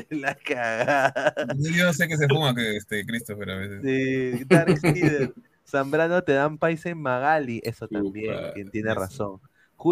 [0.10, 1.34] La cagada.
[1.58, 3.82] Yo no sé qué se fuma que este Christopher a veces.
[3.84, 4.80] Sí, Dark
[5.72, 9.40] Zambrano te dan país en Magali, eso también, quien tiene razón.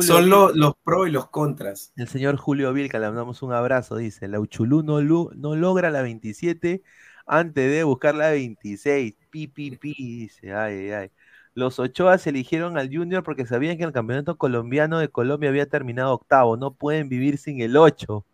[0.01, 1.93] Son los, los pros y los contras.
[1.95, 6.01] El señor Julio Vilca, le mandamos un abrazo, dice, la Uchulú no, no logra la
[6.01, 6.83] 27
[7.25, 9.15] antes de buscar la 26.
[9.29, 11.11] Pi, pi, pi, dice, ay, ay.
[11.55, 16.13] Los Ochoas eligieron al Junior porque sabían que el campeonato colombiano de Colombia había terminado
[16.13, 16.55] octavo.
[16.55, 18.25] No pueden vivir sin el 8.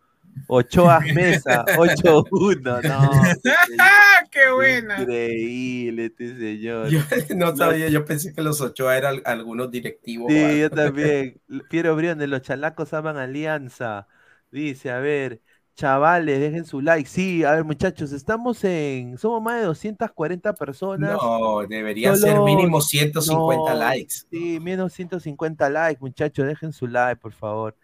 [0.48, 3.10] Ochoa Mesa, 8-1, no.
[4.30, 5.00] ¡Qué buena!
[5.00, 6.88] Increíble este señor.
[6.88, 7.00] Yo
[7.36, 10.32] no sabía, yo pensé que los Ochoa eran algunos directivos.
[10.32, 11.40] Sí, yo también.
[11.70, 14.06] Piero Briones, los chalacos aman alianza.
[14.50, 15.40] Dice, a ver,
[15.74, 17.08] chavales, dejen su like.
[17.08, 19.18] Sí, a ver, muchachos, estamos en.
[19.18, 21.12] Somos más de 240 personas.
[21.12, 24.14] No, debería ser mínimo 150 likes.
[24.30, 27.76] Sí, menos 150 likes, muchachos, dejen su like, por favor.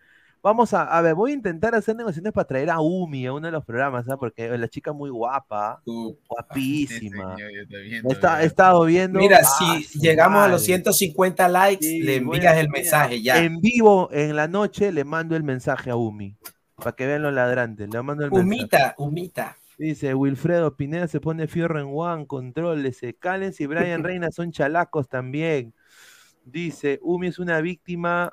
[0.42, 3.46] Vamos a, a ver, voy a intentar hacer negociaciones para traer a Umi a uno
[3.46, 4.18] de los programas, ¿sabes?
[4.18, 7.36] Porque la chica muy guapa, guapísima.
[7.38, 9.20] he estado viendo.
[9.20, 13.38] Mira, si llegamos a los 150 likes, le envías el mensaje ya.
[13.38, 16.36] En vivo, en la noche, le mando el mensaje a Umi.
[16.74, 17.88] Para que vean los ladrantes.
[17.88, 19.56] Le mando el Humita, humita.
[19.78, 24.50] Dice Wilfredo Pineda se pone fierro en One, control, se Callens y Brian Reina son
[24.50, 25.72] chalacos también.
[26.44, 28.32] Dice, Umi es una víctima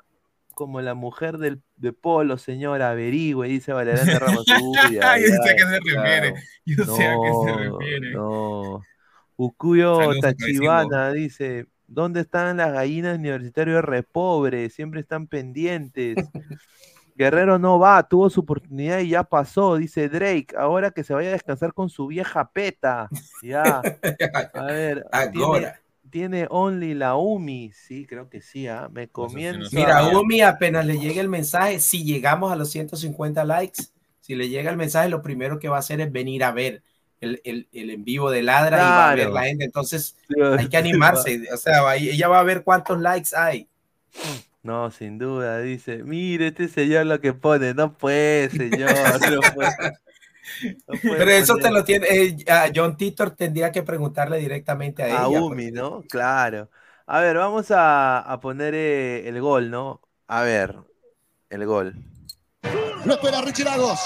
[0.60, 4.44] como la mujer del, de Polo, señora, averigüe, dice Valerana Ramos.
[4.46, 6.34] Yo sé a qué se refiere.
[6.66, 8.12] Yo sé a qué se refiere.
[8.12, 8.82] No.
[9.36, 14.74] Ukuyo Tachibana dice: ¿Dónde están las gallinas universitarias re pobres?
[14.74, 16.16] Siempre están pendientes.
[17.16, 20.48] Guerrero no va, tuvo su oportunidad y ya pasó, dice Drake.
[20.58, 23.08] Ahora que se vaya a descansar con su vieja peta.
[23.42, 23.80] Ya.
[24.52, 25.06] A ver.
[25.10, 25.72] Ahora tiene
[26.48, 28.88] Only la UMI, sí, creo que sí, ¿ah?
[28.90, 29.68] me comienza.
[29.72, 33.82] Mira, UMI apenas le llegue el mensaje, si llegamos a los 150 likes,
[34.20, 36.82] si le llega el mensaje, lo primero que va a hacer es venir a ver
[37.20, 40.16] el, el, el en vivo de Ladra y va a ver la gente, entonces
[40.58, 43.68] hay que animarse, o sea, ella va a ver cuántos likes hay.
[44.62, 48.92] No, sin duda, dice, mire este señor lo que pone, no puede, señor,
[49.30, 49.70] no puede.
[51.02, 52.36] Pero eso te lo tiene, eh,
[52.74, 55.20] John Titor tendría que preguntarle directamente a, ella.
[55.20, 56.02] A Umi, ¿no?
[56.08, 56.70] Claro.
[57.06, 60.00] A ver, vamos a, poner eh, el gol, ¿no?
[60.28, 60.76] A ver,
[61.48, 61.94] el gol.
[63.04, 63.98] Lo espera Richie Lagos.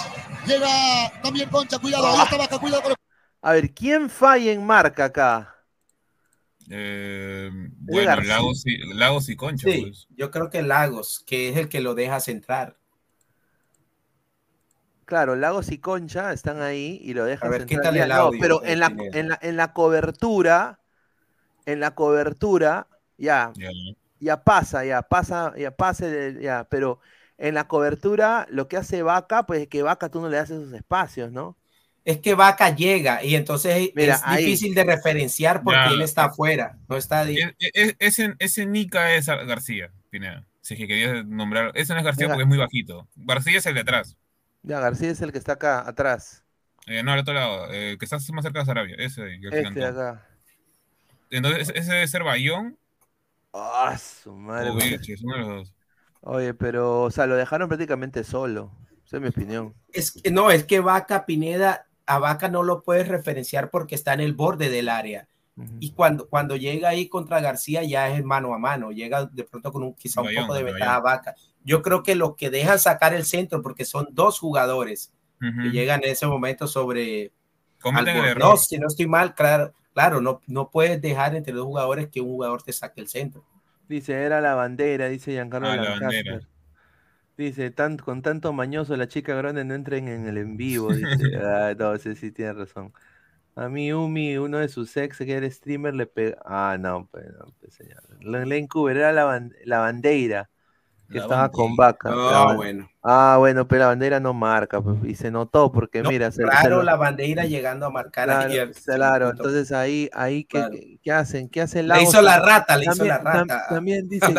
[0.46, 2.94] Llega también Concha, cuidado, ahí está Vaca, cuidado.
[3.42, 5.54] A ver, ¿quién falla en marca acá?
[6.70, 9.70] Eh, bueno, Lagos y, Lagos y Concha.
[9.70, 10.06] Sí, pues.
[10.16, 12.78] yo creo que Lagos, que es el que lo deja centrar.
[15.04, 17.96] Claro, Lagos y Concha están ahí y lo dejan centrar.
[17.96, 20.80] El pero en la, en la, en, la, cobertura,
[21.66, 22.86] en la cobertura,
[23.18, 23.52] ya,
[24.20, 27.00] ya, pasa, ya pasa, ya pase, ya, pero
[27.38, 30.50] en la cobertura lo que hace Vaca, pues es que Vaca tú no le das
[30.50, 31.56] esos espacios, ¿no?
[32.04, 36.96] es que Vaca llega y entonces es difícil de referenciar porque él está afuera, no
[36.96, 40.44] está e, e, ese, ese Nica es García, Pineda.
[40.60, 43.08] Si es que querías nombrar, ese no es García porque es muy bajito.
[43.16, 44.16] García es el de atrás.
[44.64, 46.42] Ya, García es el que está acá, atrás.
[46.86, 49.38] Eh, no, al otro lado, eh, que está más cerca de Sarabia, ese.
[49.42, 50.26] este de acá.
[51.30, 52.78] Entonces, ese debe ser Bayón.
[53.52, 54.70] Ah, su madre.
[56.22, 58.72] Oye, pero, o sea, lo dejaron prácticamente solo.
[59.06, 59.74] Esa es mi opinión.
[59.92, 64.14] Es que, no, es que Vaca Pineda a Vaca no lo puedes referenciar porque está
[64.14, 65.28] en el borde del área.
[65.78, 69.70] Y cuando, cuando llega ahí contra García ya es mano a mano, llega de pronto
[69.70, 71.34] con un, quizá un poco de ventaja a Vaca.
[71.64, 76.02] Yo creo que lo que dejan sacar el centro, porque son dos jugadores que llegan
[76.04, 77.32] en ese momento sobre...
[78.38, 82.20] No, si no estoy mal, claro, claro no, no puedes dejar entre dos jugadores que
[82.20, 83.44] un jugador te saque el centro.
[83.88, 86.40] Dice, era la bandera, dice Giancarlo ah,
[87.36, 90.88] Dice, tan, con tanto mañoso la chica grande no entren en el en vivo.
[90.94, 92.92] Dice, ah, no, sí, sí, tiene razón.
[93.56, 96.38] A mí, Umi, uno de sus ex que era streamer, le pega.
[96.44, 98.02] Ah, no, pues, no, pues señor.
[98.20, 100.48] Len Cooper era la, la bandera
[101.10, 102.10] que estaba con vaca.
[102.12, 102.88] Ah, bueno.
[103.02, 106.30] Ah, bueno, pero la bandera no marca, pues, y se notó porque mira.
[106.30, 111.48] claro, la bandera llegando a marcar claro, Claro, entonces ahí, ahí ¿qué, ¿qué, hacen?
[111.48, 113.66] ¿Qué hace Le hizo la rata, le hizo la rata.
[113.68, 114.34] también dice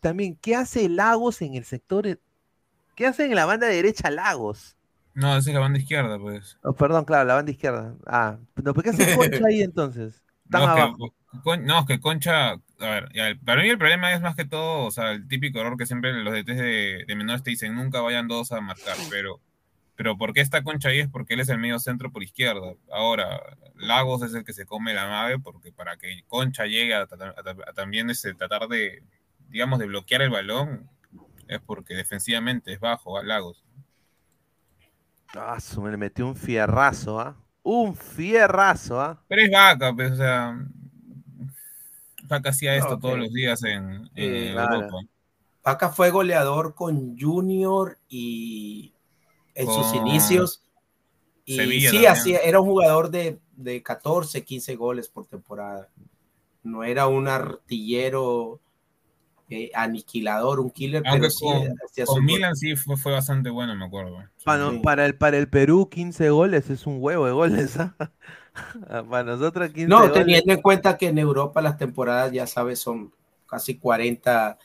[0.00, 2.18] también, ¿qué hace Lagos en el sector?
[2.94, 4.76] ¿Qué hace en la banda derecha Lagos?
[5.14, 6.58] No, esa es la banda izquierda, pues.
[6.62, 7.94] Oh, perdón, claro, la banda izquierda.
[8.06, 10.22] Ah, ¿por qué hace Concha ahí entonces?
[10.48, 14.90] No, es que Concha, a ver, para mí el problema es más que todo, o
[14.90, 18.28] sea, el típico error que siempre los DTs de, de menores te dicen, nunca vayan
[18.28, 19.40] dos a marcar, pero,
[19.94, 21.00] pero ¿por qué está Concha ahí?
[21.00, 22.74] Es porque él es el medio centro por izquierda.
[22.92, 23.40] Ahora,
[23.76, 27.06] Lagos es el que se come la nave, porque para que Concha llegue a,
[27.74, 29.02] también ese, tratar de,
[29.48, 30.90] digamos, de bloquear el balón,
[31.48, 33.64] es porque defensivamente es bajo a Lagos.
[35.36, 37.36] Ah, me le metió un fierrazo, ¿ah?
[37.62, 39.22] Un fierrazo, ¿ah?
[39.28, 40.56] Pero es vaca, pues, o sea.
[42.34, 44.98] Vaca hacía esto todos los días en, Europa.
[45.62, 48.92] Vaca fue goleador con Junior y
[49.54, 50.62] en sus inicios.
[51.46, 55.88] Y sí, hacía, era un jugador de, de 14, 15 goles por temporada.
[56.62, 58.60] No era un artillero
[59.50, 61.02] eh, aniquilador, un killer.
[61.02, 61.28] pero
[62.06, 64.18] con, Milan sí fue, fue, bastante bueno, me acuerdo.
[64.42, 67.78] Para, el, para el Perú, 15 goles es un huevo de goles.
[67.78, 67.94] ¿ah?
[69.10, 73.12] para nosotros, 15 No, teniendo en cuenta que en Europa las temporadas, ya sabes, son
[73.46, 74.58] casi 40,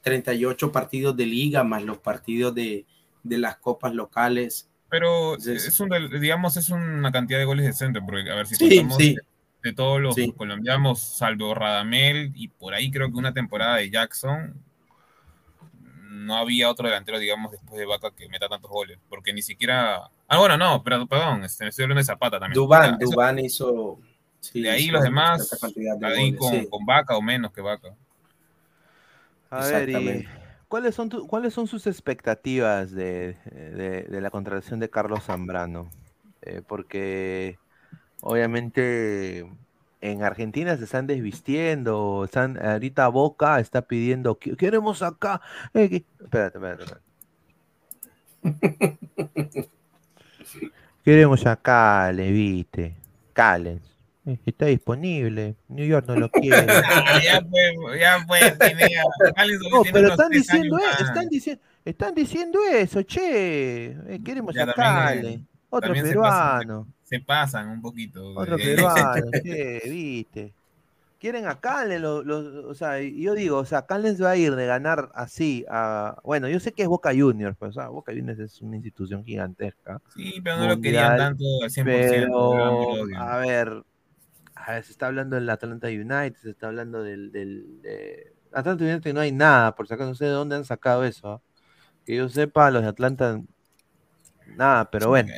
[0.00, 2.86] 38 partidos de liga, más los partidos de,
[3.22, 4.68] de las copas locales.
[4.90, 5.90] Pero es un,
[6.20, 9.16] digamos, es una cantidad de goles decente, porque a ver si sí, sí
[9.62, 14.54] de todos los colombianos, salvo Radamel y por ahí creo que una temporada de Jackson,
[16.08, 20.10] no había otro delantero, digamos, después de Vaca que meta tantos goles, porque ni siquiera...
[20.26, 22.54] Ah, bueno, no, pero, perdón, este, estoy hablando de Zapata también.
[22.54, 23.98] Dubán, Dubán hizo...
[24.54, 25.50] de ahí los demás,
[26.02, 27.94] ahí con, Vaca o menos que Vaca.
[29.50, 30.26] A ver,
[30.68, 33.36] ¿cuáles, son ¿cuáles son sus expectativas de,
[34.08, 35.90] de, la contratación de Carlos Zambrano?
[36.42, 37.58] Eh, porque
[38.20, 39.46] obviamente
[40.00, 45.40] en Argentina se están desvistiendo, están, ahorita Boca está pidiendo, queremos acá.
[45.74, 46.84] Eh, espérate, espérate,
[51.04, 52.94] queremos acá, Levite,
[53.32, 53.88] Callens.
[54.26, 55.56] Eh, está disponible.
[55.68, 56.66] New York no lo quiere.
[57.24, 58.40] ya fue, ya fue.
[59.70, 63.96] no, pero están diciendo, están, diciendo, están diciendo eso, che.
[64.06, 65.47] Eh, queremos a Callens.
[65.70, 68.34] Otro peruano se pasan un poquito.
[68.34, 69.80] Otro peruano, ¿qué?
[69.86, 70.52] ¿Viste?
[71.18, 75.10] Quieren a Callens, o sea, yo digo, o sea, Callens va a ir de ganar
[75.14, 78.62] así a, bueno, yo sé que es Boca Juniors, pues, o sea, Boca Juniors es
[78.62, 80.00] una institución gigantesca.
[80.14, 81.84] Sí, pero no lo querían tanto al 100%.
[81.84, 83.82] Pero, a ver,
[84.54, 88.32] a ver, se está hablando del Atlanta United, se está hablando del, del de...
[88.52, 91.32] Atlanta United no hay nada, por si acaso no sé de dónde han sacado eso.
[91.32, 91.40] ¿ah?
[92.06, 93.42] Que yo sepa, los de Atlanta,
[94.56, 95.32] nada, pero bueno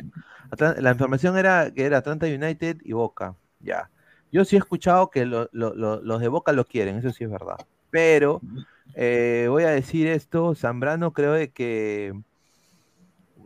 [0.57, 3.35] la información era que era Atlanta United y Boca.
[3.59, 3.89] Ya.
[4.31, 7.57] Yo sí he escuchado que los de Boca lo quieren, eso sí es verdad.
[7.89, 8.41] Pero
[8.95, 12.13] eh, voy a decir esto, Zambrano creo que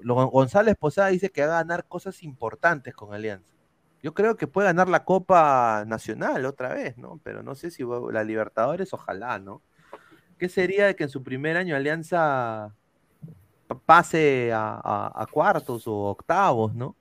[0.04, 3.50] González Posada dice que va a ganar cosas importantes con Alianza.
[4.04, 7.20] Yo creo que puede ganar la Copa Nacional otra vez, ¿no?
[7.24, 9.64] Pero no sé si la Libertadores, ojalá, ¿no?
[10.38, 12.76] ¿Qué sería de que en su primer año Alianza
[13.86, 16.96] pase a, cuartos o octavos, ¿no?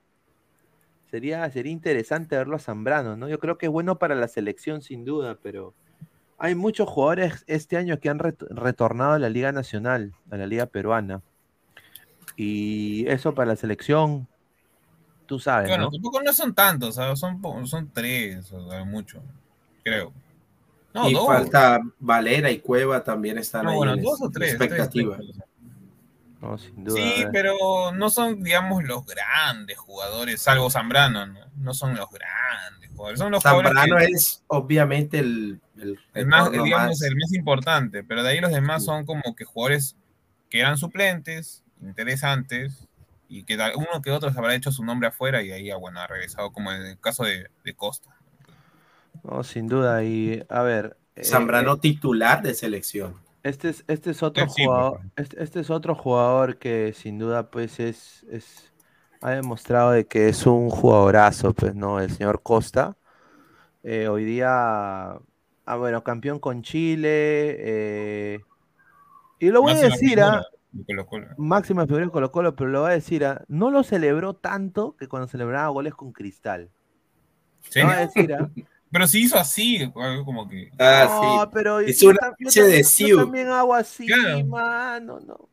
[1.11, 3.29] Sería, sería interesante verlo a Zambrano, ¿no?
[3.29, 5.73] Yo creo que es bueno para la selección sin duda, pero
[6.37, 10.65] hay muchos jugadores este año que han retornado a la Liga Nacional, a la Liga
[10.65, 11.21] Peruana.
[12.35, 14.27] Y eso para la selección
[15.25, 15.69] Tú sabes.
[15.69, 19.21] Bueno, tampoco no son tantos, son, son tres, o mucho,
[19.83, 20.13] creo.
[21.07, 25.17] y falta Valera y Cueva también están ahí en dos o tres, expectativa.
[26.45, 31.25] No, sin duda, sí, pero no son, digamos, los grandes jugadores, salvo Zambrano,
[31.57, 33.19] no, son los grandes jugadores.
[33.19, 35.61] Son los Zambrano es obviamente el,
[36.13, 39.95] el, más, digamos, el más importante, pero de ahí los demás son como que jugadores
[40.49, 42.87] que eran suplentes, interesantes,
[43.27, 46.07] y que uno que otro se habrá hecho su nombre afuera y ahí bueno, ha
[46.07, 48.15] regresado como en el caso de, Costa.
[49.23, 50.03] No, sin duda.
[50.03, 50.97] Y a ver.
[51.15, 53.15] Eh, Zambrano eh, titular de selección.
[53.45, 55.01] Este es, este es otro jugador.
[55.15, 58.73] Este, este, es otro jugador que sin duda, pues, es, es.
[59.21, 61.99] ha demostrado de que es un jugadorazo, pues, ¿no?
[61.99, 62.97] El señor Costa.
[63.83, 65.19] Eh, hoy día.
[65.67, 68.41] Ah, bueno, campeón con Chile.
[69.37, 70.43] y lo voy a decir, ¿ah?
[71.37, 73.43] Máxima figura de Colo Colo, pero lo va a decir, ¿ah?
[73.47, 76.71] no lo celebró tanto que cuando celebraba goles con Cristal.
[77.69, 77.79] ¿Sí?
[77.79, 78.49] Lo va a decir, ¿ah?
[78.91, 80.71] Pero si hizo así, como que.
[80.79, 81.49] Ah, sí.
[81.53, 84.07] pero hizo una de yo, también hago así,
[84.45, 85.49] mano, no.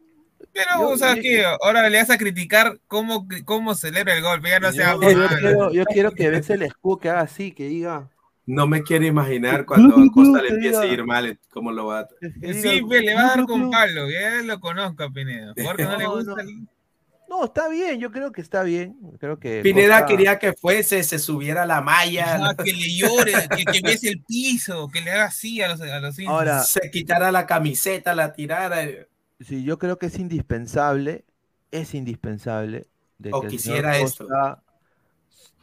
[0.53, 4.61] Pero, o sea, que ahora le vas a criticar cómo, cómo celebra el gol, ya
[4.61, 7.69] no sea yo, yo, quiero, yo quiero que veas el escudo que haga así, que
[7.69, 8.11] diga,
[8.45, 12.01] no me quiero imaginar cuando a Costa le empiece a ir mal, cómo lo va
[12.01, 12.09] a...
[12.21, 15.55] Sí, le va a dar con palo, ya lo conozco a Pineda.
[15.65, 16.43] Porque no, le gusta...
[16.43, 16.72] No.
[17.45, 18.97] Está bien, yo creo que está bien.
[19.19, 22.55] Creo que Pineda quería que fuese, se subiera la malla.
[22.63, 26.01] que le llore, que, que bese el piso, que le haga así a los, a
[26.01, 28.83] los Ahora, se quitara la camiseta, la tirara.
[29.41, 31.25] Sí, yo creo que es indispensable,
[31.71, 32.87] es indispensable.
[33.19, 34.27] De o quisiera esto.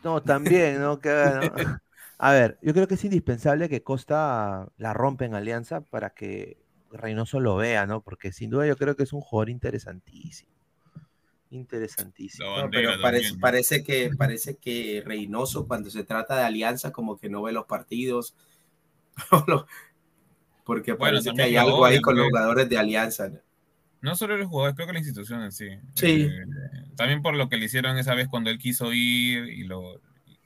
[0.03, 0.99] No, también, ¿no?
[0.99, 1.81] Que, ¿no?
[2.21, 6.57] A ver, yo creo que es indispensable que Costa la rompa en Alianza para que
[6.91, 8.01] Reynoso lo vea, ¿no?
[8.01, 10.58] Porque sin duda yo creo que es un jugador interesantísimo.
[11.51, 12.47] Interesantísimo.
[12.71, 17.41] pero parece, parece, que, parece que Reynoso, cuando se trata de Alianza, como que no
[17.41, 18.35] ve los partidos.
[20.63, 23.31] porque parece que hay algo ahí con los jugadores de Alianza.
[24.01, 24.15] ¿no?
[24.15, 25.69] solo los jugadores, creo que la institución en sí.
[25.95, 26.21] Sí.
[26.21, 26.45] Eh,
[26.95, 29.99] también por lo que le hicieron esa vez cuando él quiso ir y lo,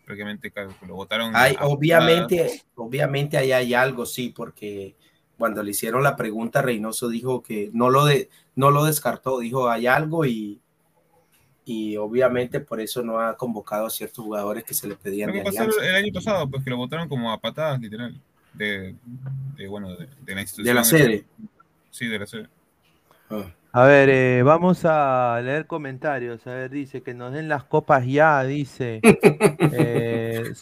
[0.05, 0.53] prácticamente
[0.87, 1.35] lo votaron.
[1.35, 4.95] Hay, obviamente, obviamente ahí hay algo, sí, porque
[5.37, 9.69] cuando le hicieron la pregunta, Reynoso dijo que no lo, de, no lo descartó, dijo
[9.69, 10.62] hay algo y,
[11.65, 15.31] y obviamente por eso no ha convocado a ciertos jugadores que se le pedían.
[15.31, 16.49] ¿Qué pasó el año pasado?
[16.49, 18.19] Pues que lo votaron como a patadas, literal,
[18.53, 18.95] de,
[19.69, 20.65] bueno, de, la institución.
[20.65, 21.25] De la sede.
[21.89, 22.47] Sí, de la sede.
[23.29, 23.45] Ah.
[23.75, 26.45] A ver, eh, vamos a leer comentarios.
[26.45, 28.99] A ver, dice que nos den las copas ya, dice.
[29.03, 30.53] eh,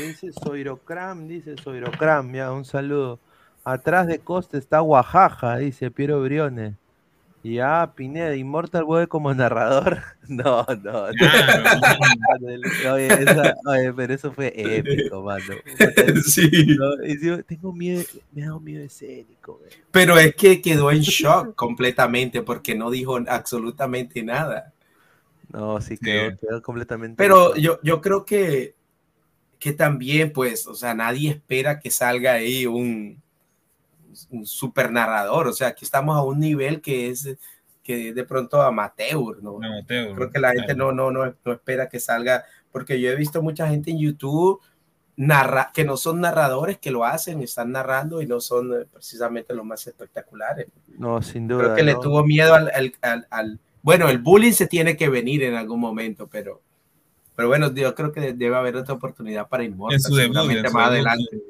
[0.00, 3.20] dice Soirocram, dice Soirocram, ya, un saludo.
[3.62, 6.74] Atrás de Costa está Oaxaca, dice Piero Briones.
[7.44, 10.02] Y ah, Pineda, Immortal vuelve como narrador.
[10.26, 11.08] No, no.
[13.66, 15.44] oye, pero eso fue épico, mano.
[16.24, 16.48] Sí.
[17.46, 18.02] tengo miedo,
[18.32, 19.60] me ha dado miedo escénico.
[19.90, 24.72] Pero es que quedó en shock completamente porque no dijo absolutamente nada.
[25.52, 27.16] No, sí, quedó, quedó completamente.
[27.18, 28.74] Pero yo, yo creo que,
[29.58, 33.22] que también, pues, o sea, nadie espera que salga ahí un
[34.30, 37.36] un super narrador, o sea, aquí estamos a un nivel que es
[37.82, 39.58] que de pronto amateur, ¿no?
[39.86, 43.42] Creo que la gente no, no, no, no espera que salga, porque yo he visto
[43.42, 44.60] mucha gente en YouTube
[45.16, 49.54] narra que no son narradores que lo hacen, están narrando y no son eh, precisamente
[49.54, 50.66] los más espectaculares.
[50.98, 51.64] No, sin duda.
[51.64, 52.94] Creo que le tuvo miedo al,
[53.30, 56.60] al, Bueno, el bullying se tiene que venir en algún momento, pero...
[57.36, 61.40] Pero bueno, yo creo que debe haber otra oportunidad para Inmortal, seguramente más adelante.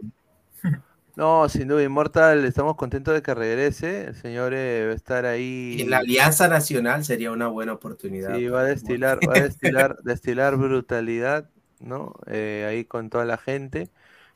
[1.16, 4.07] No, sin duda, Inmortal, estamos contentos de que regrese.
[4.09, 5.77] El señor eh, va a estar ahí.
[5.81, 8.35] En la Alianza Nacional sería una buena oportunidad.
[8.35, 12.15] Sí, va a destilar, va a destilar, destilar brutalidad, ¿no?
[12.27, 13.91] Eh, ahí con toda la gente.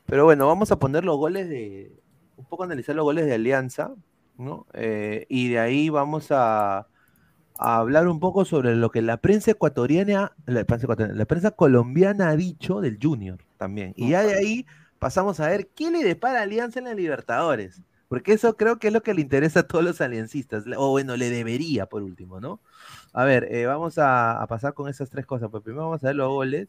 [0.05, 1.91] Pero bueno, vamos a poner los goles de.
[2.37, 3.91] Un poco analizar los goles de Alianza,
[4.37, 4.65] ¿no?
[4.71, 6.87] Eh, y de ahí vamos a,
[7.57, 12.29] a, hablar un poco sobre lo que la prensa ecuatoriana, la prensa, la prensa colombiana
[12.29, 13.93] ha dicho del Junior también.
[13.97, 14.65] Y ya de ahí
[14.99, 17.81] pasamos a ver qué le depara Alianza en la Libertadores.
[18.09, 20.63] Porque eso creo que es lo que le interesa a todos los aliancistas.
[20.77, 22.59] O bueno, le debería por último, ¿no?
[23.13, 25.49] A ver, eh, vamos a, pasar con esas tres cosas.
[25.51, 26.67] Pues primero vamos a ver los goles.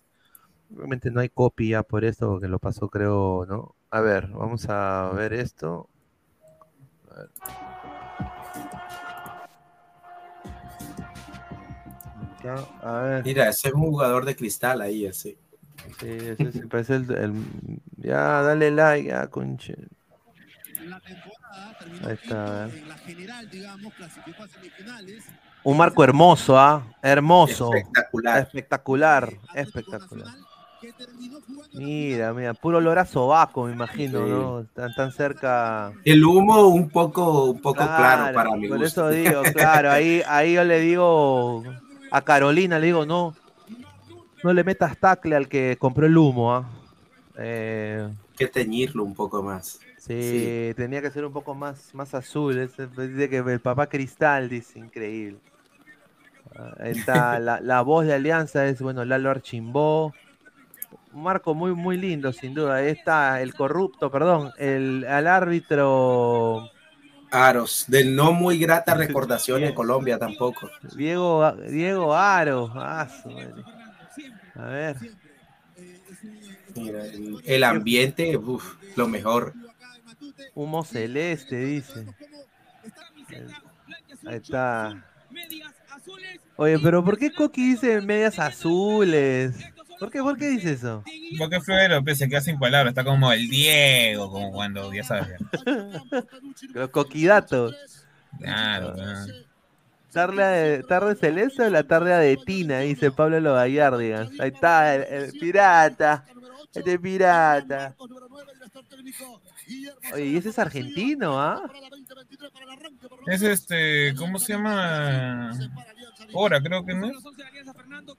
[0.74, 3.74] Obviamente no hay copia por esto, porque lo pasó creo, ¿no?
[3.90, 5.88] A ver, vamos a ver esto.
[12.82, 13.24] A ver.
[13.24, 15.38] Mira, ese es un jugador de cristal ahí, así.
[15.98, 16.08] Sí,
[16.38, 17.34] ese parece el,
[17.96, 19.76] Ya, dale like, ya, conche.
[22.04, 22.68] Ahí está.
[25.62, 26.86] Un marco hermoso, ¿ah?
[27.02, 27.74] Hermoso.
[27.74, 28.38] Espectacular.
[28.38, 30.34] Espectacular, espectacular.
[31.74, 34.64] Mira, mira, puro olor a sobaco, me imagino, ¿no?
[34.74, 35.92] Tan, tan cerca.
[36.04, 38.66] El humo un poco, un poco claro, para mí.
[38.68, 41.62] Por eso digo, claro, ahí, ahí yo le digo
[42.10, 43.34] a Carolina, le digo, no,
[44.42, 46.68] no le metas tacle al que compró el humo, ¿ah?
[47.38, 49.80] Eh, que teñirlo un poco más.
[49.98, 52.56] Sí, tenía que ser un poco más, más azul.
[52.56, 55.38] dice que el papá Cristal dice, increíble.
[56.56, 60.14] Ah, está la, voz de Alianza es, bueno, Lalo Archimbó.
[61.12, 62.76] Un marco muy, muy lindo, sin duda.
[62.76, 66.70] Ahí está el corrupto, perdón, el al árbitro.
[67.30, 70.70] Aros, de no muy grata recordación en Colombia tampoco.
[70.94, 72.70] Diego, Diego Aros.
[72.74, 73.08] Ah,
[74.60, 74.96] a ver.
[77.44, 78.38] el, ambiente,
[78.96, 79.54] lo mejor.
[80.54, 82.06] Humo celeste, dice.
[84.26, 85.04] Ahí está.
[86.56, 89.54] Oye, pero ¿por qué Coqui dice medias azules?
[89.98, 91.04] ¿Por qué, ¿Por qué dice eso?
[91.38, 95.38] Porque Florero se queda sin palabras, está como el Diego, como cuando ya sabes.
[96.74, 97.74] Los coquidatos.
[98.38, 99.49] Claro, claro.
[100.12, 104.28] Tarde, tarde celeste o la tarde de Tina, dice Pablo Logallardigas.
[104.40, 106.24] Ahí está, el, pirata.
[106.74, 107.94] Este pirata.
[110.12, 111.62] Oye, ¿y ese es argentino, ah?
[113.26, 115.52] Es este, ¿cómo se llama?
[116.32, 117.16] Hora, creo que no es.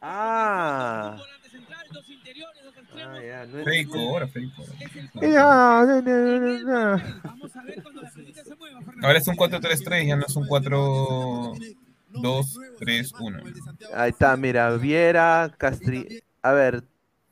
[0.02, 1.18] Ah.
[3.04, 3.66] Ah, ya, no es...
[3.66, 4.64] Feico, ahora Feico.
[9.02, 11.54] Ahora es un 4-3-3, ya no es un 4
[12.14, 13.40] 2, 3, 1.
[13.94, 16.22] Ahí está, mira, Viera, Castri.
[16.42, 16.84] A ver,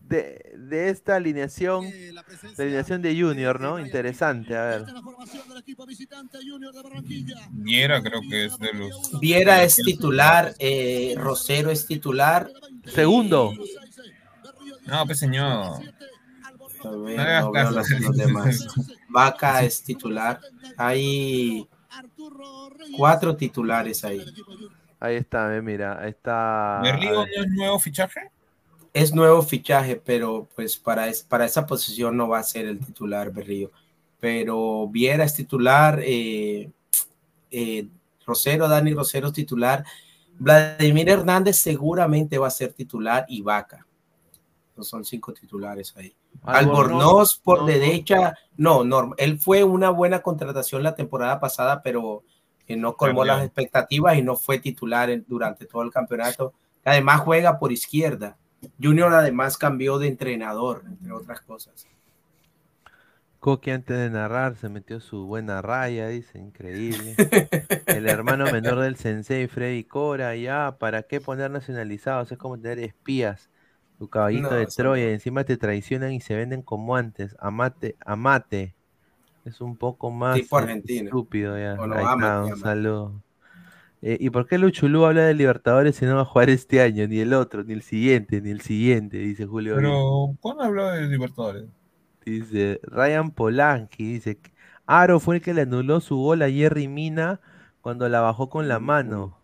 [0.09, 2.23] de, de, esta alineación, la
[2.57, 3.79] alineación de Junior, ¿no?
[3.79, 4.85] Interesante, a ver.
[7.51, 9.19] Viera creo que es de los...
[9.19, 12.49] Viera es titular, eh, Rosero es titular.
[12.85, 13.53] Segundo.
[14.87, 15.81] No, pues señor.
[19.09, 20.39] Vaca es titular.
[20.77, 21.67] Hay
[22.97, 24.25] cuatro titulares ahí.
[24.99, 26.79] Ahí está, mira, ahí está.
[26.81, 28.31] ¿Berrío no es nuevo fichaje?
[28.93, 33.31] Es nuevo fichaje, pero pues para, para esa posición no va a ser el titular
[33.31, 33.71] Berrío.
[34.19, 36.69] Pero Viera es titular, eh,
[37.51, 37.87] eh,
[38.25, 39.85] Rosero, Dani Rosero es titular,
[40.37, 43.85] Vladimir Hernández seguramente va a ser titular y Vaca.
[44.81, 46.15] son cinco titulares ahí.
[46.43, 52.23] Albornoz por derecha, no, no, él fue una buena contratación la temporada pasada, pero
[52.77, 56.53] no colmó las expectativas y no fue titular durante todo el campeonato.
[56.85, 58.37] Además juega por izquierda.
[58.81, 61.87] Junior además cambió de entrenador, entre otras cosas.
[63.39, 67.15] Coqui antes de narrar se metió su buena raya, dice, increíble.
[67.85, 72.31] El hermano menor del sensei, Freddy Cora, ya, ¿para qué poner nacionalizados?
[72.31, 73.49] Es como tener espías.
[73.97, 77.35] Tu caballito de Troya, encima te traicionan y se venden como antes.
[77.39, 78.75] Amate, amate.
[79.45, 81.75] Es un poco más estúpido ya.
[81.79, 83.21] un saludo.
[84.01, 87.07] Eh, ¿Y por qué Luchulú habla de Libertadores y no va a jugar este año?
[87.07, 89.75] Ni el otro, ni el siguiente, ni el siguiente, dice Julio.
[89.75, 91.65] Pero, ¿cuándo habló de Libertadores?
[92.25, 94.39] Dice Ryan Polanqui, dice,
[94.85, 97.41] Aro fue el que le anuló su gol a Jerry Mina
[97.81, 99.37] cuando la bajó con la mano.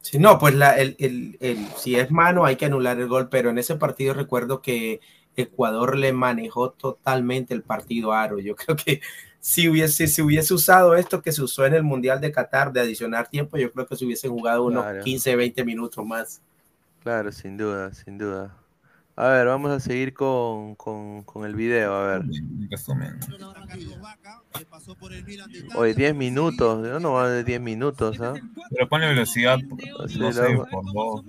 [0.00, 0.96] Si no, pues la, el,
[1.40, 5.00] el, si es mano hay que anular el gol, pero en ese partido recuerdo que
[5.36, 8.38] Ecuador le manejó totalmente el partido a Aro.
[8.38, 9.00] Yo creo que
[9.46, 12.80] si hubiese, si hubiese usado esto que se usó en el Mundial de Qatar de
[12.80, 16.42] adicionar tiempo, yo creo que se hubiese jugado unos 15, 20 minutos más.
[17.04, 18.56] Claro, sin duda, sin duda.
[19.14, 22.22] A ver, vamos a seguir con, con, con el video, a ver.
[25.76, 28.34] Hoy 10 minutos, yo no va de 10 minutos, ¿ah?
[28.70, 31.22] Pero pone velocidad, no sé, por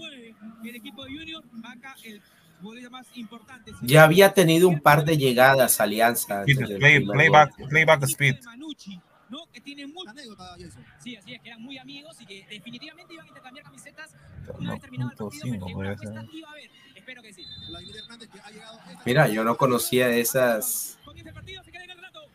[3.81, 6.43] Ya había tenido un par de llegadas Alianza.
[6.43, 8.37] Play, playback, playback speed.
[9.29, 9.45] ¿no?
[9.51, 10.13] Que tienen mucha
[11.03, 14.15] Sí, así es, que eran muy amigos y que definitivamente iban a intercambiar camisetas
[14.57, 16.71] una vez terminado el partido, iba a haber.
[16.95, 17.45] Espero que sí.
[19.05, 20.97] Mira, yo no conocía esas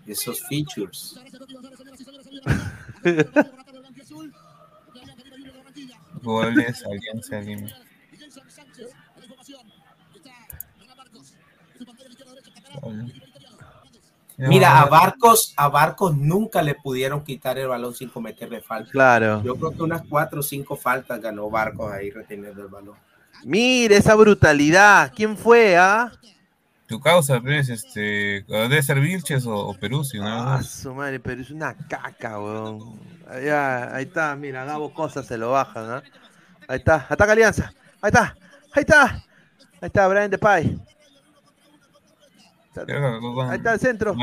[0.06, 1.18] esos features.
[6.22, 7.68] Goles, Alianza Lima.
[14.36, 18.90] Mira, a Barcos, a Barcos nunca le pudieron quitar el balón sin cometerle falta.
[18.90, 19.42] Claro.
[19.42, 22.96] Yo creo que unas cuatro o cinco faltas ganó Barcos ahí reteniendo el balón.
[23.44, 25.12] Mire esa brutalidad.
[25.14, 26.10] ¿Quién fue, ah?
[26.86, 30.26] Tu causa, pues, este, debe ser Vilches o, o Peruzzi, ¿no?
[30.26, 32.98] Ah, su madre, pero es una caca, weón.
[33.28, 36.02] ahí está, mira, Gabo Cosa se lo baja, ¿no?
[36.68, 37.72] Ahí está, ataca Alianza.
[38.00, 38.36] Ahí está,
[38.72, 39.04] ahí está.
[39.80, 40.78] Ahí está, Brian Depay.
[42.74, 44.14] Ahí está el centro.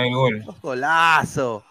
[0.62, 1.64] Golazo.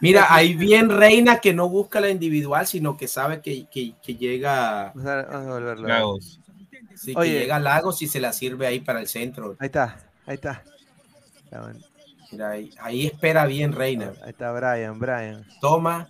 [0.00, 4.14] Mira, ahí bien Reina que no busca la individual, sino que sabe que, que, que
[4.14, 4.92] llega.
[4.94, 5.88] Vamos a volverlo.
[5.88, 6.40] Lagos.
[6.94, 9.56] Sí, que llega Lagos y se la sirve ahí para el centro.
[9.58, 10.62] Ahí está, ahí está.
[12.32, 14.12] Mira, ahí, ahí espera bien Reina.
[14.22, 15.44] Ahí está Brian, Brian.
[15.60, 16.08] Toma,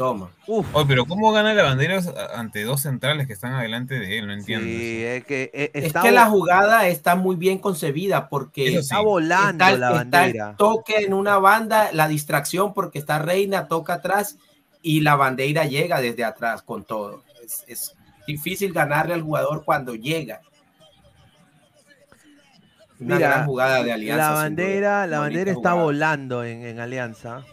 [0.00, 0.30] Toma.
[0.46, 0.66] Uf.
[0.88, 2.00] pero ¿cómo gana la bandera
[2.34, 4.28] ante dos centrales que están adelante de él?
[4.28, 4.64] No entiendo.
[4.64, 9.76] Sí, es que, eh, es que la jugada está muy bien concebida porque está volando
[9.76, 10.54] la bandera.
[10.56, 14.38] toque en una banda, la distracción porque está Reina, toca atrás
[14.80, 17.22] y la bandera llega desde atrás con todo.
[17.66, 17.94] Es,
[18.26, 20.40] difícil ganarle al jugador cuando llega.
[22.98, 24.30] Una gran jugada de Alianza.
[24.30, 27.44] La bandera, la bandera está volando en, en Alianza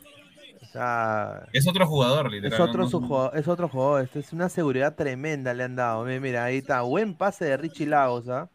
[1.54, 2.56] es otro jugador, literalmente.
[2.56, 4.04] Es otro, jugador, es otro jugador.
[4.04, 6.04] Esto es una seguridad tremenda le han dado.
[6.04, 6.82] Mira, ahí está.
[6.82, 8.50] Buen pase de Richie Lagos, ¿ah?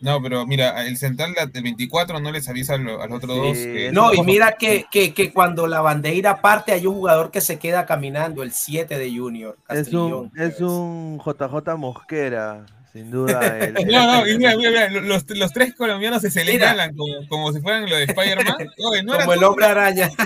[0.00, 3.58] No, pero mira, el central del 24 no les avisa a los otros dos.
[3.92, 7.84] No, y mira que, que, cuando la bandera parte hay un jugador que se queda
[7.84, 9.58] caminando, el 7 de Junior.
[9.68, 12.64] es un, es un JJ Mosquera.
[12.98, 13.58] Sin duda.
[13.60, 17.88] El, no, no, mira, mira, los, los, tres colombianos se señalan como, como si fueran
[17.88, 18.56] lo de Spider-Man.
[18.76, 20.10] como el hombre araña.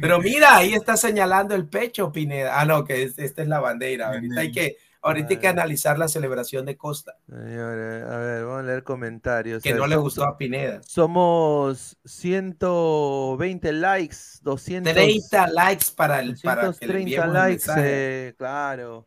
[0.00, 2.60] Pero mira, ahí está señalando el pecho, Pineda.
[2.60, 4.08] Ah, no, que esta es la bandera.
[4.08, 7.16] Ahorita hay que, ahorita hay que analizar la celebración de Costa.
[7.28, 9.62] Señores, a ver, vamos a leer comentarios.
[9.62, 10.80] Que no le gustó a Pineda.
[10.84, 14.92] Somos 120 likes, 200.
[14.92, 16.36] 30 likes para el.
[16.42, 19.06] para que likes, eh, claro.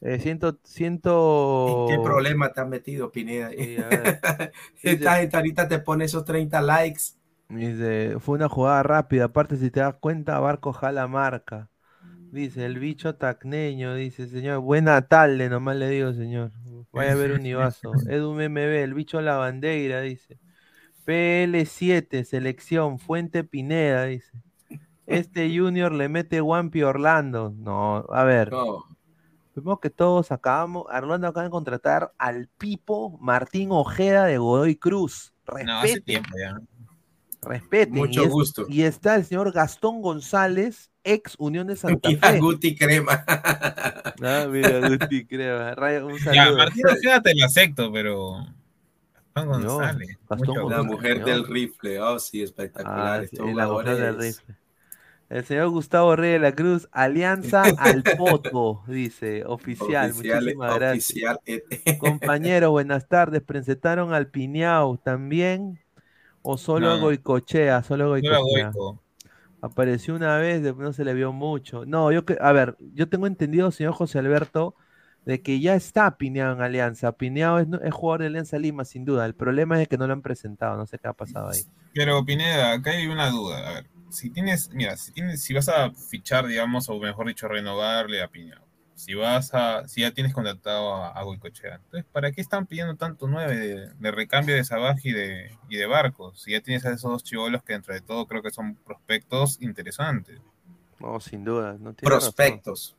[0.00, 1.86] Eh, siento, siento...
[1.88, 3.50] ¿En qué problema te has metido, Pineda?
[4.82, 7.02] Esta ahorita te pone esos 30 likes.
[7.48, 9.24] Dice, fue una jugada rápida.
[9.24, 11.68] Aparte, si te das cuenta, Barco jala marca.
[12.30, 16.52] Dice, el bicho tacneño, dice, señor, buena tarde, nomás le digo, señor.
[16.92, 17.92] Vaya a ver un Ibazo.
[18.08, 20.38] Edu MMB, el bicho la bandera, dice.
[21.06, 24.30] PL7, selección, Fuente Pineda, dice.
[25.06, 27.52] Este Junior le mete Wampi Orlando.
[27.56, 28.50] No, a ver.
[29.52, 35.34] Primero que todos acabamos, Arlando acaba de contratar al Pipo Martín Ojeda de Godoy Cruz.
[35.44, 36.22] Respeten.
[37.42, 37.94] Respeten.
[37.94, 38.66] Mucho gusto.
[38.68, 42.38] Y está el señor Gastón González, ex Unión de Santa Fe.
[42.38, 43.24] Guti Crema.
[44.22, 45.70] Ah, mira, Guti Crema.
[46.04, 46.34] Un saludo.
[46.34, 48.46] Ya, Martín Ojeda te lo acepto, pero.
[49.34, 50.18] Gastón González.
[50.68, 53.26] la mujer del rifle, oh sí, espectacular.
[53.32, 54.54] Ah, la mujer del rifle.
[55.30, 61.38] El señor Gustavo Rey de la Cruz, Alianza al Poto, dice, oficial, muchísimas gracias.
[61.98, 65.78] Compañero, buenas tardes, presentaron al Piñao también,
[66.42, 68.72] o solo a Goicochea, solo Goicochea.
[69.62, 71.86] Apareció una vez, después no se le vio mucho.
[71.86, 74.74] No, yo que, a ver, yo tengo entendido, señor José Alberto,
[75.26, 77.12] de que ya está Piñao en Alianza.
[77.12, 79.26] Piñao es, es, jugador de Alianza Lima, sin duda.
[79.26, 81.60] El problema es que no lo han presentado, no sé qué ha pasado ahí.
[81.94, 83.68] Pero Pineda, acá hay una duda.
[83.68, 87.48] A ver, si tienes, mira, si tienes, si vas a fichar, digamos, o mejor dicho,
[87.48, 88.64] renovarle a Piñao,
[88.94, 93.26] si vas a, si ya tienes contratado a, a entonces, ¿para qué están pidiendo tanto
[93.26, 96.42] nueve de, recambio de Sabaj y de, y de Barcos?
[96.42, 99.56] Si ya tienes a esos dos chivolos que dentro de todo creo que son prospectos
[99.62, 100.38] interesantes.
[100.98, 101.76] No, sin duda.
[101.80, 102.94] No prospectos.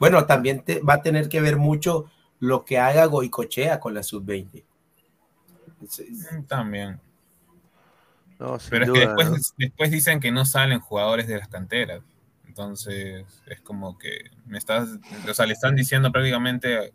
[0.00, 2.06] Bueno, también te, va a tener que ver mucho
[2.40, 4.64] lo que haga Goicochea con la sub-20.
[6.48, 7.00] También.
[8.38, 12.02] Pero es que después, después dicen que no salen jugadores de las canteras.
[12.46, 14.88] Entonces es como que me estás,
[15.28, 16.92] o sea, le están diciendo prácticamente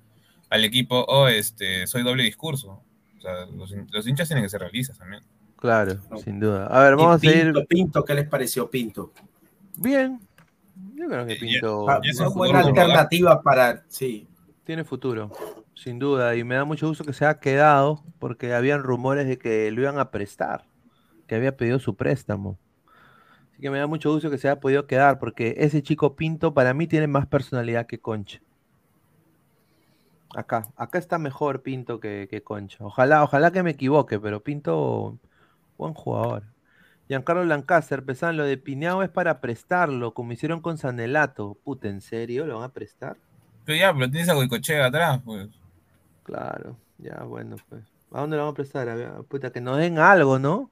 [0.49, 2.81] al equipo, oh, este, soy doble discurso.
[3.17, 5.23] O sea, los, hinchas tienen que ser realistas también.
[5.57, 6.65] Claro, sin duda.
[6.65, 7.53] A ver, vamos a seguir.
[7.69, 9.13] Pinto, ¿qué les pareció Pinto?
[9.77, 10.19] Bien.
[10.95, 11.87] Yo creo que Pinto.
[12.01, 13.83] es una buena alternativa para.
[13.87, 14.27] Sí.
[14.63, 15.31] Tiene futuro,
[15.75, 16.35] sin duda.
[16.35, 19.81] Y me da mucho gusto que se haya quedado, porque habían rumores de que lo
[19.81, 20.70] iban a prestar
[21.31, 22.59] que había pedido su préstamo.
[23.49, 26.53] Así que me da mucho gusto que se haya podido quedar, porque ese chico Pinto
[26.53, 28.41] para mí tiene más personalidad que Concha.
[30.35, 32.83] Acá, acá está mejor Pinto que, Concha.
[32.83, 35.19] Ojalá, ojalá que me equivoque, pero Pinto,
[35.77, 36.43] buen jugador.
[37.07, 41.57] Giancarlo Lancaster, pensaban lo de Piñao es para prestarlo, como hicieron con Sanelato.
[41.63, 42.45] Puta, ¿en serio?
[42.45, 43.15] ¿Lo van a prestar?
[43.63, 45.47] Pero ya, pero tienes a Goicochea atrás, pues.
[46.23, 47.85] Claro, ya, bueno, pues.
[48.11, 49.23] ¿A dónde lo vamos a prestar?
[49.29, 50.69] puta, que nos den algo, ¿no?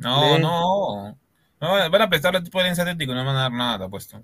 [0.00, 1.18] No, no.
[1.60, 4.22] No, van a prestar el tipo de atlético, no van a dar nada, te apuesto.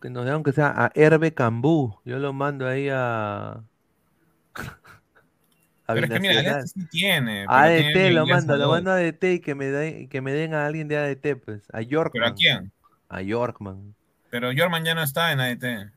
[0.00, 2.00] Que nos den aunque sea a Herbe Cambú.
[2.04, 3.62] Yo lo mando ahí a.
[5.86, 7.44] a pero es que mira, sí tiene.
[7.46, 10.66] A ADT lo mando, lo mando a ADT y que me, que me den a
[10.66, 11.62] alguien de ADT, pues.
[11.72, 12.12] A Yorkman.
[12.12, 12.72] ¿Pero a quién?
[13.08, 13.94] A Yorkman.
[14.30, 15.92] Pero Yorkman ya no está en ADT.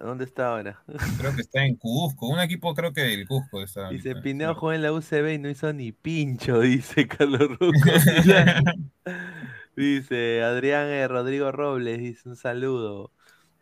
[0.00, 0.82] ¿Dónde está ahora?
[1.18, 3.90] Creo que está en Cusco, un equipo creo que del Cusco está.
[3.90, 7.72] Dice, Pineo jugó en la UCB y no hizo ni pincho, dice Carlos Ruco.
[9.76, 13.10] dice Adrián eh, Rodrigo Robles, dice un saludo.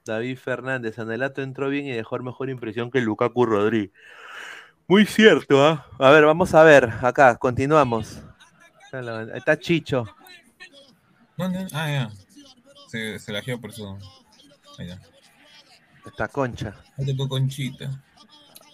[0.06, 3.90] David Fernández, Anelato entró bien y dejó mejor impresión que Lukaku Rodríguez.
[4.88, 5.86] Muy cierto, ¿ah?
[5.98, 8.22] A ver, vamos a ver, acá, continuamos.
[9.34, 10.04] Está Chicho.
[11.36, 11.66] ¿Dónde?
[11.72, 12.10] Ah, ya.
[12.88, 13.86] Se, se la por su.
[14.78, 14.88] Ahí
[16.06, 16.74] esta concha.
[16.98, 17.90] Ahí conchita.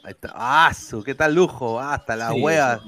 [0.03, 0.33] Ahí está.
[0.35, 1.03] ¡Ah, su!
[1.03, 1.81] ¿Qué tal lujo?
[1.81, 2.81] Ah, hasta la hueva.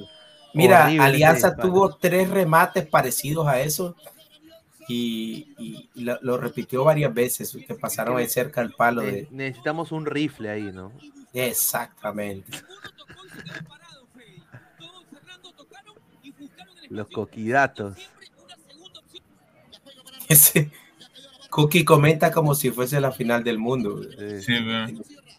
[0.55, 3.95] Mira, Alianza tuvo tres remates parecidos a eso
[4.89, 9.03] y, lo, repitió varias veces, que pasaron ahí cerca al palo.
[9.03, 9.29] De...
[9.31, 10.93] Necesitamos un rifle ahí, ¿no?
[11.35, 12.59] Exactamente.
[16.89, 17.99] Los coquidatos.
[20.29, 20.71] Ese,
[21.59, 24.01] Cookie comenta como si fuese la final del mundo.
[24.41, 24.55] Sí,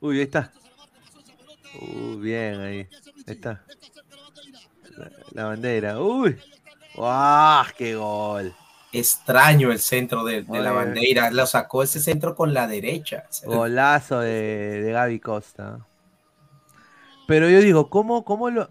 [0.01, 0.51] Uy, ahí está.
[1.79, 2.87] Uy, bien, ahí.
[3.25, 3.63] Ahí está.
[5.31, 5.97] La, bandera.
[6.01, 6.37] Uy.
[6.97, 7.67] ¡Wow!
[7.77, 8.53] ¡Qué gol!
[8.91, 11.31] Extraño el centro de, la bandera.
[11.31, 13.23] Lo sacó ese centro con la derecha.
[13.45, 15.87] Golazo de, de Gaby Costa.
[17.27, 18.69] Pero yo digo, ¿cómo, cómo lo,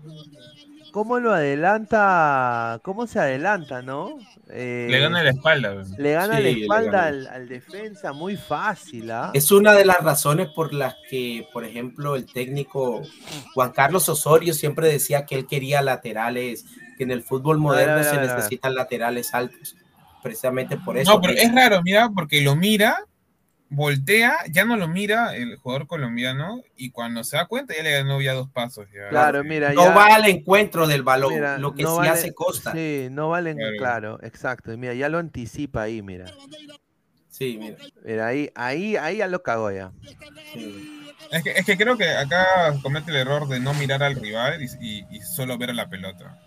[0.92, 2.80] cómo lo adelanta?
[2.82, 4.18] ¿Cómo se adelanta, no?
[4.48, 5.84] le gana la espalda.
[5.98, 9.10] Le gana la espalda al, defensa muy fácil.
[9.10, 9.30] ¿ah?
[9.34, 13.02] Es una de las razones por las que, por ejemplo, el técnico
[13.54, 16.64] Juan Carlos Osorio siempre decía que él quería laterales,
[16.96, 19.76] que en el fútbol moderno se necesitan laterales altos.
[20.22, 21.12] Precisamente por eso.
[21.12, 23.04] No, pero es raro, mira, porque lo mira
[23.70, 27.92] voltea, ya no lo mira el jugador colombiano y cuando se da cuenta ya le
[27.92, 28.86] ganó ya dos pasos.
[29.10, 29.72] Claro, mira.
[29.72, 32.72] No va al encuentro del balón, lo que sí hace Costa.
[32.72, 34.18] Sí, no vale, claro.
[34.22, 34.76] exacto.
[34.76, 36.26] Mira, ya lo anticipa ahí, mira.
[37.28, 37.76] Sí, mira.
[38.04, 39.92] Mira, ahí, ahí, ahí ya lo cagó ya.
[41.30, 44.60] Es, que, es que creo que acá comete el error de no mirar al rival
[44.62, 46.40] y, y, solo ver a la pelota.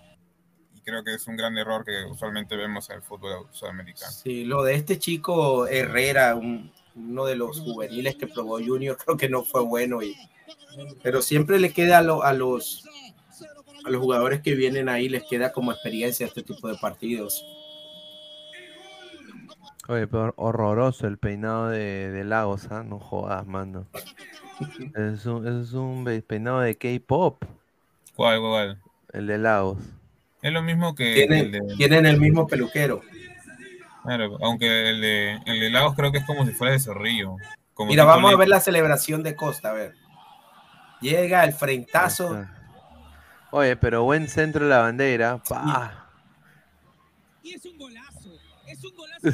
[0.74, 4.12] Y creo que es un gran error que usualmente vemos en el fútbol sudamericano.
[4.12, 9.18] Sí, lo de este chico Herrera, un, uno de los juveniles que probó Junior, creo
[9.18, 10.02] que no fue bueno.
[10.02, 10.16] Y,
[11.04, 12.86] pero siempre le queda a, los,
[13.86, 17.44] a los jugadores que vienen ahí, les queda como experiencia este tipo de partidos.
[19.88, 22.84] Oye, pero horroroso el peinado de, Lagos, ¿ah?
[22.84, 23.88] No jodas, mano.
[24.96, 27.44] es, un, es un peinado de K-pop.
[28.16, 28.78] ¿Cuál, cuál?
[29.12, 29.80] El de Lagos.
[30.42, 31.14] Es lo mismo que.
[31.14, 33.02] Tienen, tienen el mismo peluquero.
[34.04, 37.36] Claro, aunque el de, el de Lagos creo que es como si fuera de Zorrillo.
[37.80, 39.96] Mira, vamos a ver la celebración de Costa, a ver.
[41.02, 42.46] Llega el frentazo.
[43.52, 45.42] Oye, pero buen centro de la bandera.
[45.48, 46.08] Pa.
[47.44, 48.30] Y es un golazo.
[48.68, 49.28] Es un golazo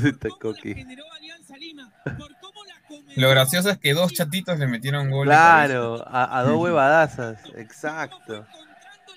[3.15, 5.27] Lo gracioso es que dos chatitos le metieron gol.
[5.27, 7.39] Claro, a, dos huevadazas.
[7.55, 8.45] Exacto.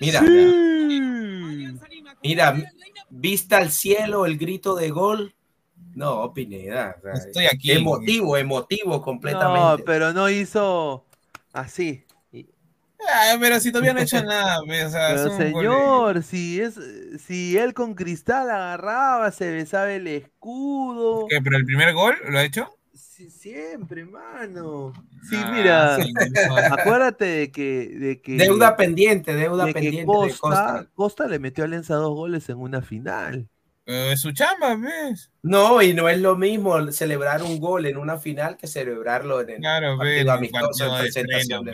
[0.01, 0.23] Mira,
[2.23, 2.57] mira,
[3.11, 5.35] vista al cielo, el grito de gol.
[5.95, 6.97] No, Pineda.
[7.15, 7.73] Estoy aquí.
[7.73, 9.83] Emotivo, emotivo completamente.
[9.83, 11.05] No, pero no hizo
[11.53, 12.05] así.
[13.09, 16.79] Ah, pero si todavía no ha hecho nada, pero señor, si es,
[17.25, 21.27] si él con cristal agarraba, se besaba el escudo.
[21.29, 22.69] ¿Qué, pero el primer gol lo ha hecho?
[22.93, 24.93] Sí, siempre, mano.
[25.29, 25.99] Sí, ah, mira,
[26.73, 30.07] acuérdate de que, de que, Deuda pendiente, deuda pendiente.
[30.07, 31.27] Costa, Costa.
[31.27, 33.49] le metió a Alianza dos goles en una final
[33.87, 35.31] es su chamba, ¿ves?
[35.43, 39.51] No, y no es lo mismo celebrar un gol en una final que celebrarlo en
[39.51, 41.67] el claro, partido amistoso presentación.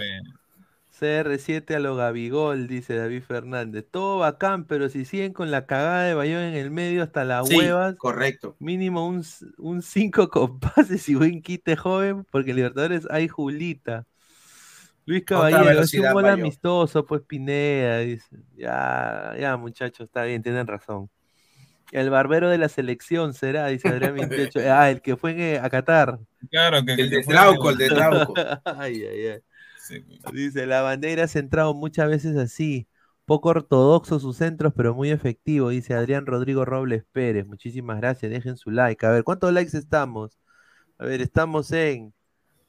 [0.99, 3.85] CR7 a lo Gabigol, dice David Fernández.
[3.91, 7.49] Todo bacán, pero si siguen con la cagada de Bayón en el medio hasta las
[7.49, 7.97] sí, huevas.
[7.97, 8.57] Correcto.
[8.61, 14.07] Mínimo un 5 con pases y buen quite joven, porque en Libertadores hay Julita.
[15.05, 17.99] Luis Caballero, es un gol amistoso, pues Pineda.
[17.99, 18.37] Dice.
[18.57, 21.11] Ya, ya, muchachos, está bien, tienen razón.
[21.93, 24.59] El barbero de la selección será, dice Adrián 28.
[24.73, 26.19] ah, el que fue a Qatar.
[26.51, 28.35] Claro, que, el de Trauco, el de Trauco.
[28.65, 29.41] ay, ay, ay.
[30.33, 32.89] Dice, la bandera ha entrado muchas veces así.
[33.25, 37.45] Poco ortodoxo sus centros, pero muy efectivo, dice Adrián Rodrigo Robles Pérez.
[37.45, 39.05] Muchísimas gracias, dejen su like.
[39.05, 40.39] A ver, ¿cuántos likes estamos?
[40.99, 42.15] A ver, estamos en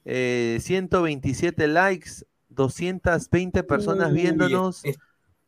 [0.04, 2.10] 127 eh, likes,
[2.48, 4.82] 220 personas viéndonos.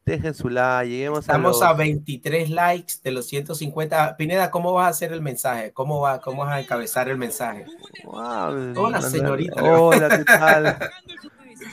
[0.04, 4.16] Dejen su like, lleguemos Estamos a, 23 likes de los 150.
[4.16, 5.72] Pineda, ¿cómo vas a hacer el mensaje?
[5.72, 7.66] ¿Cómo, va, cómo vas a encabezar el mensaje?
[8.04, 9.62] Hola, señorita.
[9.62, 10.78] Hola, ¿qué tal?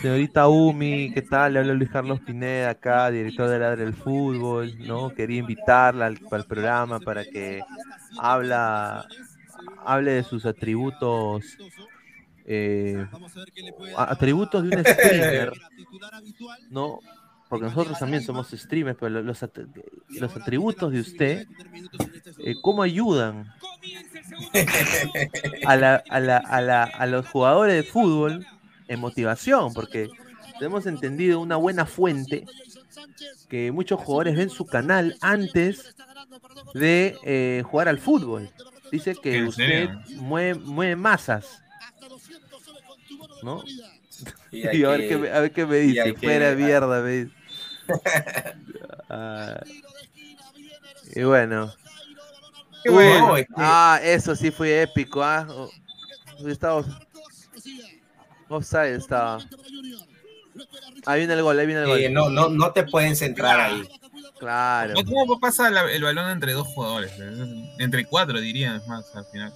[0.02, 1.54] Señorita Umi, ¿qué tal?
[1.54, 5.10] Le habla Luis Carlos Pineda acá, director de Ladre del Fútbol, ¿no?
[5.10, 7.64] Quería invitarla al, programa para que
[8.20, 9.08] habla,
[9.86, 11.58] hable de sus atributos
[12.49, 13.06] eh,
[13.98, 15.52] atributos de un streamer,
[16.70, 16.99] ¿no?
[17.49, 19.41] Porque nosotros también somos streamers, pero los,
[20.10, 21.48] los atributos de usted,
[22.40, 23.53] eh, ¿cómo ayudan
[25.65, 28.45] a, la, a, la, a, la, a, los jugadores de fútbol
[28.88, 29.74] en motivación?
[29.74, 30.10] Porque
[30.60, 32.45] hemos entendido una buena fuente
[33.48, 35.95] que muchos jugadores ven su canal antes
[36.74, 38.49] de eh, jugar al fútbol.
[38.91, 41.61] Dice que usted mueve, mueve masas,
[43.41, 43.64] ¿no?
[44.52, 46.14] Y, a, ver qué, a, ver qué, me dice.
[46.14, 47.36] Fuera mierda, me dice.
[49.09, 49.61] Ah.
[51.15, 51.73] y bueno.
[53.55, 55.23] Ah, eso sí fue épico.
[55.23, 55.47] ¿ah?
[56.45, 56.84] Estaba...
[58.49, 59.39] Offside estaba.
[61.05, 62.14] Ahí viene el gol, ahí viene el gol.
[62.14, 63.88] no, no, no te pueden centrar ahí.
[64.39, 64.93] Claro.
[65.05, 67.11] ¿Cómo pasa el balón entre dos jugadores?
[67.80, 69.53] Entre cuatro, dirían, más al final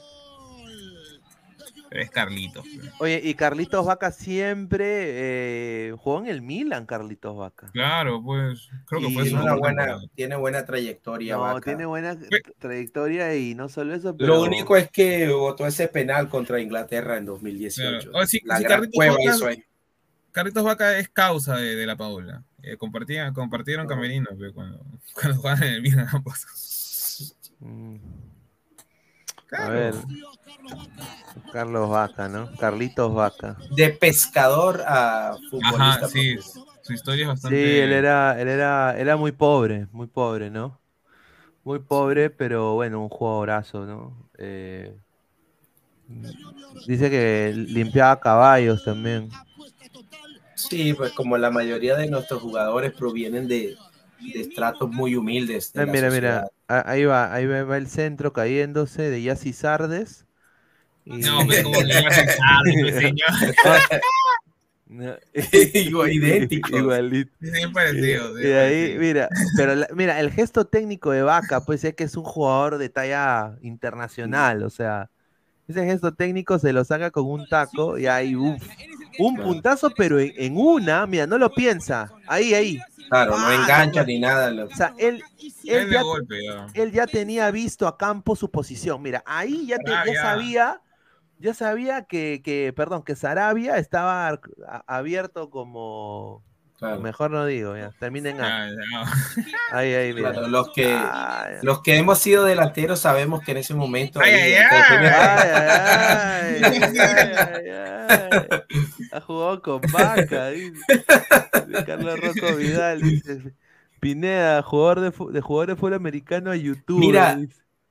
[1.92, 2.66] es Carlitos.
[3.00, 7.70] Oye, y Carlitos Vaca siempre eh, jugó en el Milan, Carlitos Vaca.
[7.74, 11.36] Claro, pues creo que fue tiene una buena, tiene buena trayectoria.
[11.36, 12.18] No, tiene buena
[12.60, 14.36] trayectoria y no solo eso, pero...
[14.36, 18.12] Lo único es que votó ese penal contra Inglaterra en 2018.
[18.46, 19.62] la Carlitos Vaca,
[20.32, 22.44] Carlitos Vaca es causa de, la Paula.
[22.64, 24.80] Eh, compartieron camerinos pues, cuando,
[25.14, 26.08] cuando jugaban en el Milan.
[27.60, 28.31] Mm.
[29.52, 29.94] A ver.
[31.52, 32.50] Carlos Vaca, ¿no?
[32.58, 33.58] Carlitos Vaca.
[33.76, 36.08] De pescador a futbolista.
[36.08, 36.38] sí.
[36.82, 37.58] Su historia es bastante.
[37.58, 40.80] Sí, él era, él era, era muy pobre, muy pobre, ¿no?
[41.64, 44.30] Muy pobre, pero bueno, un jugadorazo, ¿no?
[44.38, 44.98] Eh,
[46.88, 49.30] dice que limpiaba caballos también.
[50.56, 53.76] Sí, pues como la mayoría de nuestros jugadores provienen de,
[54.34, 55.72] de estratos muy humildes.
[55.76, 60.26] Ah, mira, mira, ahí va, ahí va el centro cayéndose de Yassi Sardes.
[61.06, 63.28] No, pero como le Sardes, señor.
[66.12, 66.78] idéntico.
[66.78, 67.32] Igualito.
[67.74, 68.42] parecido.
[68.42, 72.24] Y ahí, mira, pero mira, el gesto técnico de Vaca, pues es que es un
[72.24, 75.10] jugador de talla internacional, o sea,
[75.68, 78.62] ese gesto técnico se lo saca con un taco y ahí, uff,
[79.20, 82.80] un puntazo, pero en, una, mira, no lo piensa, ahí, ahí,
[83.10, 84.64] Claro, no engancha ni nada.
[84.64, 85.22] O sea, él,
[85.66, 86.02] él, ya,
[86.74, 89.02] él, ya, tenía visto a campo su posición.
[89.02, 90.82] Mira, ahí ya, ah, ya, sabía,
[91.38, 94.40] ya sabía que, que, perdón, que Sarabia estaba
[94.88, 96.42] abierto como
[96.82, 97.92] Mejor no digo, ya.
[98.00, 98.42] Terminen
[99.72, 100.34] Ahí, ahí, mira.
[100.48, 100.98] los, que,
[101.62, 104.20] los que hemos sido delanteros sabemos que en ese momento.
[104.20, 104.56] Ay,
[109.14, 110.82] Ha jugado con vaca, dice.
[111.86, 113.54] Carlos Rocco Vidal, dice.
[114.00, 117.00] Pineda, jugador de, de jugador de fútbol americano a YouTube.
[117.00, 117.38] Mira,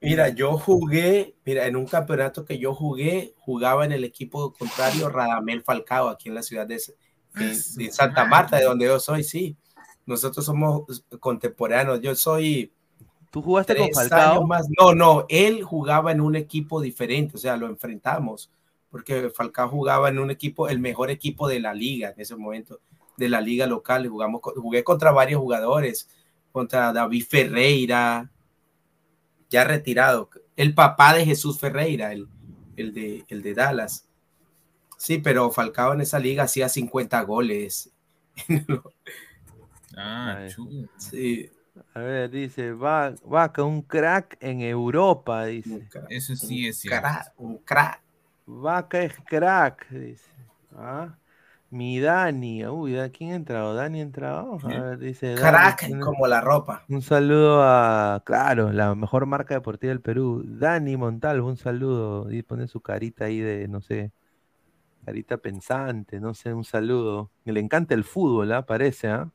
[0.00, 5.08] mira, yo jugué, mira, en un campeonato que yo jugué, jugaba en el equipo contrario
[5.08, 6.80] Radamel Falcao, aquí en la ciudad de,
[7.34, 9.56] de, Santa Marta, de donde yo soy, sí.
[10.06, 12.00] Nosotros somos contemporáneos.
[12.00, 12.72] Yo soy.
[13.30, 14.46] ¿Tú jugaste con Falcao?
[14.46, 14.66] Más.
[14.78, 18.50] No, no, él jugaba en un equipo diferente, o sea, lo enfrentamos,
[18.90, 22.80] porque Falcao jugaba en un equipo, el mejor equipo de la liga en ese momento,
[23.16, 24.08] de la liga local.
[24.08, 26.08] Jugamos, jugué contra varios jugadores,
[26.50, 28.30] contra David Ferreira,
[29.48, 32.28] ya retirado, el papá de Jesús Ferreira, el,
[32.76, 34.09] el, de, el de Dallas.
[35.00, 37.90] Sí, pero Falcao en esa liga hacía 50 goles.
[39.96, 40.46] ah,
[40.98, 41.50] Sí.
[41.94, 45.88] A ver, dice, Vaca, un crack en Europa, dice.
[46.10, 47.08] Eso sí es cierto.
[47.38, 48.02] un crack.
[48.44, 50.30] Vaca es crack, dice.
[50.76, 51.16] ¿Ah?
[51.70, 53.72] Mi Dani, uy, ¿quién ha entrado?
[53.74, 54.58] Dani ha entrado.
[54.62, 55.34] A ver, dice.
[55.34, 56.84] Crack como la ropa.
[56.90, 60.42] Un saludo a, claro, la mejor marca deportiva del Perú.
[60.44, 62.30] Dani Montalvo, un saludo.
[62.30, 64.12] Y pone su carita ahí de, no sé,
[65.04, 67.30] Carita pensante, no sé, un saludo.
[67.44, 68.66] Le encanta el fútbol, ¿ah?
[68.66, 69.30] Parece, ¿ah?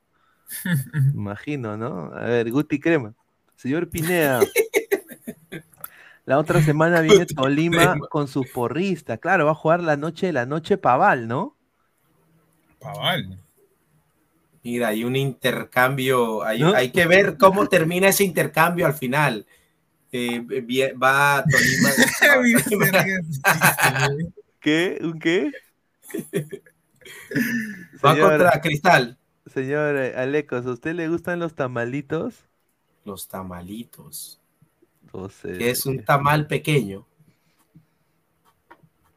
[1.14, 2.12] Imagino, ¿no?
[2.14, 3.14] A ver, Guti Crema.
[3.56, 4.42] Señor Pineda.
[6.26, 9.20] La otra semana viene Tolima con sus porristas.
[9.20, 11.56] Claro, va a jugar la noche, la noche Paval, ¿no?
[12.80, 13.40] Paval.
[14.64, 16.44] Mira, hay un intercambio.
[16.44, 19.46] Hay, que ver cómo termina ese intercambio al final.
[20.12, 21.90] Eh, va Tolima.
[24.66, 24.98] ¿Qué?
[25.04, 25.52] ¿Un qué?
[28.04, 29.16] Va contra Cristal.
[29.46, 32.50] señor Alecos, ¿a usted le gustan los tamalitos?
[33.04, 34.42] Los tamalitos.
[35.14, 35.54] No sé.
[35.60, 37.06] ¿Qué es un tamal pequeño?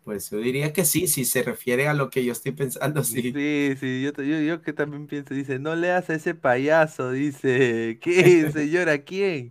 [0.05, 3.33] Pues yo diría que sí, si se refiere a lo que yo estoy pensando, sí.
[3.33, 7.99] Sí, sí, yo, yo, yo que también pienso, dice, no leas a ese payaso, dice,
[8.03, 9.51] ¿qué, señora, quién?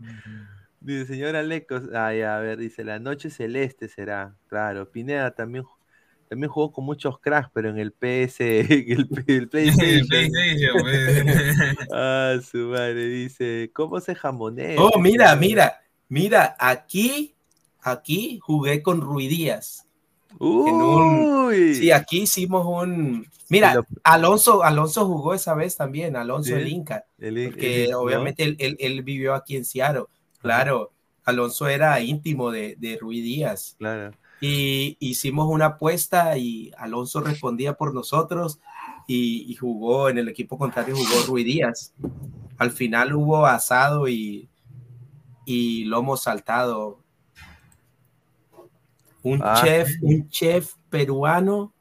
[0.79, 5.65] Dice, señora Lecos, ay, a ver, dice, la noche celeste será, claro, Pineda también,
[6.27, 8.91] también jugó con muchos cracks, pero en el PS, en
[9.27, 10.07] el, PlayStation.
[11.93, 14.79] ah, su madre, dice, ¿cómo se jamonea?
[14.79, 15.79] Oh, mira, mira,
[16.09, 17.35] mira, aquí,
[17.81, 19.85] aquí jugué con Ruidías.
[20.39, 21.73] Uy.
[21.73, 23.25] sí, aquí hicimos un.
[23.49, 27.05] Mira, Alonso, Alonso jugó esa vez también, Alonso el Inca.
[27.17, 30.03] porque obviamente él, vivió aquí en Seattle.
[30.39, 30.91] Claro,
[31.23, 33.75] Alonso era íntimo de, de Rui Díaz.
[33.79, 34.11] Claro.
[34.39, 38.59] Y hicimos una apuesta y Alonso respondía por nosotros
[39.07, 41.93] y, jugó en el equipo contrario, jugó Rui Díaz.
[42.57, 44.49] Al final hubo asado y,
[45.45, 46.99] y lomo saltado
[49.23, 49.61] un ah.
[49.63, 51.73] chef, un chef peruano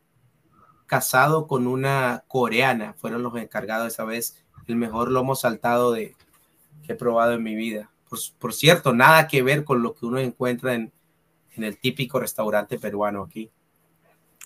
[0.87, 2.95] casado con una coreana.
[2.95, 4.45] Fueron los encargados esa vez.
[4.67, 6.17] El mejor lomo saltado de,
[6.85, 7.91] que he probado en mi vida.
[8.39, 10.93] Por, cierto, nada que ver con lo que uno encuentra en,
[11.65, 13.51] el típico restaurante peruano aquí.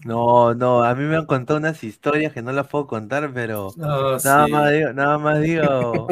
[0.04, 3.68] No, no, a mí me han contado unas historias que no las puedo contar, pero
[3.76, 6.08] nada, más digo, nada más digo,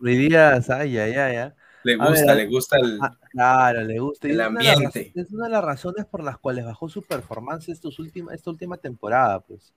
[0.00, 1.52] dirías, ay, ay, ay, ay.
[1.84, 4.28] Le gusta, le gusta el, ah, claro, le gusta.
[4.28, 5.12] el ambiente.
[5.16, 8.76] Es una, de las razones por las cuales bajó su performance estos última, esta última
[8.76, 9.74] temporada, pues.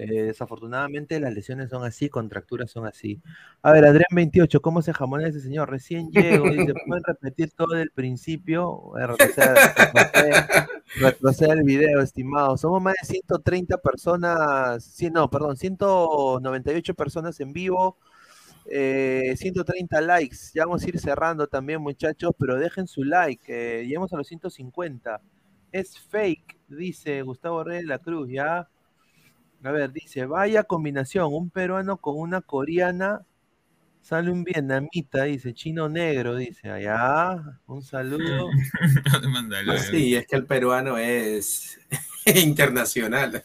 [0.00, 3.20] Eh, desafortunadamente las lesiones son así, contracturas son así.
[3.62, 5.68] A ver, Adrián 28, ¿cómo se jamona ese señor?
[5.68, 8.92] Recién llego, dice, ¿pueden repetir todo el principio?
[11.00, 12.56] Retroceder, el video, estimado.
[12.56, 17.98] Somos más de 130 personas, sí, no, perdón, 198 personas en vivo,
[18.66, 20.36] 130 eh, likes.
[20.54, 23.42] Ya vamos a ir cerrando también, muchachos, pero dejen su like.
[23.48, 25.20] Eh, lleguemos a los 150.
[25.72, 28.68] Es fake, dice Gustavo Reyes de la Cruz, ¿ya?
[29.64, 33.26] A ver, dice, vaya combinación, un peruano con una coreana,
[34.00, 38.48] sale un vietnamita, dice, chino negro, dice, allá, un saludo.
[39.90, 41.78] sí, es que el peruano es
[42.36, 43.42] internacional.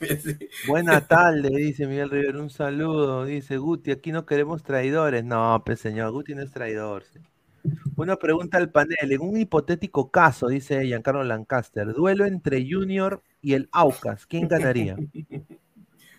[0.67, 3.25] Buena tarde, dice Miguel Rivera, un saludo.
[3.25, 5.23] Dice Guti, aquí no queremos traidores.
[5.23, 7.03] No, pues señor, Guti no es traidor.
[7.95, 9.11] Una pregunta al panel.
[9.11, 14.95] En un hipotético caso, dice Giancarlo Lancaster, duelo entre Junior y el Aucas, ¿quién ganaría?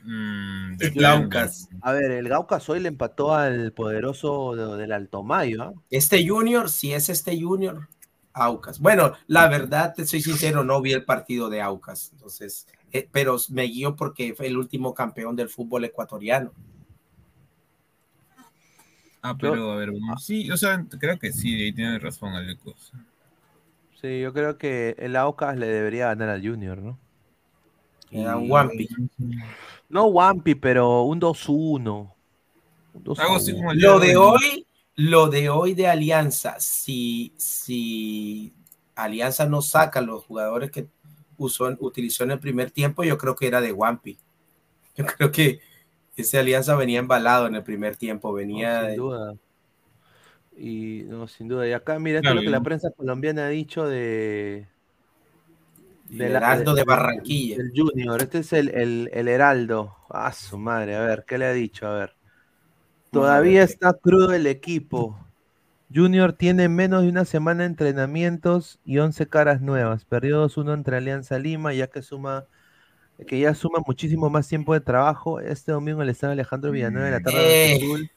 [0.05, 1.69] Mm, el Aucas.
[1.81, 5.63] A ver, el Aucas hoy le empató al poderoso del Altomayo.
[5.63, 5.73] ¿ah?
[5.91, 7.89] Este Junior, si es este Junior,
[8.35, 8.81] Aucas.
[8.81, 13.37] Bueno, la verdad, te soy sincero, no vi el partido de Aucas, entonces, eh, pero
[13.51, 16.53] me guío porque fue el último campeón del fútbol ecuatoriano.
[19.23, 19.91] Ah, pero a ver,
[20.21, 22.93] sí, o sea, creo que sí, ahí tiene razón Alecos.
[24.03, 26.99] Sí, yo creo que el Aucas le debería ganar al Junior, ¿no?
[28.11, 28.89] Era un Wampi.
[29.95, 32.13] No Wampi, pero un 2-1.
[33.75, 34.67] Lo de hoy
[34.97, 38.53] lo de hoy de Alianza, si, si
[38.97, 40.89] Alianza no saca los jugadores que
[41.37, 44.19] usó, utilizó en el primer tiempo, yo creo que era de Wampi.
[44.97, 45.61] Yo creo que
[46.17, 48.89] ese Alianza venía embalado en el primer tiempo, venía...
[48.89, 49.35] sin duda.
[50.57, 51.69] Y no, sin duda.
[51.69, 54.69] Y acá, mira, esto es lo que la prensa colombiana ha dicho de...
[56.09, 57.57] de Heraldo de, Barranquilla.
[57.57, 59.97] El Junior, este es el, el, el Heraldo.
[60.11, 61.87] Ah, su madre, a ver, ¿qué le ha dicho?
[61.87, 62.17] A ver.
[63.11, 65.19] Todavía está crudo el equipo.
[65.95, 70.05] Junior tiene menos de una semana de entrenamientos y 11 caras nuevas.
[70.05, 72.47] Perdió 2-1 entre Alianza Lima, ya que suma
[73.27, 75.41] que ya suma muchísimo más tiempo de trabajo.
[75.41, 78.11] Este domingo el estado Alejandro Villanueva de la tarde Azul.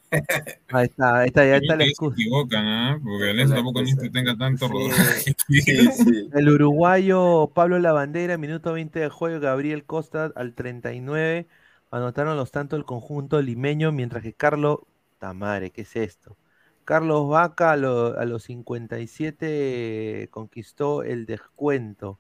[0.70, 2.16] Ahí está, ahí está, ya está la excusa.
[2.16, 3.00] Se equivocan, ¿eh?
[3.04, 4.70] Porque Alianza tampoco no que tenga tanto
[6.34, 11.48] El uruguayo Pablo Lavandera, minuto 20 de juego, Gabriel Costa al 39
[11.92, 14.80] anotaron los tantos el conjunto limeño, mientras que Carlos,
[15.20, 16.38] tamare, ¿qué es esto?
[16.86, 22.20] Carlos Vaca a, los 57 conquistó el descuento.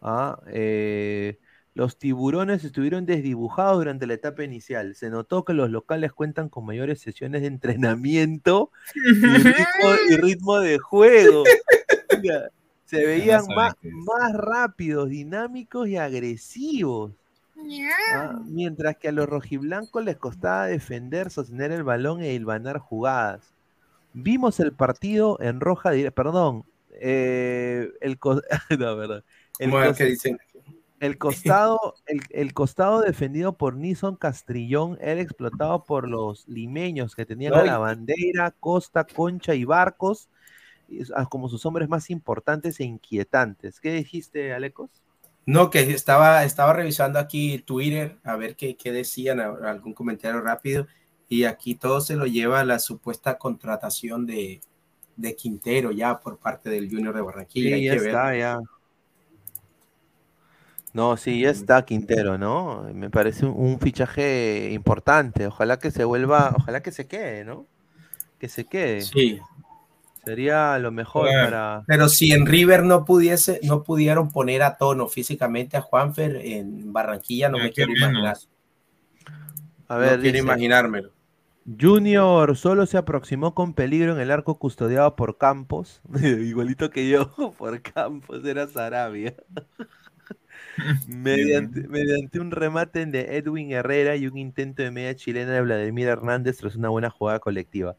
[0.00, 0.40] ¿ah?
[0.48, 1.38] Eh,
[1.74, 4.94] los tiburones estuvieron desdibujados durante la etapa inicial.
[4.94, 8.70] Se notó que los locales cuentan con mayores sesiones de entrenamiento
[10.10, 11.44] y ritmo, de juego.
[12.84, 17.12] se veían más, más rápidos, dinámicos y agresivos.
[18.12, 23.54] Ah, mientras que a los rojiblancos les costaba defender, sostener el balón e hilvanar jugadas.
[24.12, 28.18] Vimos el partido en roja, perdón, eh, el,
[28.78, 29.22] no,
[29.58, 30.38] El, que dicen?
[31.02, 31.96] El costado,
[32.30, 37.78] el, costado defendido por Nison Castrillón era explotado por los limeños que tenían a la
[37.78, 40.28] bandera, Costa, Concha y Barcos
[41.16, 43.80] ah, como sus hombres más importantes e inquietantes.
[43.80, 44.90] ¿Qué dijiste, Alecos?
[45.44, 50.86] No, que estaba, estaba revisando aquí Twitter a ver qué, qué decían, algún comentario rápido,
[51.28, 54.60] y aquí todo se lo lleva a la supuesta contratación de,
[55.16, 57.76] de Quintero ya por parte del Junior de Barranquilla.
[57.76, 58.60] Sí, ya está, ya.
[60.92, 62.86] No, sí, ya está Quintero, ¿no?
[62.92, 65.46] Me parece un, fichaje importante.
[65.46, 67.66] Ojalá que se vuelva, ojalá que se quede, ¿no?
[68.38, 69.00] Que se quede.
[69.00, 69.40] Sí.
[70.24, 71.82] Sería lo mejor para.
[71.86, 76.92] Pero si en River no pudiese, no pudieron poner a tono físicamente a Juanfer en
[76.92, 78.36] Barranquilla, no me quiero imaginar.
[79.88, 81.10] A ver, no quiero imaginármelo.
[81.80, 86.02] Junior solo se aproximó con peligro en el arco custodiado por Campos.
[86.22, 89.34] Igualito que yo, por Campos, era Sarabia.
[91.08, 96.08] mediante, mediante, un remate de Edwin Herrera y un intento de media chilena de Vladimir
[96.08, 97.96] Hernández tras una buena jugada colectiva.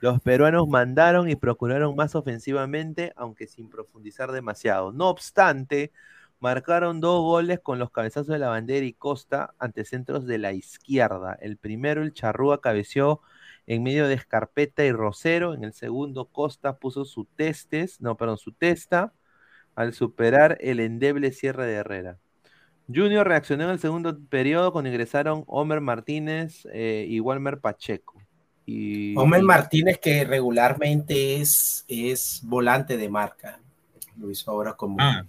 [0.00, 4.92] Los peruanos mandaron y procuraron más ofensivamente, aunque sin profundizar demasiado.
[4.92, 5.92] No obstante,
[6.40, 10.52] marcaron dos goles con los cabezazos de la bandera y Costa ante centros de la
[10.52, 11.38] izquierda.
[11.40, 13.20] El primero, el Charrúa cabeció
[13.66, 15.54] en medio de Escarpeta y Rosero.
[15.54, 19.12] En el segundo, Costa puso su testes, no, perdón, su testa
[19.74, 22.18] al superar el endeble cierre de Herrera.
[22.92, 28.20] Junior reaccionó en el segundo periodo cuando ingresaron Homer Martínez eh, y Walmer Pacheco.
[28.66, 33.60] Y, Homer Martínez que regularmente es, es volante de marca.
[34.18, 35.24] Lo hizo ahora como, ah,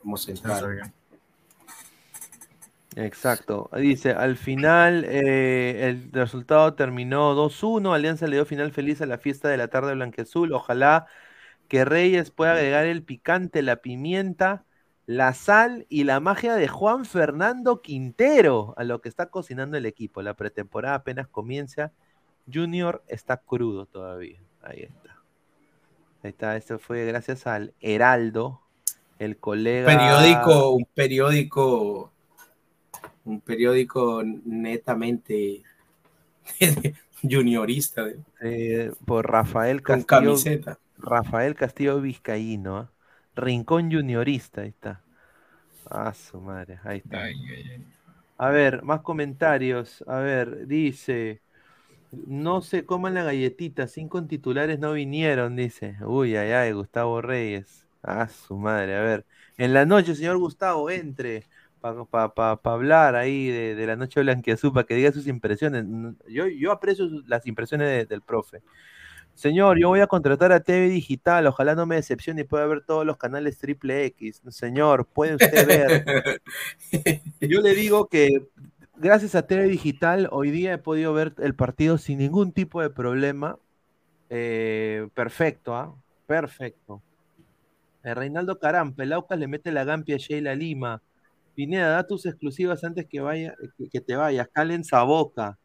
[0.00, 0.92] como central.
[2.96, 3.70] Exacto.
[3.76, 7.94] Dice, al final eh, el resultado terminó 2-1.
[7.94, 10.52] Alianza le dio final feliz a la fiesta de la tarde blanqueazul.
[10.52, 11.06] Ojalá
[11.68, 14.64] que Reyes pueda agregar el picante, la pimienta,
[15.06, 19.86] la sal y la magia de Juan Fernando Quintero a lo que está cocinando el
[19.86, 20.22] equipo.
[20.22, 21.92] La pretemporada apenas comienza.
[22.52, 24.40] Junior está crudo todavía.
[24.62, 25.22] Ahí está.
[26.22, 26.56] Ahí está.
[26.56, 28.62] Esto fue gracias al Heraldo,
[29.18, 29.86] el colega.
[29.86, 32.12] Periódico, un periódico,
[33.24, 35.62] un periódico netamente
[37.22, 38.06] juniorista.
[38.40, 40.06] Eh, por Rafael Castillo.
[40.06, 40.78] Con camiseta.
[40.98, 42.90] Rafael Castillo Vizcaíno, ¿ah?
[43.34, 45.02] Rincón Juniorista, ahí está.
[45.90, 47.22] Ah, su madre, ahí está.
[48.36, 50.04] A ver, más comentarios.
[50.06, 51.40] A ver, dice.
[52.10, 55.96] No se coman la galletita, cinco titulares no vinieron, dice.
[56.04, 57.86] Uy, ay, ay, Gustavo Reyes.
[58.02, 59.26] Ah, su madre, a ver.
[59.56, 61.44] En la noche, señor Gustavo, entre
[61.80, 65.84] para hablar ahí de, la noche blanquiazul, para que diga sus impresiones.
[66.28, 68.62] Yo, yo aprecio las impresiones del profe.
[69.38, 72.84] Señor, yo voy a contratar a TV Digital, ojalá no me decepcione y pueda ver
[72.84, 74.42] todos los canales triple X.
[74.48, 76.42] Señor, puede usted ver.
[77.40, 78.48] yo le digo que
[78.96, 82.90] gracias a TV Digital hoy día he podido ver el partido sin ningún tipo de
[82.90, 83.60] problema.
[84.28, 85.94] Eh, perfecto, ¿ah?
[86.26, 87.00] Perfecto.
[88.02, 91.00] Eh, Reinaldo Carán, Pelaucas le mete la gampia a Sheila Lima.
[91.54, 94.48] Pineda, da tus exclusivas antes que, vaya, que, que te vayas.
[94.48, 95.56] Calen boca.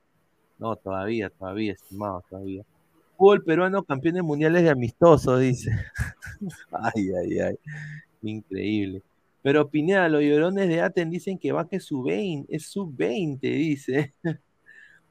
[0.60, 2.64] No, todavía, todavía, estimado, todavía
[3.18, 5.72] fútbol peruano campeones mundiales de amistoso, dice.
[6.72, 7.56] ay, ay, ay.
[8.22, 9.02] Increíble.
[9.42, 14.14] Pero Pineda, los llorones de Aten dicen que baje su 20, es sub 20, dice.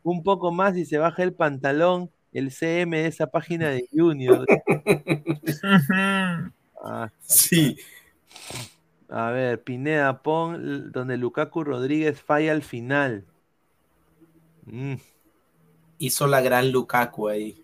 [0.02, 4.46] Un poco más y se baja el pantalón, el CM de esa página de Junior.
[6.82, 7.76] ah, sí.
[9.10, 13.26] A ver, Pineda, pon donde Lukaku Rodríguez falla al final.
[14.64, 14.94] Mm.
[15.98, 17.61] Hizo la gran Lukaku ahí.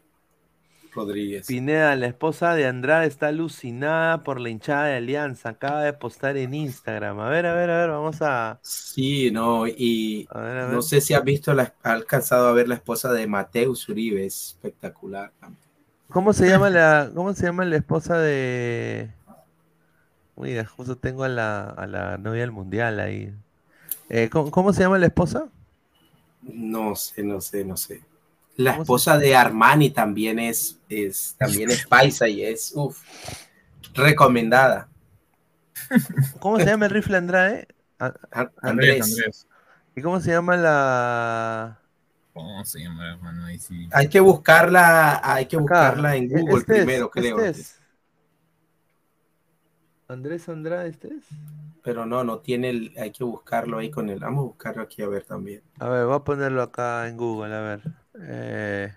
[0.92, 1.46] Rodríguez.
[1.46, 5.50] Pineda, la esposa de Andrade está alucinada por la hinchada de Alianza.
[5.50, 7.18] Acaba de postar en Instagram.
[7.20, 8.58] A ver, a ver, a ver, vamos a.
[8.62, 13.12] Sí, no, y no sé si has visto, la, ha alcanzado a ver la esposa
[13.12, 15.32] de Mateus Uribe, es espectacular.
[16.08, 19.10] ¿Cómo se llama la, cómo se llama la esposa de.
[20.36, 23.34] Mira, justo tengo a la, a la novia del mundial ahí.
[24.08, 25.48] Eh, ¿cómo se llama la esposa?
[26.42, 28.00] No sé, no sé, no sé.
[28.58, 33.00] La esposa de Armani también es, es, también es paisa y es uf,
[33.94, 34.88] recomendada.
[36.40, 37.68] ¿Cómo se llama el rifle Andrade?
[38.60, 39.46] Andrés.
[39.94, 41.78] ¿Y cómo se llama la...?
[42.34, 43.44] ¿Cómo se llama, hermano?
[43.46, 43.88] Ahí sí.
[43.92, 47.38] Hay que buscarla, hay que buscarla en Google este primero, creo.
[47.38, 47.78] Este
[50.08, 51.24] Andrés Andrade, ¿este es?
[51.84, 55.00] Pero no, no tiene el, hay que buscarlo ahí con el, vamos a buscarlo aquí
[55.02, 55.62] a ver también.
[55.78, 57.82] A ver, voy a ponerlo acá en Google, a ver.
[58.22, 58.92] Eh,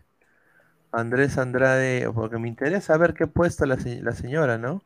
[0.91, 4.83] Andrés Andrade, porque me interesa ver qué puesto la, la señora, ¿no?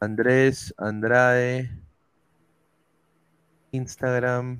[0.00, 1.70] Andrés Andrade.
[3.72, 4.58] Instagram,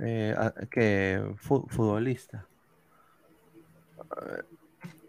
[0.00, 0.36] eh,
[0.70, 2.46] que futbolista.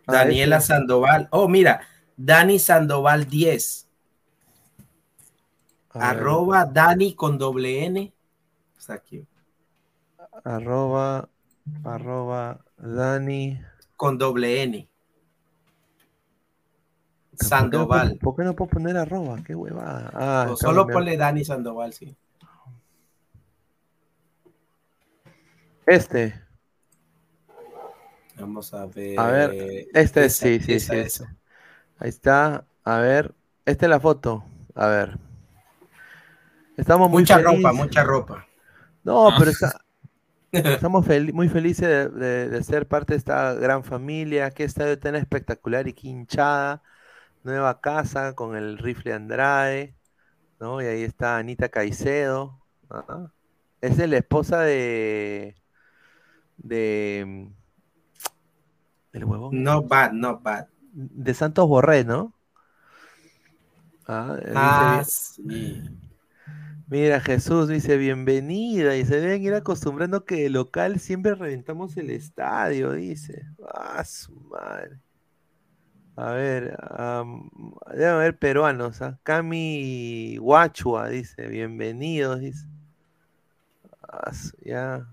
[0.08, 0.68] Daniela este.
[0.68, 1.28] Sandoval.
[1.32, 1.82] Oh, mira,
[2.18, 3.88] Dani Sandoval 10.
[5.92, 8.14] arroba Dani con doble N.
[8.78, 9.26] Está aquí.
[10.44, 11.30] Arroba,
[11.84, 13.62] arroba Dani.
[13.96, 14.90] Con doble N.
[17.36, 18.18] Sandoval.
[18.22, 19.42] ¿Por qué no puedo poner arroba?
[19.44, 20.12] Qué hueva.
[20.14, 22.16] Ah, solo ponle Dani Sandoval, sí.
[25.86, 26.42] Este.
[28.38, 29.20] Vamos a ver.
[29.20, 31.24] A ver, este sí, sí, sí.
[32.00, 32.66] Ahí está.
[32.84, 33.34] A ver,
[33.66, 34.44] esta es la foto.
[34.76, 35.18] A ver.
[36.76, 38.48] Estamos muy mucha ropa, mucha ropa.
[39.04, 39.83] No, pero está,
[40.54, 44.52] estamos muy felices de, ser parte de esta gran familia.
[44.52, 46.82] Qué estadio tan espectacular y quinchada.
[47.44, 49.96] Nueva casa con el rifle Andrade.
[50.60, 50.82] ¿no?
[50.82, 52.60] Y ahí está Anita Caicedo.
[53.82, 55.56] Es la esposa de.
[56.58, 57.50] de.
[59.12, 59.62] El huevón.
[59.64, 62.34] No bad, no bad de Santos Borré, ¿no?
[64.08, 65.04] Ah, ah
[66.88, 72.10] Mira, Jesús dice, bienvenida, y se deben ir acostumbrando que el local siempre reventamos el
[72.10, 73.46] estadio, dice.
[73.74, 75.00] Ah, su madre.
[76.16, 76.78] A ver,
[77.92, 79.18] debe haber peruanos, ¿ah?
[79.24, 82.68] Cami Guachua dice, bienvenidos, dice.
[84.08, 84.32] Ah,
[84.64, 85.08] ya.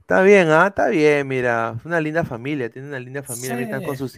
[0.00, 3.96] Está bien, ah, está bien, mira, una linda familia, tiene una linda familia, están con
[3.96, 4.12] sus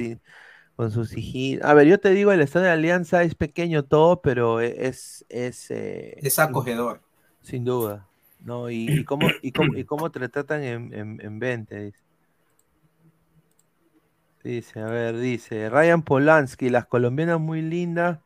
[0.77, 1.69] con sus hijitos.
[1.69, 5.25] A ver, yo te digo, el estado de Alianza es pequeño todo, pero e, es
[5.29, 7.01] es, eh, es acogedor.
[7.43, 8.07] Sin duda.
[8.47, 8.71] ¿no?
[8.71, 11.99] Y, cómo, y, cómo, y cómo te tratan en, en, en 20, dice.
[14.45, 18.21] Dice, a ver, dice, Ryan Polanski, las colombianas muy lindas,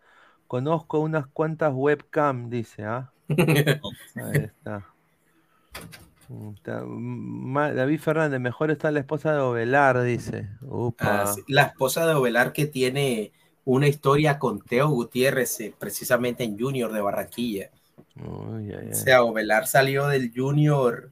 [0.47, 3.11] conozco unas cuantas webcam, dice, ¿ah?
[3.29, 4.87] Ahí está.
[6.31, 10.49] David Fernández, mejor está la esposa de Ovelar, dice.
[11.01, 13.33] Ah, la esposa de Ovelar que tiene
[13.65, 17.71] una historia con Teo Gutiérrez, eh, precisamente en Junior de Barranquilla.
[18.23, 18.61] O
[18.93, 21.11] sea, Ovelar salió del Junior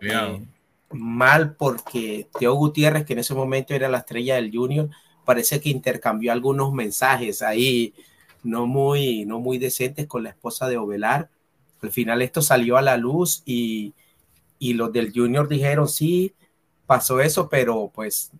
[0.00, 0.46] eh,
[0.90, 4.88] mal porque Teo Gutiérrez, que en ese momento era la estrella del Junior,
[5.24, 7.94] parece que intercambió algunos mensajes ahí
[8.44, 11.28] no muy, no muy decentes con la esposa de Ovelar.
[11.82, 13.94] Al final esto salió a la luz y
[14.58, 16.34] y los del Junior dijeron, sí,
[16.86, 18.32] pasó eso, pero pues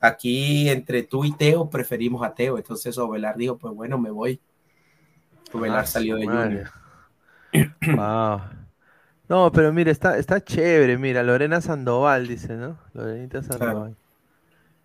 [0.00, 2.56] aquí entre tú y Teo preferimos a Teo.
[2.56, 4.40] Entonces Ovelar dijo, pues bueno, me voy.
[5.52, 6.70] Ovelar ah, salió de Junior.
[9.30, 12.76] No, pero mire, está, está chévere, mira, Lorena Sandoval dice, ¿no?
[12.94, 13.94] Lorenita Sandoval.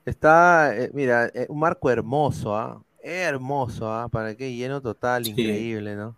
[0.06, 2.80] Está, eh, mira, eh, un marco hermoso, ¿ah?
[3.02, 4.08] Hermoso, ¿ah?
[4.08, 6.16] Para qué lleno total, increíble, ¿no?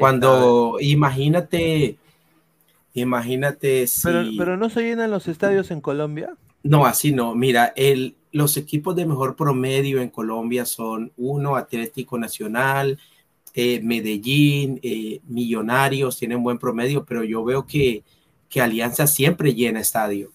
[0.00, 1.96] Cuando, imagínate,
[2.96, 4.08] Imagínate si...
[4.38, 6.34] Pero, no se llenan los estadios en Colombia.
[6.62, 7.34] No, así no.
[7.34, 12.98] Mira, el, los equipos de mejor promedio en Colombia son uno, Atlético Nacional,
[13.52, 18.02] eh, Medellín, eh, Millonarios, tienen buen promedio, pero yo veo que,
[18.48, 20.32] que Alianza siempre llena estadio.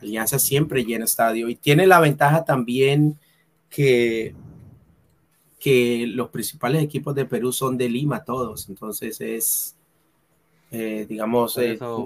[0.00, 3.18] Alianza siempre llena estadio y tiene la ventaja también
[3.68, 4.32] que,
[5.58, 9.73] que los principales equipos de Perú son de Lima todos, entonces es,
[10.70, 12.04] eh, digamos, por eso,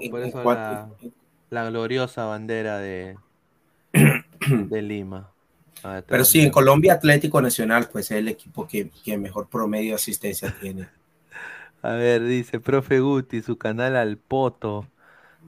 [1.49, 3.17] la, gloriosa bandera de,
[4.49, 5.31] de Lima.
[5.83, 9.95] Ah, Pero sí, en Colombia Atlético Nacional, pues es el equipo que, mejor promedio de
[9.95, 10.87] asistencia tiene.
[11.81, 14.85] A ver, dice, profe Guti, su canal al poto.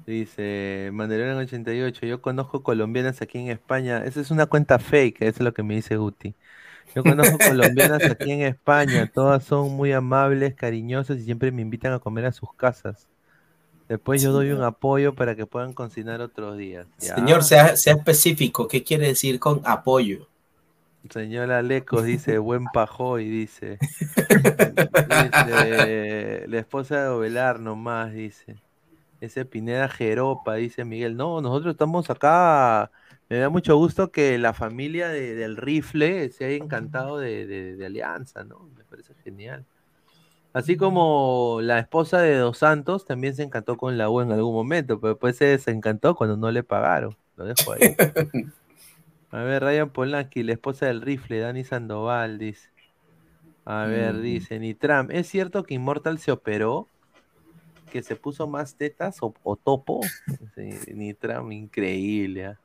[0.06, 4.04] Dice, Mandelón 88, yo conozco colombianas aquí en España.
[4.06, 6.34] Esa es una cuenta fake, eso es lo que me dice Guti.
[6.96, 11.94] Yo conozco colombianas aquí en España, todas son muy amables, cariñosas y siempre me invitan
[11.94, 13.08] a comer a sus casas.
[13.88, 16.88] Después yo doy un apoyo para que puedan cocinar otros días.
[16.98, 20.28] Señor, sea, sea específico, ¿qué quiere decir con apoyo?
[21.10, 23.80] Señora Alecos dice, buen pajoy, dice.
[25.10, 26.46] dice.
[26.48, 28.56] La esposa de Ovelar nomás, dice.
[29.20, 31.18] Ese Pineda Jeropa, dice Miguel.
[31.18, 32.92] No, nosotros estamos acá.
[33.32, 38.70] Me da mucho gusto que la familia del rifle se haya encantado de Alianza, ¿no?
[38.76, 39.64] Me parece genial.
[40.52, 44.54] Así como la esposa de Dos Santos también se encantó con la U en algún
[44.54, 47.16] momento, pero después se desencantó cuando no le pagaron.
[47.38, 47.96] Lo dejo ahí.
[49.32, 52.68] A ver, Ryan Polanski, la esposa del rifle, Dani Sandoval, dice.
[53.64, 54.22] A ver, mm.
[54.24, 56.90] dice Nitram, ¿es cierto que Immortal se operó?
[57.94, 60.02] ¿Que se puso más tetas o, topo?
[60.94, 62.48] Nitram, increíble.
[62.48, 62.60] ¿ah?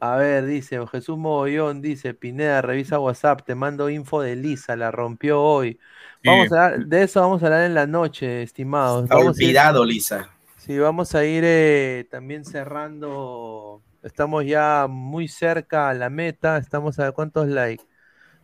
[0.00, 4.90] A ver, dice Jesús Mogollón, dice Pineda, revisa WhatsApp, te mando info de Lisa, la
[4.92, 5.78] rompió hoy.
[6.24, 9.04] Vamos a de eso vamos a hablar en la noche, estimados.
[9.04, 10.30] Está olvidado, Lisa.
[10.56, 13.82] Sí, vamos a ir eh, también cerrando.
[14.02, 16.58] Estamos ya muy cerca a la meta.
[16.58, 17.84] Estamos a cuántos likes.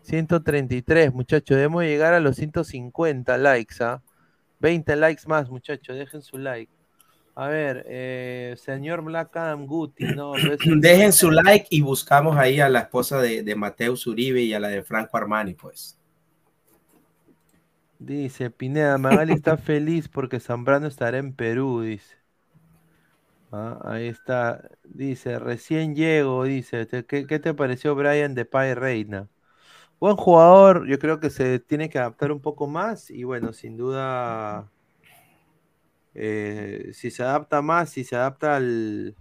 [0.03, 1.57] 133, muchachos.
[1.57, 4.03] Debemos llegar a los 150 likes, ¿ah?
[4.61, 5.97] 20 likes más, muchachos.
[5.97, 6.73] Dejen su like.
[7.37, 10.35] A ver, eh, señor Black Adam Guti, ¿no?
[10.77, 14.61] Dejen su like y buscamos ahí a la esposa de, de Mateus Uribe y a
[14.61, 15.99] la de Franco Armani, pues.
[17.99, 22.17] Dice Pineda, Magali está feliz porque Zambrano estará en Perú, dice.
[23.51, 29.29] Ah, ahí está, dice, recién llego, dice, ¿qué, ¿qué, te pareció Brian de Pai Reina?
[30.01, 33.77] Buen jugador, yo creo que se tiene que adaptar un poco más y bueno, sin
[33.77, 34.71] duda
[36.15, 39.17] eh, si se adapta más, si se adapta al,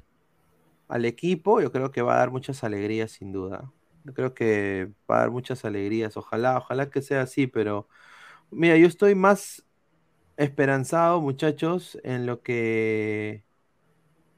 [0.88, 3.72] al equipo, yo creo que va a dar muchas alegrías, sin duda.
[4.03, 6.18] Yo creo que va a dar muchas alegrías.
[6.18, 7.88] Ojalá, ojalá que sea así, pero
[8.52, 9.64] mira, yo estoy más
[10.38, 13.44] esperanzado, muchachos, en lo que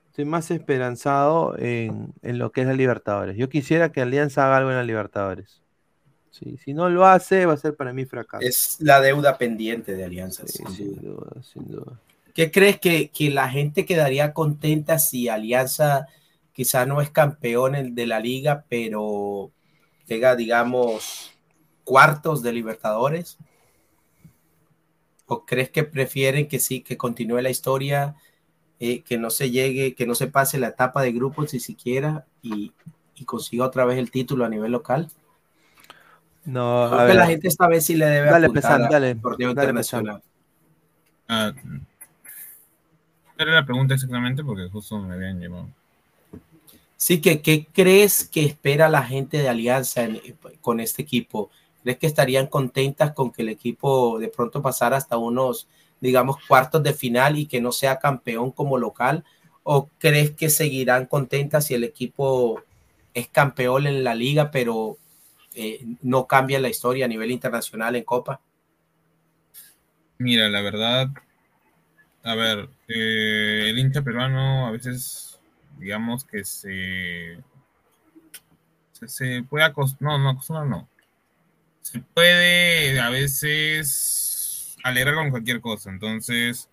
[0.08, 3.36] estoy más esperanzado en, en, lo que es la Libertadores.
[3.36, 5.62] Yo quisiera que Alianza haga algo en la Libertadores.
[6.32, 8.46] Sí, si no lo hace, va a ser para mí fracaso.
[8.46, 10.46] Es la deuda pendiente de Alianza.
[10.48, 12.00] sin duda, sin duda.
[12.36, 16.08] ¿Qué crees que, la gente quedaría contenta si Alianza
[16.52, 19.52] quizá no es campeón de la liga, pero
[20.06, 21.32] llega, digamos,
[21.86, 23.38] cuartos de Libertadores?
[25.28, 28.16] ¿O crees que prefieren que sí, que continúe la historia,
[28.82, 32.26] eh, que no se llegue, que no se pase la etapa de grupos ni siquiera
[32.42, 32.74] y,
[33.26, 35.10] consiga otra vez el título a nivel local?
[36.44, 40.22] No, Creo que la gente esta vez sí le debe dale, apuntar dale, internacional.
[43.38, 44.44] Era la pregunta exactamente?
[44.44, 45.68] Porque justo me habían llevado.
[46.98, 50.08] Sí, que ¿qué crees que espera la gente de Alianza
[50.62, 51.52] con este equipo?
[51.84, 55.68] ¿Crees que estarían contentas con que el equipo de pronto pasara hasta unos,
[56.00, 59.24] digamos, cuartos de final y que no sea campeón como local?
[59.64, 62.64] ¿O crees que seguirán contentas si el equipo
[63.14, 64.98] es campeón en la liga, pero
[65.54, 68.40] eh, no cambia la historia a nivel internacional en Copa?
[70.18, 71.10] Mira, la verdad,
[72.24, 75.40] a ver, eh, el hincha peruano a veces,
[75.78, 77.42] digamos que se,
[78.92, 80.90] se, puede acostumbar, no, no acostumbrar, no.
[81.82, 85.90] Se puede a veces alegrar con cualquier cosa.
[85.90, 86.70] Entonces,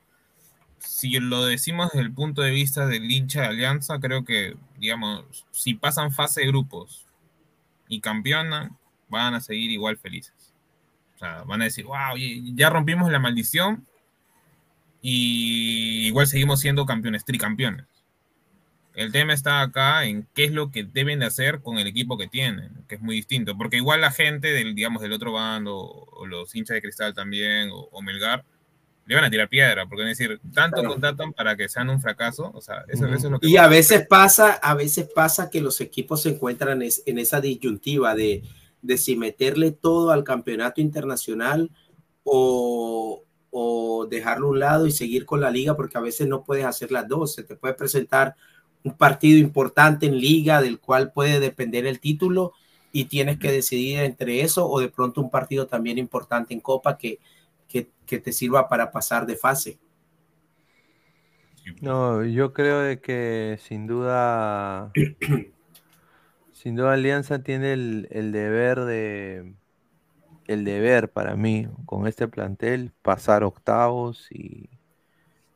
[0.79, 5.47] si lo decimos desde el punto de vista del hincha de Alianza, creo que, digamos,
[5.51, 7.07] si pasan fase de grupos
[7.89, 8.77] y campeonan,
[9.09, 10.55] van a seguir igual felices.
[11.15, 12.17] O sea, van a decir, wow,
[12.55, 13.87] ya rompimos la maldición,
[15.03, 17.87] y igual seguimos siendo campeones, tricampeones.
[18.95, 22.17] El tema está acá en qué es lo que deben de hacer con el equipo
[22.17, 25.77] que tienen, que es muy distinto, porque igual la gente del, digamos, del otro bando,
[25.77, 28.45] o los hinchas de cristal también, o, Melgar,
[29.07, 32.53] le van a tirar piedra, porque es decir, tanto contratan para que sean un fracaso,
[32.55, 33.49] o sea, eso, es lo que...
[33.49, 38.15] Y a veces pasa, a veces pasa que los equipos se encuentran en esa disyuntiva
[38.15, 38.43] de,
[38.83, 41.71] de si meterle todo al campeonato internacional
[42.23, 43.25] o,
[43.55, 46.65] o dejarlo a un lado y seguir con la liga, porque a veces no puedes
[46.65, 47.35] hacer las dos.
[47.35, 48.35] Se te puede presentar
[48.83, 52.55] un partido importante en liga del cual puede depender el título
[52.93, 56.97] y tienes que decidir entre eso o de pronto un partido también importante en Copa
[56.97, 57.21] que,
[57.69, 59.79] que, te sirva para pasar de fase.
[61.81, 64.93] No, yo creo de que sin duda,
[66.53, 69.55] sin duda Alianza tiene el deber de,
[70.53, 74.71] el deber para mí con este plantel pasar octavos y,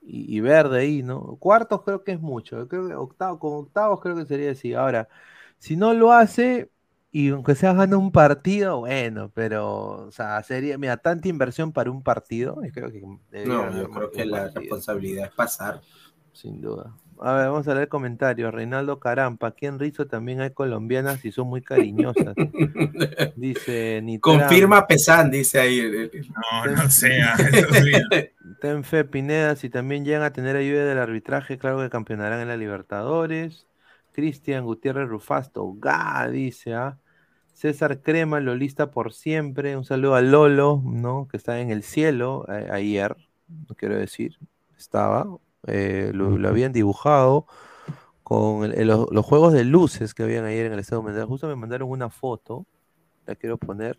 [0.02, 1.36] y, ver de ahí, ¿no?
[1.36, 4.74] Cuartos creo que es mucho, creo que octavos, con octavos creo que sería así.
[4.74, 5.09] Ahora,
[5.59, 6.70] si no lo hace
[7.10, 11.90] y aunque sea gana un partido, bueno, pero, o sea, sería, mira, tanta inversión para
[11.90, 13.01] un partido, creo que...
[13.47, 15.81] No, yo creo que la responsabilidad es pasar.
[16.32, 16.94] Sin duda.
[17.20, 18.52] A ver, vamos a leer comentarios.
[18.52, 22.34] Reinaldo Carampa, aquí en Rizo también hay colombianas y son muy cariñosas.
[23.36, 25.82] Dice Confirma Pesan, dice ahí.
[25.84, 27.36] No, no sea.
[28.60, 32.48] Ten fe, Pineda, si también llegan a tener ayuda del arbitraje, claro que campeonarán en
[32.48, 33.66] la Libertadores.
[34.12, 36.98] Cristian Gutiérrez Rufasto, ga, dice, ¿ah?
[37.52, 39.76] César Crema, Lolista por siempre.
[39.76, 41.26] Un saludo a Lolo, ¿no?
[41.28, 43.16] Que está en el cielo eh, ayer,
[43.48, 44.38] no quiero decir,
[44.76, 45.26] estaba.
[45.66, 47.47] Eh, lo, habían dibujado
[48.22, 51.26] con los juegos de luces que habían ayer en el estado mental.
[51.26, 52.66] Justo me mandaron una foto,
[53.26, 53.98] la quiero poner,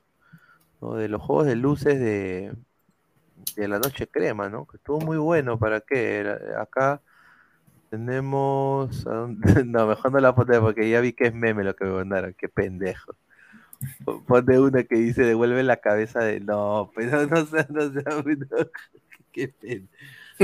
[0.82, 2.54] de los juegos de luces de,
[3.56, 4.66] de la noche crema, ¿no?
[4.68, 6.38] Que estuvo muy bueno, ¿para qué?
[6.60, 7.02] Acá
[7.90, 9.06] Tenemos.
[9.66, 12.34] No, mejor no la ponte porque ya vi que es meme lo que me mandaron.
[12.34, 13.16] Qué pendejo.
[14.28, 16.40] Ponte una que dice devuelve la cabeza de.
[16.40, 18.04] No, pero no sé, no sé.
[19.32, 19.88] Qué pena.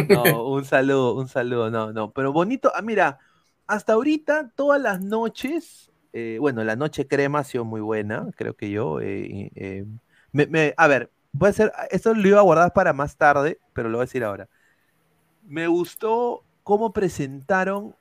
[0.09, 1.69] No, un saludo, un saludo.
[1.69, 2.11] No, no.
[2.11, 2.71] Pero bonito.
[2.75, 3.19] Ah, mira,
[3.67, 5.91] hasta ahorita, todas las noches.
[6.13, 9.01] Eh, bueno, la noche crema ha sido muy buena, creo que yo.
[9.01, 9.85] Eh, eh,
[10.31, 11.71] me, a ver, puede ser.
[11.89, 14.47] Esto lo iba a guardar para más tarde, pero lo voy a decir ahora.
[15.43, 17.95] Me gustó cómo presentaron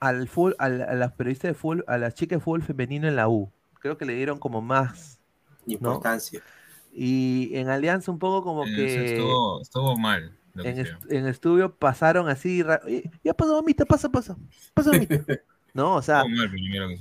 [0.00, 3.28] al full, a, las periodistas de full, a las chicas de fútbol femenino en la
[3.28, 3.50] U.
[3.78, 5.20] Creo que le dieron como más
[5.66, 6.42] importancia.
[6.92, 9.14] Y en Alianza un poco como que...
[9.60, 10.36] Estuvo, mal.
[10.56, 12.64] En, estudio pasaron así,
[13.24, 14.36] ya pasó mamita, pasa, pasa,
[14.74, 15.24] pasa mamita.
[15.74, 16.22] No, o sea,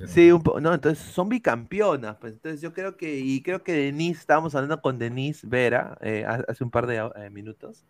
[0.08, 4.22] sí, un no, entonces son bicampeonas, pues entonces yo creo que, y creo que Denise,
[4.22, 7.86] estábamos hablando con Denise Vera eh, hace un par de eh, minutos,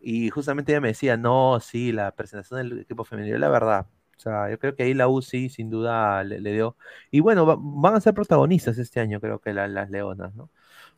[0.00, 3.86] y justamente ella me decía, no, sí, la presentación del equipo femenino, la verdad.
[4.16, 6.76] O sea, yo creo que ahí la U sí, sin duda, le, dio.
[7.10, 10.50] Y bueno, van a ser protagonistas este año, creo que las leonas, ¿no?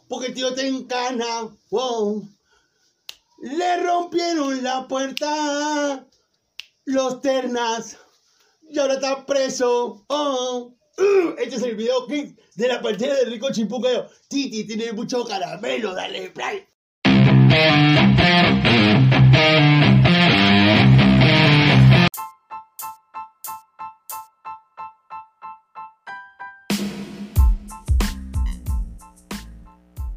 [0.08, 1.48] porque el tío te encana.
[1.70, 2.26] Wow.
[3.42, 6.06] Le rompieron la puerta
[6.86, 7.98] los ternas
[8.70, 10.04] y ahora está preso.
[10.08, 10.72] Oh.
[11.38, 14.08] Este es el video clip de la partida de Rico Chimpuqueo.
[14.28, 16.66] Titi tiene mucho caramelo, dale play.